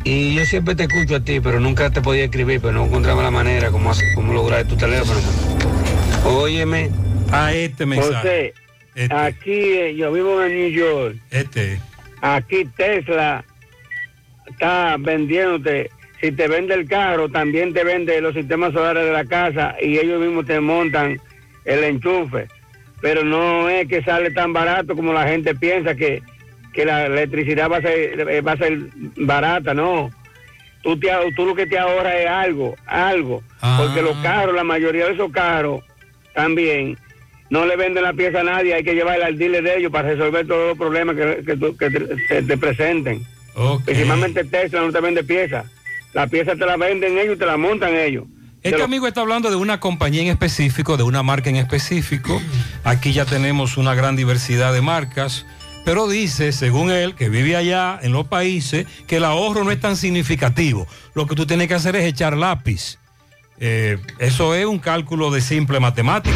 [0.05, 3.21] Y yo siempre te escucho a ti, pero nunca te podía escribir, pero no encontraba
[3.21, 5.19] la manera como, hacer- como lograr tu teléfono.
[6.25, 6.89] Óyeme.
[7.31, 8.53] A este mensaje.
[8.93, 11.15] José, aquí eh, yo vivo en New York.
[11.31, 11.79] Este.
[12.21, 13.43] Aquí Tesla
[14.47, 15.89] está vendiéndote.
[16.21, 19.97] Si te vende el carro, también te vende los sistemas solares de la casa y
[19.97, 21.19] ellos mismos te montan
[21.63, 22.47] el enchufe.
[23.01, 26.21] Pero no es que sale tan barato como la gente piensa que,
[26.73, 28.79] que la electricidad va a ser, eh, va a ser
[29.15, 30.09] barata, no.
[30.83, 33.41] Tú, te, tú lo que te ahorras es algo, algo.
[33.77, 35.83] Porque los carros, la mayoría de esos carros
[36.33, 36.97] también
[37.49, 40.09] no le venden la pieza a nadie, hay que llevarla al dealer de ellos para
[40.09, 43.23] resolver todos los problemas que, que tú- que te, se te presenten.
[43.85, 45.65] Principalmente Tesla no te vende piezas.
[46.13, 48.25] La pieza te la venden ellos y te la montan ellos.
[48.61, 52.41] Este amigo está hablando de una compañía en específico, de una marca en específico.
[52.83, 55.45] Aquí ya tenemos una gran diversidad de marcas.
[55.85, 59.79] Pero dice, según él, que vive allá en los países, que el ahorro no es
[59.79, 60.85] tan significativo.
[61.15, 62.97] Lo que tú tienes que hacer es echar lápiz.
[63.59, 66.35] Eh, eso es un cálculo de simple matemática.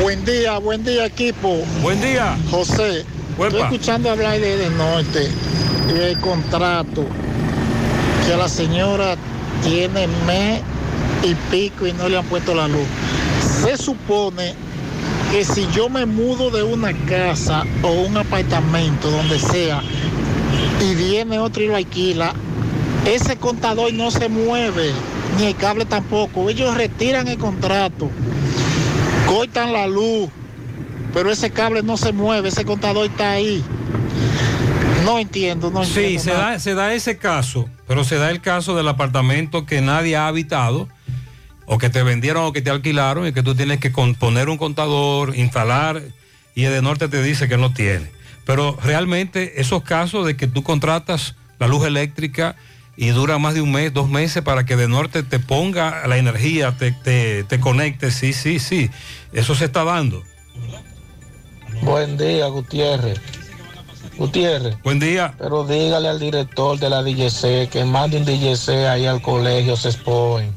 [0.00, 1.56] Buen día, buen día equipo.
[1.82, 2.36] Buen día.
[2.50, 3.04] José,
[3.38, 5.28] estoy escuchando hablar de, de norte
[5.88, 7.04] y el contrato
[8.24, 9.16] que la señora
[9.64, 10.62] tiene mes
[11.24, 12.86] y pico y no le han puesto la luz.
[13.60, 14.54] Se supone
[15.32, 19.82] que si yo me mudo de una casa o un apartamento, donde sea,
[20.80, 22.34] y viene otro y lo alquila,
[23.04, 24.92] ese contador no se mueve,
[25.38, 26.48] ni el cable tampoco.
[26.48, 28.08] Ellos retiran el contrato
[29.28, 30.30] cortan la luz,
[31.12, 33.62] pero ese cable no se mueve, ese contador está ahí.
[35.04, 36.10] No entiendo, no entiendo.
[36.10, 39.80] Sí, se da, se da ese caso, pero se da el caso del apartamento que
[39.80, 40.88] nadie ha habitado,
[41.66, 44.56] o que te vendieron o que te alquilaron, y que tú tienes que poner un
[44.56, 46.02] contador, instalar,
[46.54, 48.10] y el de norte te dice que no tiene.
[48.44, 52.56] Pero realmente esos casos de que tú contratas la luz eléctrica
[53.00, 56.16] y dura más de un mes, dos meses para que de norte te ponga la
[56.16, 58.90] energía, te, te, te conecte, sí, sí, sí,
[59.32, 60.24] eso se está dando.
[61.82, 63.20] Buen día, Gutiérrez.
[64.16, 64.76] Gutiérrez.
[64.82, 65.32] Buen día.
[65.38, 70.56] Pero dígale al director de la DGC que mande un DGC ahí al colegio Sespoen.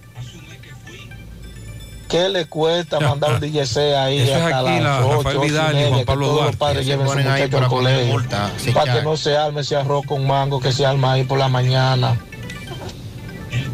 [2.09, 5.37] ¿Qué le cuesta mandar un DGC ahí Eso es hasta aquí, las la ocho, Rafael
[5.37, 6.57] ocho y Vidal y Juan Pablo Duarte.
[6.57, 8.13] padres Se lleven su ponen ahí para al poner colegio.
[8.13, 9.03] multa, para que ya.
[9.03, 12.17] no se arme ese arroz con mango que se arma ahí por la mañana.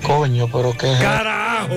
[0.03, 0.93] Coño, pero qué...
[0.99, 1.75] Carajo.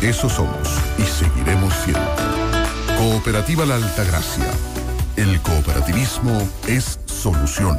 [0.00, 2.16] Eso somos y seguiremos siendo.
[2.98, 4.50] Cooperativa La Altagracia.
[5.14, 7.78] El cooperativismo es solución.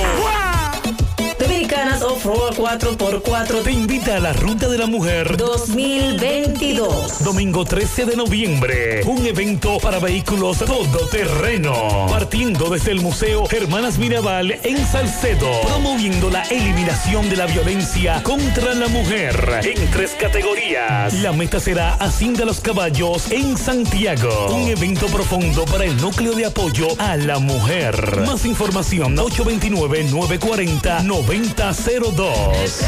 [1.38, 7.22] Bebé, Americanas Off-Road 4x4 te invita a la Ruta de la Mujer 2022.
[7.22, 9.02] Domingo 13 de noviembre.
[9.04, 12.06] Un evento para vehículos todoterreno.
[12.08, 15.50] Partiendo desde el Museo Hermanas Mirabal en Salcedo.
[15.66, 19.60] Promoviendo la eliminación de la violencia contra la mujer.
[19.62, 21.12] En tres categorías.
[21.20, 24.54] La meta será Hacienda Los Caballos en Santiago.
[24.54, 28.22] Un evento profundo para el núcleo de apoyo a la mujer.
[28.24, 29.14] Más información
[31.58, 32.86] 829-940-9002.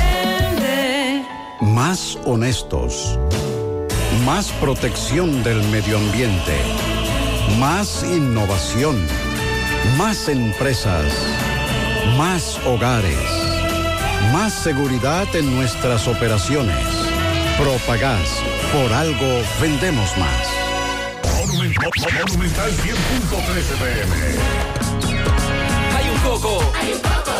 [1.61, 3.19] Más honestos.
[4.25, 6.57] Más protección del medio ambiente.
[7.59, 9.05] Más innovación.
[9.97, 11.13] Más empresas.
[12.17, 13.19] Más hogares.
[14.33, 16.87] Más seguridad en nuestras operaciones.
[17.59, 18.29] Propagás.
[18.73, 20.47] Por algo vendemos más.
[21.49, 24.15] Monumental 100.13 pm.
[25.97, 26.63] Hay un coco.
[26.81, 27.40] Hay un coco.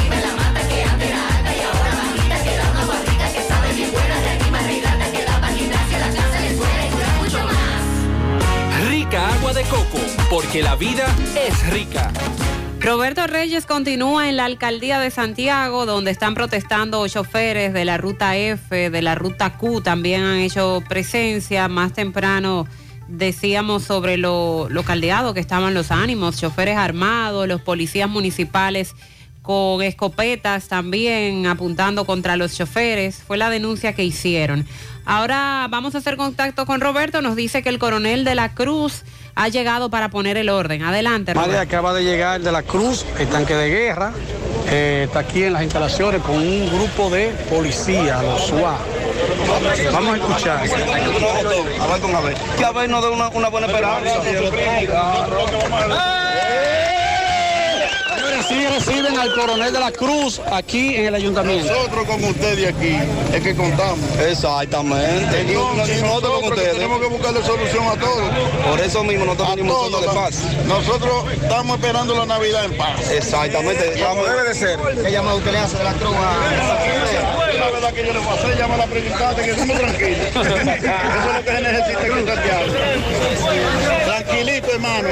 [9.53, 9.99] de coco,
[10.29, 11.05] porque la vida
[11.35, 12.11] es rica.
[12.79, 18.37] Roberto Reyes continúa en la alcaldía de Santiago, donde están protestando choferes de la ruta
[18.37, 21.67] F, de la ruta Q, también han hecho presencia.
[21.67, 22.65] Más temprano
[23.09, 28.95] decíamos sobre lo, lo caldeado que estaban los ánimos, choferes armados, los policías municipales
[29.41, 33.17] con escopetas también apuntando contra los choferes.
[33.17, 34.65] Fue la denuncia que hicieron.
[35.05, 37.21] Ahora vamos a hacer contacto con Roberto.
[37.21, 39.03] Nos dice que el coronel de la Cruz
[39.35, 40.83] ha llegado para poner el orden.
[40.83, 41.75] Adelante, María Roberto.
[41.75, 44.11] acaba de llegar de la Cruz, el tanque de guerra.
[44.69, 48.79] eh, está aquí en las instalaciones con un grupo de policía, los SWAT.
[49.91, 50.57] Vamos a escuchar.
[50.59, 52.35] A ver con Abel.
[52.57, 54.21] Que Abel nos dé una, una buena esperanza.
[58.51, 61.71] Sí reciben al coronel de la Cruz aquí en el ayuntamiento.
[61.71, 62.97] Nosotros con ustedes aquí
[63.33, 63.99] es que contamos.
[64.19, 65.43] Exactamente.
[65.43, 66.73] Y Entonces, nosotros con nosotros ustedes.
[66.73, 68.29] tenemos que buscarle solución a todo.
[68.69, 70.41] Por eso mismo nosotros venimos todo, de paz.
[70.67, 73.09] Nosotros estamos esperando la Navidad en paz.
[73.09, 74.03] Exactamente.
[74.05, 74.77] Como debe de ser.
[75.01, 78.33] ¿Qué llamado usted le hace de la Cruz La verdad que yo le voy a
[78.33, 80.17] hacer, llama a la predicante que estemos tranquilos.
[80.31, 82.65] Eso es lo que se necesita en Santiago.
[84.49, 85.07] Hermano.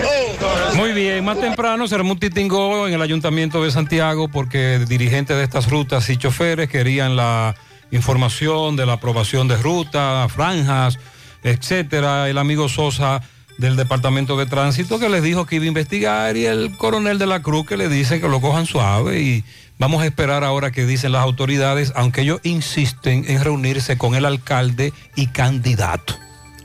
[0.75, 5.69] Muy bien, más temprano se armó en el ayuntamiento de Santiago porque dirigentes de estas
[5.69, 7.55] rutas y choferes querían la
[7.91, 10.97] información de la aprobación de ruta, franjas,
[11.43, 12.27] etcétera.
[12.27, 13.21] El amigo Sosa
[13.59, 17.27] del Departamento de Tránsito que les dijo que iba a investigar y el coronel de
[17.27, 19.43] la Cruz que le dice que lo cojan suave y
[19.77, 24.25] vamos a esperar ahora que dicen las autoridades, aunque ellos insisten en reunirse con el
[24.25, 26.15] alcalde y candidato.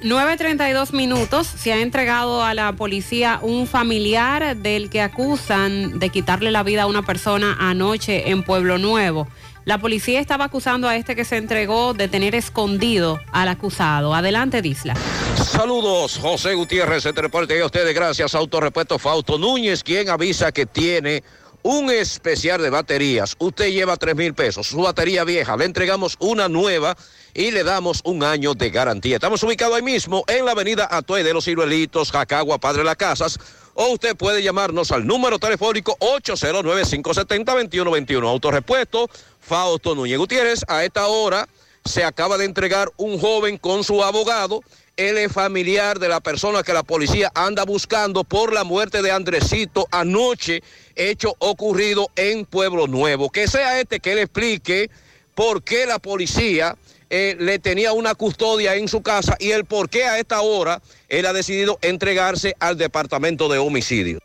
[0.04, 1.46] 9.32 minutos.
[1.46, 6.82] Se ha entregado a la policía un familiar del que acusan de quitarle la vida
[6.82, 9.26] a una persona anoche en Pueblo Nuevo.
[9.64, 14.14] La policía estaba acusando a este que se entregó de tener escondido al acusado.
[14.14, 14.94] Adelante, Disla.
[15.36, 20.66] Saludos, José Gutiérrez, se te reporte a ustedes gracias Autorepuesto Fausto Núñez, quien avisa que
[20.66, 21.22] tiene
[21.64, 23.34] un especial de baterías.
[23.38, 26.96] Usted lleva 3 mil pesos, su batería vieja, le entregamos una nueva
[27.32, 29.16] y le damos un año de garantía.
[29.16, 33.40] Estamos ubicados ahí mismo en la avenida Atuey de los Ciruelitos, Jacagua, Padre Las Casas.
[33.72, 38.28] O usted puede llamarnos al número telefónico 809-570-2121.
[38.28, 39.08] Autorepuesto
[39.40, 40.64] Fausto Núñez Gutiérrez.
[40.68, 41.48] A esta hora
[41.84, 44.62] se acaba de entregar un joven con su abogado.
[44.96, 49.10] Él es familiar de la persona que la policía anda buscando por la muerte de
[49.10, 50.62] Andresito anoche,
[50.96, 53.30] hecho ocurrido en Pueblo Nuevo.
[53.30, 54.90] Que sea este que le explique
[55.34, 56.76] por qué la policía
[57.10, 60.80] eh, le tenía una custodia en su casa y el por qué a esta hora
[61.08, 64.18] él ha decidido entregarse al departamento de homicidio.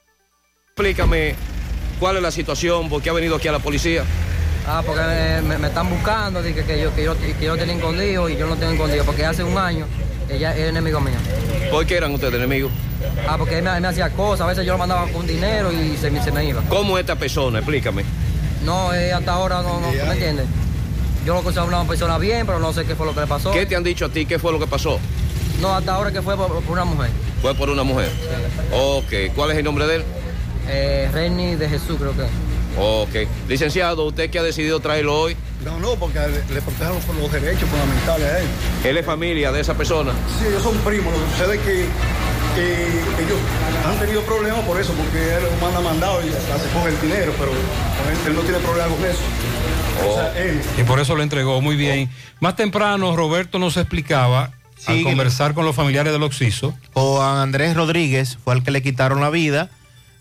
[0.68, 1.36] Explícame
[2.00, 4.04] cuál es la situación, por qué ha venido aquí a la policía.
[4.68, 7.76] Ah, porque me, me- me están buscando, dije que yo, que yo, que yo tenía
[7.76, 9.86] escondido y yo no tengo escondido, porque hace un año
[10.30, 11.16] ella es enemigo mío.
[11.72, 12.72] ¿Por qué eran ustedes enemigos?
[13.28, 15.72] Ah, porque él me, él me hacía cosas, a veces yo lo mandaba con dinero
[15.72, 16.62] y se, me- se me iba.
[16.70, 17.60] ¿Cómo es esta persona?
[17.60, 18.04] Explícame.
[18.64, 20.46] No, eh, hasta ahora no, no, ¿tú ¿me entiendes?
[21.26, 23.52] Yo lo considero una persona bien, pero no sé qué fue lo que le pasó.
[23.52, 24.26] ¿Qué te han dicho a ti?
[24.26, 25.00] ¿Qué fue lo que pasó?
[25.62, 27.10] No, hasta ahora que fue por, por una mujer.
[27.42, 28.10] Fue por una mujer.
[28.74, 30.04] Ok, ¿cuál es el nombre de él?
[30.68, 32.24] Eh, Renny de Jesús, creo que.
[32.78, 33.28] Ok.
[33.48, 35.36] Licenciado, ¿usted qué ha decidido traerlo hoy?
[35.64, 38.48] No, no, porque le, le protegen por los derechos fundamentales a él.
[38.86, 40.14] ¿Él es familia de esa persona?
[40.40, 41.14] Sí, ellos son primos.
[41.14, 41.82] Lo que sucede es que
[42.58, 43.38] eh, ellos
[43.86, 47.02] han tenido problemas por eso, porque él los manda mandado y hasta se coge el
[47.02, 49.20] dinero, pero él, él no tiene problema con eso.
[50.08, 52.10] O sea, él, Y por eso lo entregó muy bien.
[52.40, 54.52] Más temprano, Roberto nos explicaba,
[54.86, 59.20] al conversar con los familiares del Oxiso, Juan Andrés Rodríguez fue el que le quitaron
[59.20, 59.70] la vida.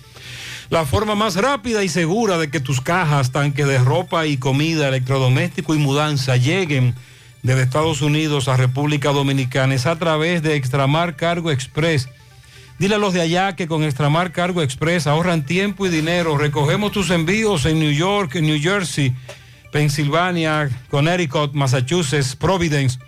[0.70, 4.88] La forma más rápida y segura de que tus cajas, tanques de ropa y comida,
[4.88, 6.94] electrodoméstico y mudanza lleguen
[7.42, 12.08] desde Estados Unidos a República Dominicana es a través de Extramar Cargo Express.
[12.78, 16.38] Dile a los de allá que con Extramar Cargo Express ahorran tiempo y dinero.
[16.38, 19.14] Recogemos tus envíos en New York, New Jersey,
[19.72, 22.98] Pensilvania, Connecticut, Massachusetts, Providence.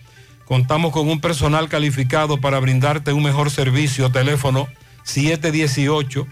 [0.45, 4.11] Contamos con un personal calificado para brindarte un mejor servicio.
[4.11, 4.69] Teléfono
[5.05, 6.27] 718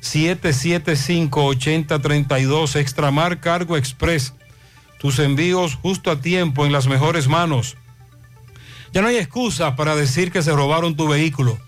[0.00, 4.32] 775 8032 Extramar Cargo Express.
[4.98, 7.76] Tus envíos justo a tiempo en las mejores manos.
[8.92, 11.58] Ya no hay excusa para decir que se robaron tu vehículo.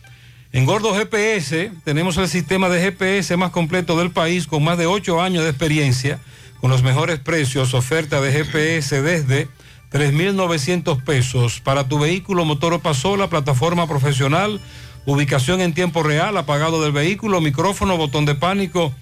[0.53, 4.87] En Gordo GPS tenemos el sistema de GPS más completo del país con más de
[4.87, 6.19] 8 años de experiencia,
[6.61, 9.49] con los mejores precios, oferta de GPS desde
[9.93, 14.61] 3.900 pesos para tu vehículo motor o pasola, plataforma profesional,
[15.07, 18.93] ubicación en tiempo real, apagado del vehículo, micrófono, botón de pánico,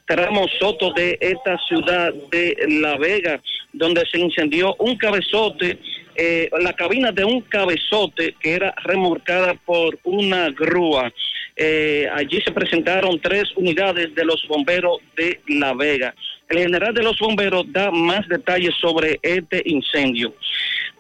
[0.06, 5.80] tramo Soto de esta ciudad de La Vega, donde se incendió un cabezote,
[6.16, 11.12] eh, la cabina de un cabezote que era remolcada por una grúa.
[11.56, 16.16] Eh, allí se presentaron tres unidades de los bomberos de La Vega.
[16.50, 20.34] El general de los bomberos da más detalles sobre este incendio.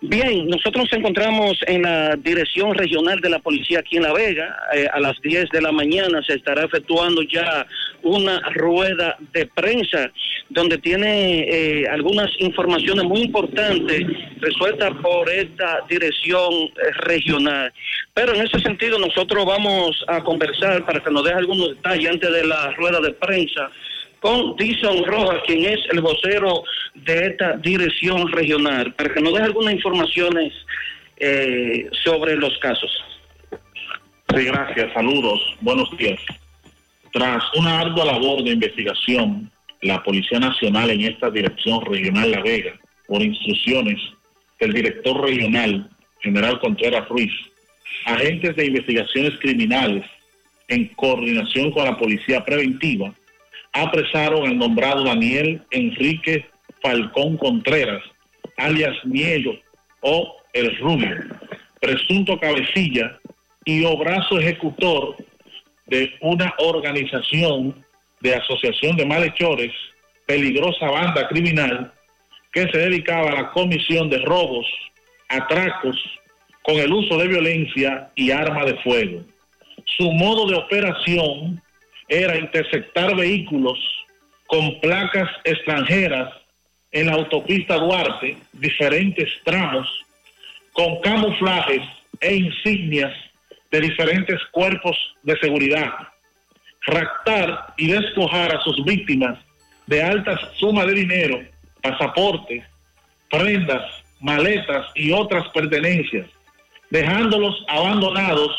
[0.01, 4.55] Bien, nosotros nos encontramos en la dirección regional de la policía aquí en La Vega.
[4.73, 7.65] Eh, a las 10 de la mañana se estará efectuando ya
[8.03, 10.11] una rueda de prensa
[10.49, 14.05] donde tiene eh, algunas informaciones muy importantes
[14.39, 17.73] resueltas por esta dirección eh, regional.
[18.13, 22.31] Pero en ese sentido nosotros vamos a conversar para que nos deje algunos detalles antes
[22.31, 23.71] de la rueda de prensa
[24.19, 26.63] con Dison Rojas, quien es el vocero
[26.95, 30.53] de esta dirección regional, para que nos deje algunas informaciones
[31.17, 32.89] eh, sobre los casos.
[34.33, 34.93] Sí, gracias.
[34.93, 35.41] Saludos.
[35.59, 36.19] Buenos días.
[37.13, 39.51] Tras una ardua labor de investigación,
[39.83, 42.73] la Policía Nacional en esta Dirección Regional La Vega,
[43.05, 44.01] por instrucciones
[44.59, 47.31] del director regional, General Contreras Ruiz,
[48.05, 50.03] agentes de investigaciones criminales,
[50.69, 53.13] en coordinación con la Policía Preventiva,
[53.73, 56.47] apresaron al nombrado Daniel Enrique
[56.81, 58.01] Falcón Contreras,
[58.57, 59.55] alias Mielo
[60.01, 61.15] o El Rubio,
[61.79, 63.19] presunto cabecilla
[63.65, 65.15] y o brazo ejecutor
[65.93, 67.85] de una organización
[68.19, 69.71] de asociación de malhechores,
[70.25, 71.93] peligrosa banda criminal,
[72.51, 74.65] que se dedicaba a la comisión de robos,
[75.29, 75.95] atracos,
[76.63, 79.21] con el uso de violencia y arma de fuego.
[79.97, 81.61] Su modo de operación
[82.07, 83.77] era interceptar vehículos
[84.47, 86.33] con placas extranjeras
[86.91, 89.87] en la autopista Duarte, diferentes tramos,
[90.71, 91.83] con camuflajes
[92.19, 93.13] e insignias
[93.73, 95.91] de diferentes cuerpos de seguridad,
[96.85, 99.39] raptar y despojar a sus víctimas
[99.87, 101.41] de altas sumas de dinero,
[101.81, 102.63] pasaportes,
[103.31, 103.81] prendas,
[104.19, 106.27] maletas y otras pertenencias,
[106.91, 108.51] dejándolos abandonados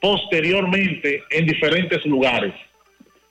[0.00, 2.54] posteriormente en diferentes lugares.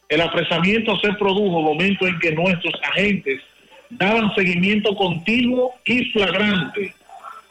[0.10, 3.42] El apresamiento se produjo momento en que nuestros agentes
[3.90, 6.94] daban seguimiento continuo y flagrante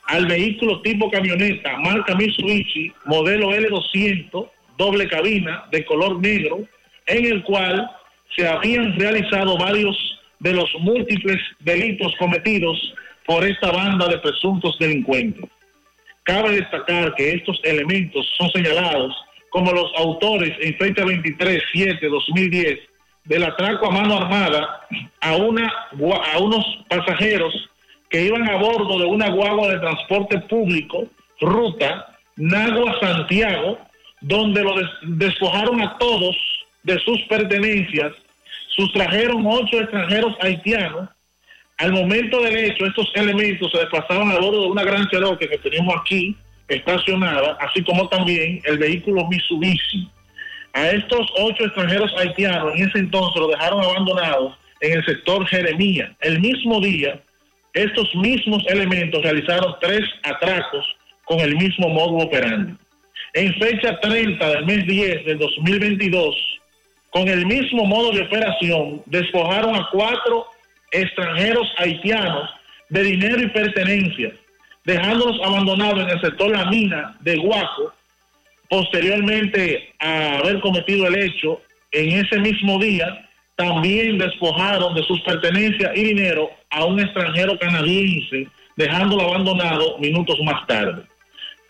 [0.06, 6.60] al vehículo tipo camioneta marca Mitsubishi modelo L200 doble cabina de color negro
[7.06, 7.90] en el cual
[8.36, 9.96] se habían realizado varios
[10.40, 12.94] de los múltiples delitos cometidos
[13.24, 15.48] por esta banda de presuntos delincuentes.
[16.22, 19.14] Cabe destacar que estos elementos son señalados
[19.50, 22.80] como los autores en fecha 23-7-2010
[23.24, 24.86] del atraco a mano armada
[25.20, 25.72] a, una,
[26.34, 27.52] a unos pasajeros
[28.16, 31.06] que iban a bordo de una guagua de transporte público,
[31.38, 33.78] ruta Nagua-Santiago,
[34.22, 36.34] donde lo des- despojaron a todos
[36.82, 38.12] de sus pertenencias,
[38.74, 41.10] sustrajeron ocho extranjeros haitianos.
[41.76, 45.58] Al momento del hecho, estos elementos se desplazaban a bordo de una gran Cherokee que
[45.58, 46.34] tenemos aquí
[46.68, 50.08] estacionada, así como también el vehículo Mitsubishi.
[50.72, 56.16] A estos ocho extranjeros haitianos en ese entonces los dejaron abandonados en el sector Jeremía.
[56.20, 57.20] El mismo día,
[57.76, 60.84] estos mismos elementos realizaron tres atracos
[61.24, 62.74] con el mismo modo operandi.
[63.34, 66.34] En fecha 30 del mes 10 del 2022,
[67.10, 70.46] con el mismo modo de operación, despojaron a cuatro
[70.90, 72.48] extranjeros haitianos
[72.88, 74.32] de dinero y pertenencias,
[74.84, 77.92] dejándolos abandonados en el sector La Mina de Guaco,
[78.70, 81.60] posteriormente a haber cometido el hecho,
[81.92, 88.48] en ese mismo día también despojaron de sus pertenencias y dinero a un extranjero canadiense,
[88.76, 91.02] dejándolo abandonado minutos más tarde.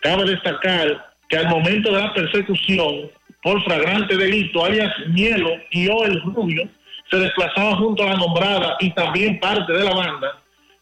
[0.01, 3.09] Cabe destacar que al momento de la persecución
[3.43, 6.67] por flagrante delito, alias Mielo y o el Rubio,
[7.09, 10.41] se desplazaban junto a la nombrada y también parte de la banda,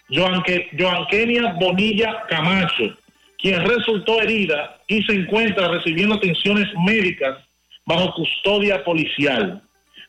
[0.09, 2.97] Joanque- Joanquenia Bonilla Camacho,
[3.37, 7.37] quien resultó herida y se encuentra recibiendo atenciones médicas
[7.85, 9.61] bajo custodia policial.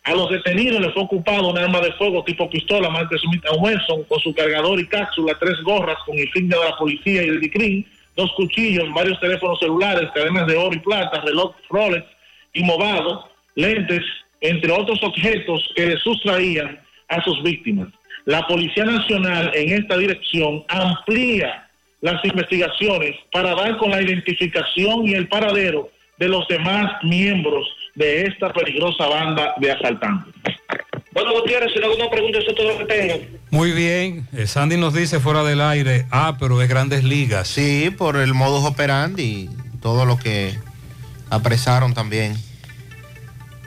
[0.07, 4.05] A los detenidos les fue ocupado un arma de fuego tipo pistola marca Smith Wesson
[4.05, 7.85] con su cargador y cápsula, tres gorras con insignia de la policía y el DICRIN,
[8.15, 12.07] dos cuchillos, varios teléfonos celulares, cadenas de oro y plata, reloj Rolex
[12.53, 14.05] y movado, lentes,
[14.43, 16.79] entre otros objetos que le sustraían
[17.09, 17.89] a sus víctimas.
[18.27, 21.69] La Policía Nacional en esta dirección amplía
[22.01, 27.67] las investigaciones para dar con la identificación y el paradero de los demás miembros
[27.97, 30.35] de esta peligrosa banda de asaltantes.
[31.13, 33.15] Bueno, Gutiérrez, si no alguna pregunta, eso es todo lo que tengo.
[33.51, 37.49] Muy bien, eh, Sandy nos dice fuera del aire, ah, pero es grandes ligas.
[37.49, 39.51] Sí, por el modus operandi y
[39.81, 40.55] todo lo que
[41.31, 42.37] apresaron también.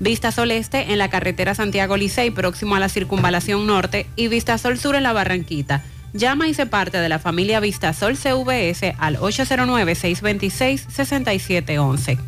[0.00, 4.56] Vista Sol Este en la carretera Santiago Licey, próximo a la circunvalación norte, y Vista
[4.58, 5.84] Sol Sur en la Barranquita.
[6.12, 12.18] Llama y se parte de la familia Vista Sol CVS al 809-626-6711.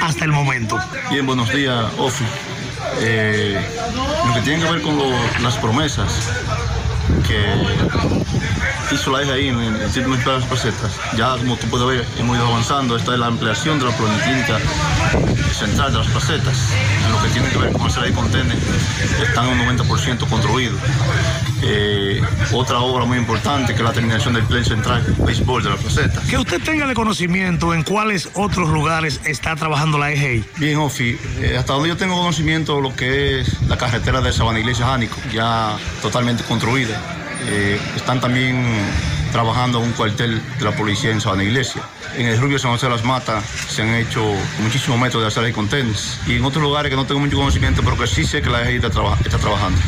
[0.00, 0.78] hasta el momento?
[1.10, 2.24] Bien, buenos días, Ofi.
[3.00, 3.58] Eh,
[4.26, 5.10] lo que tiene que ver con lo-
[5.42, 6.10] las promesas
[7.26, 8.24] que
[8.94, 12.36] hizo la EGI en el Municipal de las Placetas, ya como tú puedes ver, hemos
[12.36, 12.96] ido avanzando.
[12.96, 14.58] Esta es la ampliación de la policlínica
[15.52, 16.56] central de las placetas.
[17.04, 18.62] En lo que tiene que ver con el de contenedores,
[19.22, 20.80] están en un 90% construidos.
[21.62, 22.20] Eh,
[22.52, 26.20] otra obra muy importante que es la terminación del play central béisbol de la placeta.
[26.28, 30.44] Que usted tenga de conocimiento en cuáles otros lugares está trabajando la EGI.
[30.58, 34.58] Bien, Ofi, eh, hasta donde yo tengo conocimiento lo que es la carretera de Sabana
[34.60, 37.00] Iglesia Jánico, ya totalmente construida.
[37.48, 38.64] Eh, están también
[39.32, 41.82] trabajando en un cuartel de la policía en Sabana Iglesia.
[42.16, 44.22] En el Rubio San José de las Matas se han hecho
[44.62, 46.18] muchísimos métodos de hacer contenedores.
[46.26, 48.62] Y en otros lugares que no tengo mucho conocimiento, pero que sí sé que la
[48.68, 49.78] EGI está, traba- está trabajando.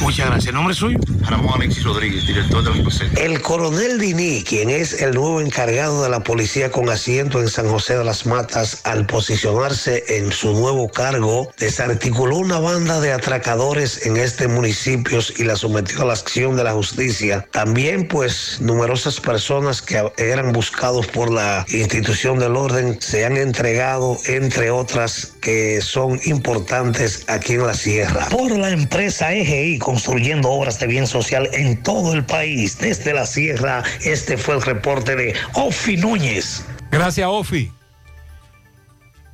[0.00, 0.52] Muchas gracias.
[0.52, 0.98] ¿Nombre suyo?
[1.22, 3.18] Ramón Alexis Rodríguez, director de las placetas.
[3.18, 7.68] El coronel Dini, quien es el nuevo encargado de la policía con asiento en San
[7.68, 14.06] José de las Matas, al posicionarse en su nuevo cargo, desarticuló una banda de atracadores
[14.06, 17.46] en este municipio y la sometió a la acción de la justicia.
[17.50, 24.18] También, pues, numerosas personas que eran buscados por la institución del orden se han entregado,
[24.26, 28.28] entre otras que son importantes aquí en la sierra.
[28.28, 33.24] Por la empresa EGI construyendo obras de bien social en todo el país, desde la
[33.24, 36.64] sierra, este fue el reporte de Ofi Núñez.
[36.90, 37.70] Gracias, Ofi.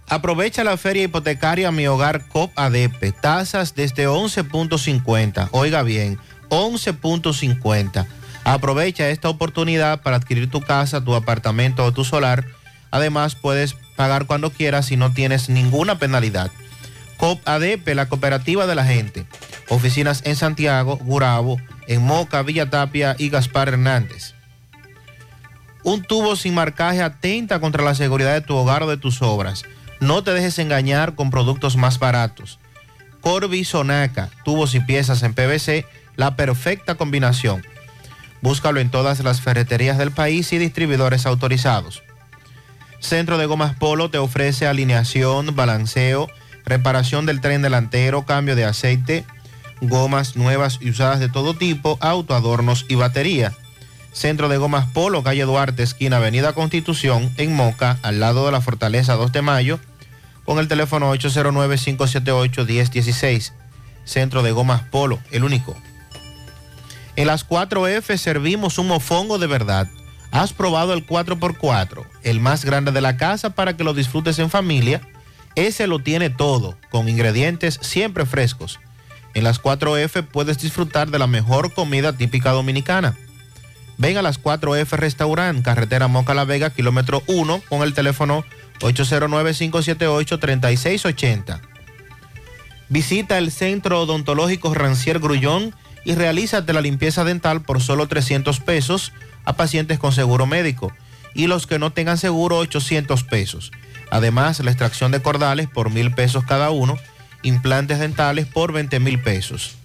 [0.07, 3.19] Aprovecha la feria hipotecaria Mi Hogar COP ADP.
[3.19, 5.49] Tasas desde 11.50.
[5.53, 6.19] Oiga bien,
[6.51, 8.07] 11.50.
[8.45, 12.45] Aprovecha esta oportunidad para adquirir tu casa, tu apartamento o tu solar.
[12.91, 16.51] Además, puedes pagar cuando quieras si no tienes ninguna penalidad.
[17.25, 19.25] COP ADP, la cooperativa de la gente.
[19.71, 21.57] Oficinas en Santiago, Gurabo,
[21.89, 24.35] en Moca, Villa Tapia y Gaspar Hernández.
[25.85, 29.65] Un tubo sin marcaje atenta contra la seguridad de tu hogar o de tus obras.
[30.01, 32.59] No te dejes engañar con productos más baratos.
[33.23, 35.87] Corby Sonaca, tubos y piezas en PVC,
[36.17, 37.65] la perfecta combinación.
[38.43, 42.03] Búscalo en todas las ferreterías del país y distribuidores autorizados.
[43.01, 46.29] Centro de Gomas Polo te ofrece alineación, balanceo,
[46.65, 49.25] reparación del tren delantero, cambio de aceite,
[49.81, 53.53] gomas nuevas y usadas de todo tipo, autoadornos y batería.
[54.13, 58.61] Centro de Gomas Polo, calle Duarte, esquina Avenida Constitución, en Moca, al lado de la
[58.61, 59.81] Fortaleza 2 de Mayo,
[60.45, 63.53] con el teléfono 809-578-1016.
[64.05, 65.77] Centro de Gomas Polo, el único.
[67.17, 69.89] En las 4F servimos un mofongo de verdad.
[70.31, 72.05] ¿Has probado el 4x4?
[72.23, 75.01] El más grande de la casa para que lo disfrutes en familia
[75.57, 78.81] Ese lo tiene todo, con ingredientes siempre frescos.
[79.35, 83.17] En las 4F puedes disfrutar de la mejor comida típica dominicana.
[83.97, 88.45] Ven a las 4F Restaurant, carretera Moca La Vega, kilómetro 1, con el teléfono
[88.81, 91.61] 809-578-3680.
[92.89, 95.75] Visita el Centro Odontológico Rancier Grullón
[96.05, 99.13] y realízate la limpieza dental por solo 300 pesos
[99.45, 100.93] a pacientes con seguro médico
[101.35, 103.73] y los que no tengan seguro 800 pesos.
[104.11, 106.97] Además, la extracción de cordales por mil pesos cada uno,
[107.43, 109.77] implantes dentales por 20 mil pesos.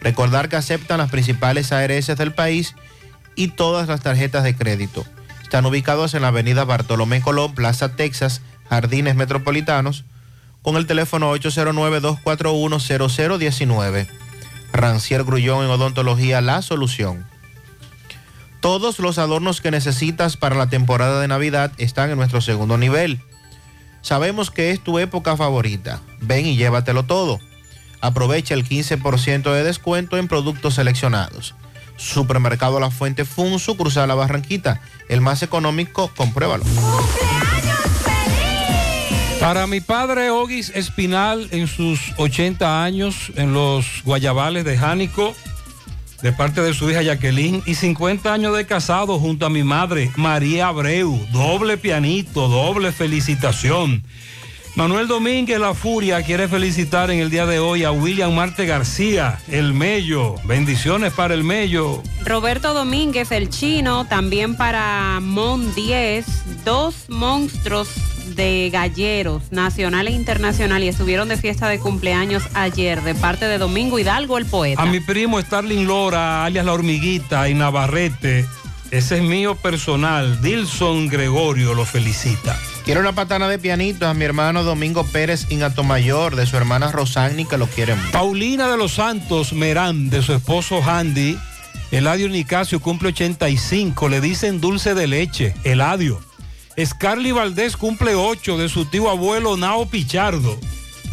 [0.00, 2.74] Recordar que aceptan las principales ARS del país
[3.36, 5.04] y todas las tarjetas de crédito.
[5.42, 10.04] Están ubicados en la avenida Bartolomé Colón, Plaza Texas, Jardines Metropolitanos,
[10.62, 14.06] con el teléfono 809-241-0019.
[14.72, 17.26] Rancier Grullón en Odontología La Solución.
[18.60, 23.20] Todos los adornos que necesitas para la temporada de Navidad están en nuestro segundo nivel.
[24.02, 26.00] Sabemos que es tu época favorita.
[26.20, 27.40] Ven y llévatelo todo.
[28.00, 31.54] Aprovecha el 15% de descuento en productos seleccionados.
[31.96, 34.80] Supermercado La Fuente Fun, sucursal La Barranquita.
[35.08, 36.64] El más económico, compruébalo.
[39.38, 45.34] Para mi padre Ogis Espinal en sus 80 años en los Guayabales de Jánico,
[46.22, 50.10] de parte de su hija Jacqueline, y 50 años de casado junto a mi madre
[50.16, 54.02] María Abreu, doble pianito, doble felicitación.
[54.74, 59.38] Manuel Domínguez La Furia quiere felicitar en el día de hoy a William Marte García,
[59.48, 60.36] el Mello.
[60.44, 62.02] Bendiciones para el Mello.
[62.24, 67.88] Roberto Domínguez, el chino, también para Mon 10, dos monstruos
[68.34, 73.58] de galleros, nacional e internacional, y estuvieron de fiesta de cumpleaños ayer, de parte de
[73.58, 74.80] Domingo Hidalgo, el poeta.
[74.80, 78.46] A mi primo Starling Lora, alias La Hormiguita, y Navarrete,
[78.90, 80.40] ese es mío personal.
[80.40, 82.58] Dilson Gregorio lo felicita.
[82.84, 85.46] Quiero una patana de pianito a mi hermano Domingo Pérez
[85.84, 87.96] Mayor, de su hermana Rosani, que lo quieren.
[88.10, 91.38] Paulina de los Santos Merán, de su esposo Handy.
[91.92, 96.20] Eladio Nicasio cumple 85, le dicen dulce de leche, Eladio.
[96.82, 100.58] Scarly Valdés cumple 8 de su tío abuelo Nao Pichardo.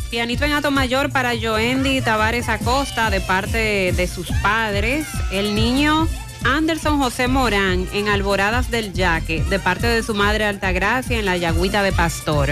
[0.09, 5.05] Pianito en mayor para Joendy Tavares Acosta de parte de sus padres.
[5.31, 6.07] El niño
[6.43, 11.37] Anderson José Morán en Alboradas del Yaque de parte de su madre Altagracia en la
[11.37, 12.49] Yagüita de Pastor.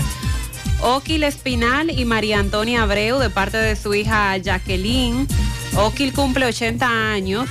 [0.82, 5.27] Oquil Espinal y María Antonia Abreu de parte de su hija Jacqueline.
[5.75, 7.49] Oquil cumple 80 años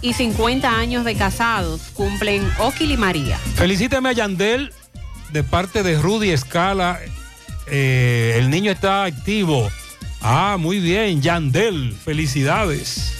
[0.00, 1.80] y 50 años de casados.
[1.94, 3.38] Cumplen Oquil y María.
[3.54, 4.72] Felicíteme a Yandel
[5.32, 7.00] de parte de Rudy Escala.
[7.66, 9.70] Eh, el niño está activo.
[10.20, 13.17] Ah, muy bien, Yandel, felicidades.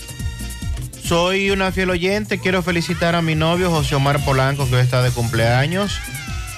[1.09, 5.01] Soy una fiel oyente, quiero felicitar a mi novio José Omar Polanco que hoy está
[5.01, 5.99] de cumpleaños.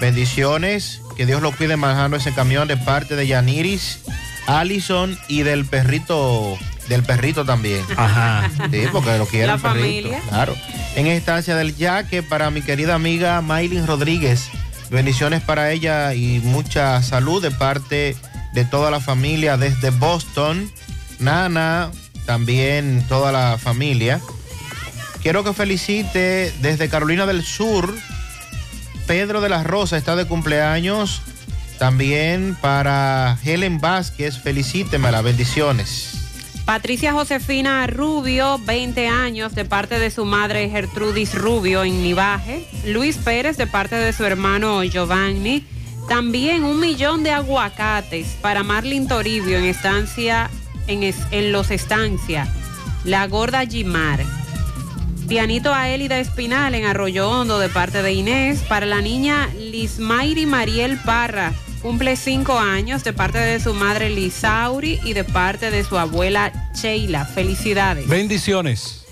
[0.01, 4.01] Bendiciones, que Dios lo cuide manejando ese camión de parte de Yaniris,
[4.49, 7.85] Allison y del perrito, del perrito también.
[7.97, 8.51] Ajá.
[8.73, 9.79] Sí, porque lo quiere La el perrito.
[9.85, 10.21] familia.
[10.29, 10.57] Claro.
[10.97, 14.49] En estancia del Yaque para mi querida amiga Maylin Rodríguez.
[14.91, 18.17] Bendiciones para ella y mucha salud de parte
[18.53, 20.73] de toda la familia desde Boston.
[21.21, 21.93] Nana,
[22.27, 24.21] también toda la familia.
[25.23, 27.95] Quiero que felicite desde Carolina del Sur.
[29.07, 31.21] Pedro de la Rosa está de cumpleaños.
[31.79, 36.17] También para Helen Vázquez, felicíteme las bendiciones.
[36.65, 42.67] Patricia Josefina Rubio, 20 años, de parte de su madre Gertrudis Rubio en Nivaje.
[42.87, 45.67] Luis Pérez, de parte de su hermano Giovanni.
[46.09, 50.49] También un millón de aguacates para Marlin Toribio en estancia,
[50.87, 52.49] en, en Los Estancia.
[53.05, 54.40] La Gorda Gimar.
[55.31, 58.65] Pianito a Élida Espinal en Arroyo Hondo de parte de Inés.
[58.69, 61.53] Para la niña Lismairi Mariel Parra.
[61.81, 66.51] Cumple cinco años de parte de su madre Lisauri y de parte de su abuela
[66.75, 67.27] Sheila.
[67.27, 68.09] Felicidades.
[68.09, 69.07] Bendiciones.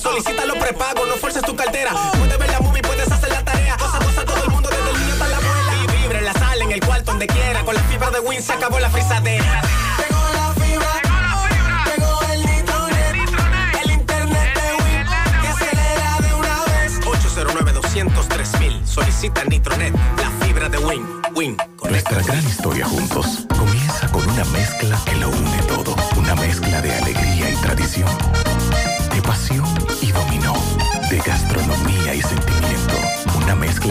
[0.00, 1.92] Solicita los prepagos, no fuerces tu cartera.
[2.18, 3.76] Puedes ver la movie, puedes hacer la tarea.
[3.76, 5.74] Cosa, cosa, todo el mundo, desde el niño hasta la abuela.
[5.76, 7.62] Y vibra en la sala, en el cuarto, donde quiera.
[7.64, 9.62] Con la fibra de Win se acabó la frisadera.
[9.98, 10.92] Llegó la fibra.
[11.84, 15.06] Llegó el Nitronet, el internet de Win,
[15.42, 16.98] que acelera de una vez.
[17.06, 18.86] 809 203 mil.
[18.86, 21.06] Solicita Nitronet, la fibra de Win.
[21.34, 21.56] Win.
[21.88, 25.94] Nuestra gran historia juntos comienza con una mezcla que lo une todo.
[26.16, 28.08] Una mezcla de alegría y tradición,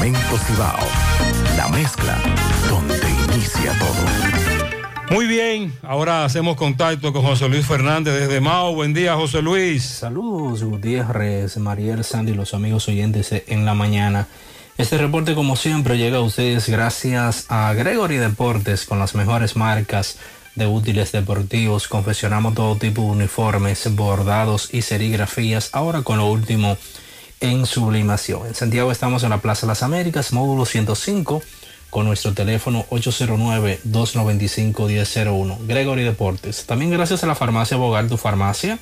[0.00, 0.78] Cemento Cibao,
[1.58, 2.16] la mezcla
[2.70, 2.98] donde
[3.34, 5.14] inicia todo.
[5.14, 8.74] Muy bien, ahora hacemos contacto con José Luis Fernández desde Mao.
[8.74, 9.84] Buen día, José Luis.
[9.84, 14.26] Saludos, Gutiérrez, Mariel Sandy, los amigos oyentes en la mañana.
[14.78, 20.16] Este reporte, como siempre, llega a ustedes gracias a Gregory Deportes con las mejores marcas
[20.54, 21.88] de útiles deportivos.
[21.88, 25.68] Confeccionamos todo tipo de uniformes, bordados y serigrafías.
[25.74, 26.78] Ahora con lo último
[27.40, 28.46] en sublimación.
[28.46, 31.42] En Santiago estamos en la Plaza Las Américas, módulo 105,
[31.90, 35.66] con nuestro teléfono 809-295-1001.
[35.66, 36.64] Gregory Deportes.
[36.66, 38.78] También gracias a la farmacia Bogar, tu farmacia.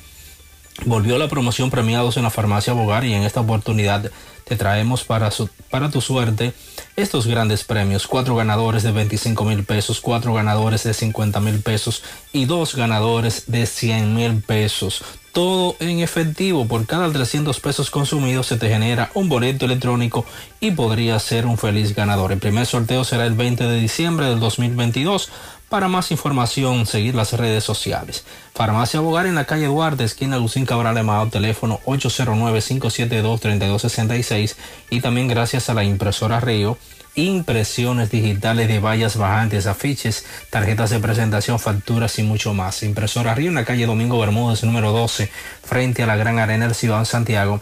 [0.85, 4.11] Volvió la promoción premiados en la farmacia Bogar y en esta oportunidad
[4.45, 6.53] te traemos para, su, para tu suerte
[6.95, 8.07] estos grandes premios.
[8.07, 13.45] Cuatro ganadores de 25 mil pesos, cuatro ganadores de 50 mil pesos y dos ganadores
[13.47, 15.03] de 100 mil pesos.
[15.31, 16.67] Todo en efectivo.
[16.67, 20.25] Por cada 300 pesos consumidos se te genera un boleto electrónico
[20.59, 22.31] y podría ser un feliz ganador.
[22.31, 25.29] El primer sorteo será el 20 de diciembre del 2022.
[25.69, 28.25] Para más información, seguir las redes sociales.
[28.55, 34.55] Farmacia Bogar en la calle Duarte, esquina Lucín Cabral Emao, teléfono 809-572-3266
[34.89, 36.79] y también gracias a la impresora Río,
[37.25, 42.83] impresiones digitales de vallas bajantes, afiches, tarjetas de presentación, facturas y mucho más.
[42.83, 45.29] Impresora Río en la calle Domingo Bermúdez, número 12,
[45.63, 47.61] frente a la Gran Arena del Ciudad Santiago,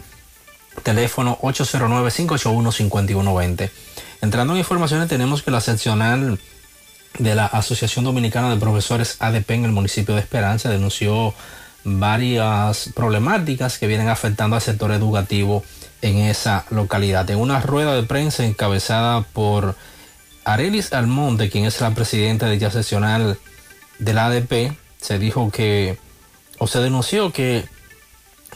[0.82, 3.70] teléfono 809-581-5120.
[4.20, 6.38] Entrando en informaciones, tenemos que la seccional
[7.18, 11.34] de la Asociación Dominicana de Profesores ADP en el municipio de Esperanza denunció
[11.84, 15.64] varias problemáticas que vienen afectando al sector educativo
[16.02, 17.28] en esa localidad.
[17.30, 19.76] En una rueda de prensa encabezada por
[20.44, 23.38] Arelis Almonte, quien es la presidenta de ya seccional
[23.98, 25.98] del ADP, se dijo que,
[26.58, 27.66] o se denunció que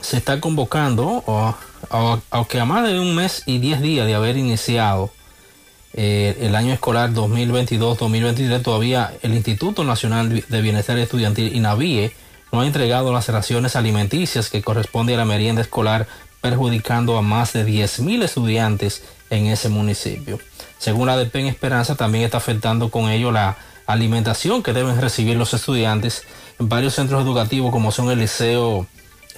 [0.01, 1.55] se está convocando, o,
[1.91, 5.13] o, a más de un mes y diez días de haber iniciado
[5.95, 12.13] eh, el año escolar 2022-2023 todavía el Instituto Nacional de Bienestar Estudiantil INAVIE
[12.51, 16.07] no ha entregado las raciones alimenticias que corresponde a la merienda escolar
[16.43, 20.39] perjudicando a más de 10.000 estudiantes en ese municipio.
[20.79, 23.57] Según la ADP en Esperanza también está afectando con ello la
[23.87, 26.25] alimentación que deben recibir los estudiantes
[26.59, 28.87] en varios centros educativos como son el Liceo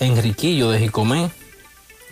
[0.01, 1.31] Enriquillo de Jicomé,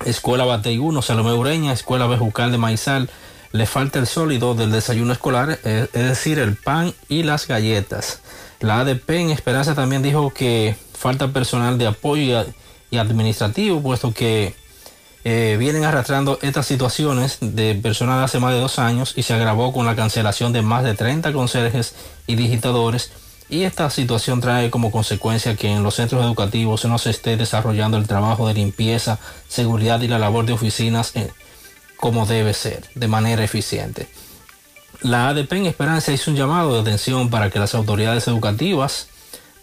[0.05, 3.11] Escuela Batey 1, Salomé Ureña, Escuela Bejucal de Maizal,
[3.53, 8.21] le falta el sólido del desayuno escolar, es, es, decir, el pan y las galletas.
[8.61, 12.45] La ADP en Esperanza también dijo que falta personal de apoyo
[12.91, 14.55] y, administrativo, puesto que
[15.25, 19.73] eh, vienen arrastrando estas situaciones de personal hace más de dos años y se agravó
[19.73, 21.95] con la cancelación de más de 30 conserjes
[22.27, 23.13] y digitadores.
[23.49, 27.99] Y esta situación trae como consecuencia que en los centros educativos no se esté desarrollando
[27.99, 29.19] el trabajo de limpieza,
[29.49, 31.15] seguridad y la labor de oficinas.
[31.15, 31.31] En,
[32.03, 34.09] como debe ser, de manera eficiente.
[35.03, 39.07] La ADP en Esperanza hizo un llamado de atención para que las autoridades educativas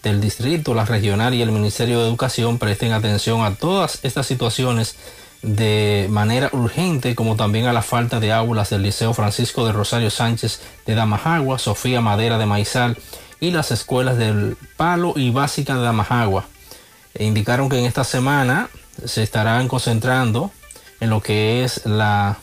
[0.04, 4.96] del distrito, la regional y el Ministerio de Educación presten atención a todas estas situaciones
[5.42, 10.09] de manera urgente, como también a la falta de aulas del Liceo Francisco de Rosario
[10.09, 12.98] Sánchez de Damajagua, Sofía Madera de Maizal
[13.40, 16.45] y las escuelas del Palo y Básica de Damajagua.
[17.14, 18.69] E indicaron que en esta semana
[19.06, 20.51] se estarán concentrando
[21.00, 22.38] en lo que es la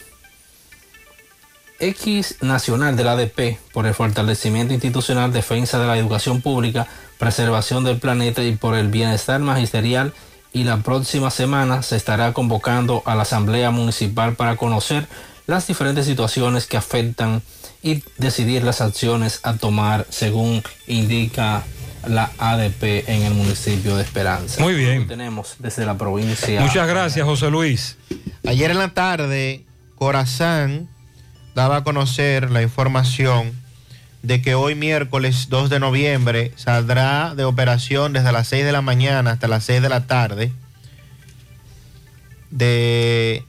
[1.78, 6.86] X nacional del ADP por el fortalecimiento institucional, defensa de la educación pública,
[7.18, 10.14] preservación del planeta y por el bienestar magisterial
[10.56, 15.06] y la próxima semana se estará convocando a la Asamblea Municipal para conocer
[15.46, 17.42] las diferentes situaciones que afectan
[17.82, 21.62] y decidir las acciones a tomar según indica
[22.08, 24.62] la ADP en el municipio de Esperanza.
[24.62, 25.06] Muy bien.
[25.06, 26.58] Tenemos desde la provincia.
[26.62, 27.98] Muchas gracias, José Luis.
[28.46, 29.62] Ayer en la tarde,
[29.96, 30.88] Corazán
[31.54, 33.52] daba a conocer la información
[34.22, 38.82] de que hoy miércoles 2 de noviembre saldrá de operación desde las 6 de la
[38.82, 40.52] mañana hasta las 6 de la tarde
[42.50, 43.44] de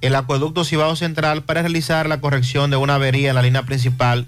[0.00, 4.26] el acueducto Cibao Central para realizar la corrección de una avería en la línea principal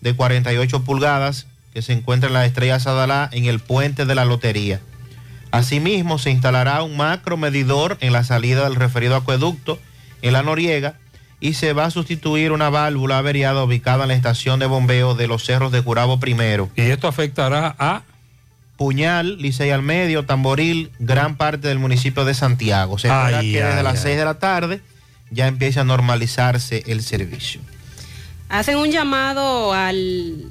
[0.00, 4.24] de 48 pulgadas que se encuentra en la estrella Sadalá en el puente de la
[4.24, 4.80] lotería.
[5.50, 9.78] Asimismo, se instalará un macro medidor en la salida del referido acueducto
[10.22, 10.94] en la Noriega
[11.40, 15.26] y se va a sustituir una válvula averiada ubicada en la estación de bombeo de
[15.26, 16.68] los cerros de Curabo primero.
[16.76, 18.02] Y esto afectará a
[18.76, 22.98] Puñal, Licey al Medio, Tamboril, gran parte del municipio de Santiago.
[22.98, 24.02] Se espera que desde ay, las ay.
[24.02, 24.80] 6 de la tarde
[25.30, 27.60] ya empiece a normalizarse el servicio.
[28.48, 30.46] Hacen un llamado al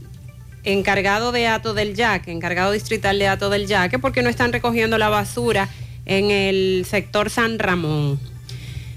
[0.64, 4.98] encargado de Ato del Yaque, encargado distrital de Ato del Yaque, porque no están recogiendo
[4.98, 5.70] la basura
[6.06, 8.20] en el sector San Ramón.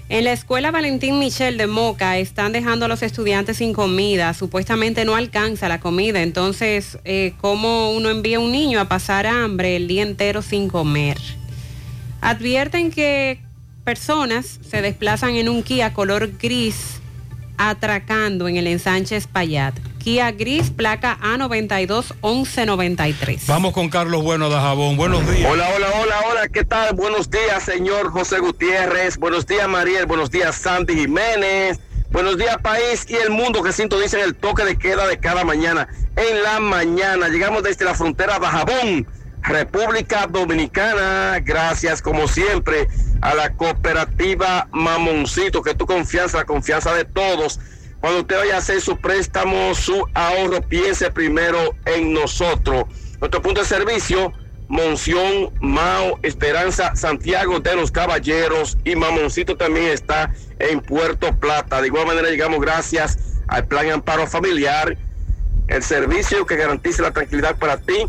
[0.09, 4.33] En la escuela Valentín Michel de Moca están dejando a los estudiantes sin comida.
[4.33, 6.21] Supuestamente no alcanza la comida.
[6.21, 10.67] Entonces, eh, ¿cómo uno envía a un niño a pasar hambre el día entero sin
[10.67, 11.17] comer?
[12.19, 13.39] Advierten que
[13.85, 17.01] personas se desplazan en un Kia color gris
[17.57, 19.73] atracando en el ensanche Espaillat.
[20.03, 23.47] Kia gris, placa A92 1193.
[23.47, 24.97] Vamos con Carlos Bueno de Jabón.
[24.97, 25.49] Buenos días.
[25.49, 26.93] Hola, hola, hola, hola, ¿qué tal?
[26.93, 29.17] Buenos días, señor José Gutiérrez.
[29.17, 30.05] Buenos días, Mariel.
[30.05, 31.79] Buenos días, Sandy Jiménez.
[32.11, 35.87] Buenos días, país y el mundo que sintonizan el toque de queda de cada mañana.
[36.17, 39.07] En la mañana llegamos desde la frontera de Jabón,
[39.41, 41.39] República Dominicana.
[41.39, 42.89] Gracias, como siempre,
[43.21, 47.61] a la cooperativa Mamoncito, que tu confianza, la confianza de todos.
[48.03, 52.83] Cuando usted vaya a hacer su préstamo, su ahorro, piense primero en nosotros.
[53.21, 54.33] Nuestro punto de servicio,
[54.67, 61.79] Monción, Mao, Esperanza, Santiago de los Caballeros y Mamoncito también está en Puerto Plata.
[61.79, 64.97] De igual manera llegamos gracias al Plan Amparo Familiar,
[65.69, 68.05] el servicio que garantiza la tranquilidad para ti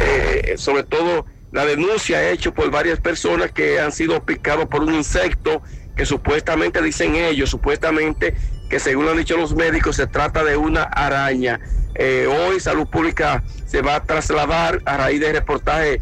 [0.00, 4.94] eh, sobre todo la denuncia hecha por varias personas que han sido picados por un
[4.94, 5.60] insecto
[5.96, 8.34] que supuestamente dicen ellos, supuestamente
[8.70, 11.58] que según han dicho los médicos se trata de una araña.
[11.96, 16.00] Eh, hoy Salud Pública se va a trasladar a raíz del reportaje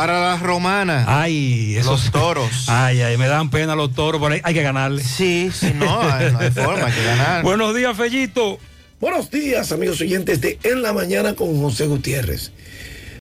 [0.00, 1.04] Para las romanas.
[1.06, 2.64] Ay, esos Los toros.
[2.68, 5.04] Ay, ay, me dan pena los toros, pero hay, hay que ganarle.
[5.04, 7.42] Sí, sí, no, hay- no hay forma, hay que ganar.
[7.42, 8.58] Buenos días, Fellito.
[8.98, 12.50] Buenos días, amigos oyentes de En la Mañana con José Gutiérrez.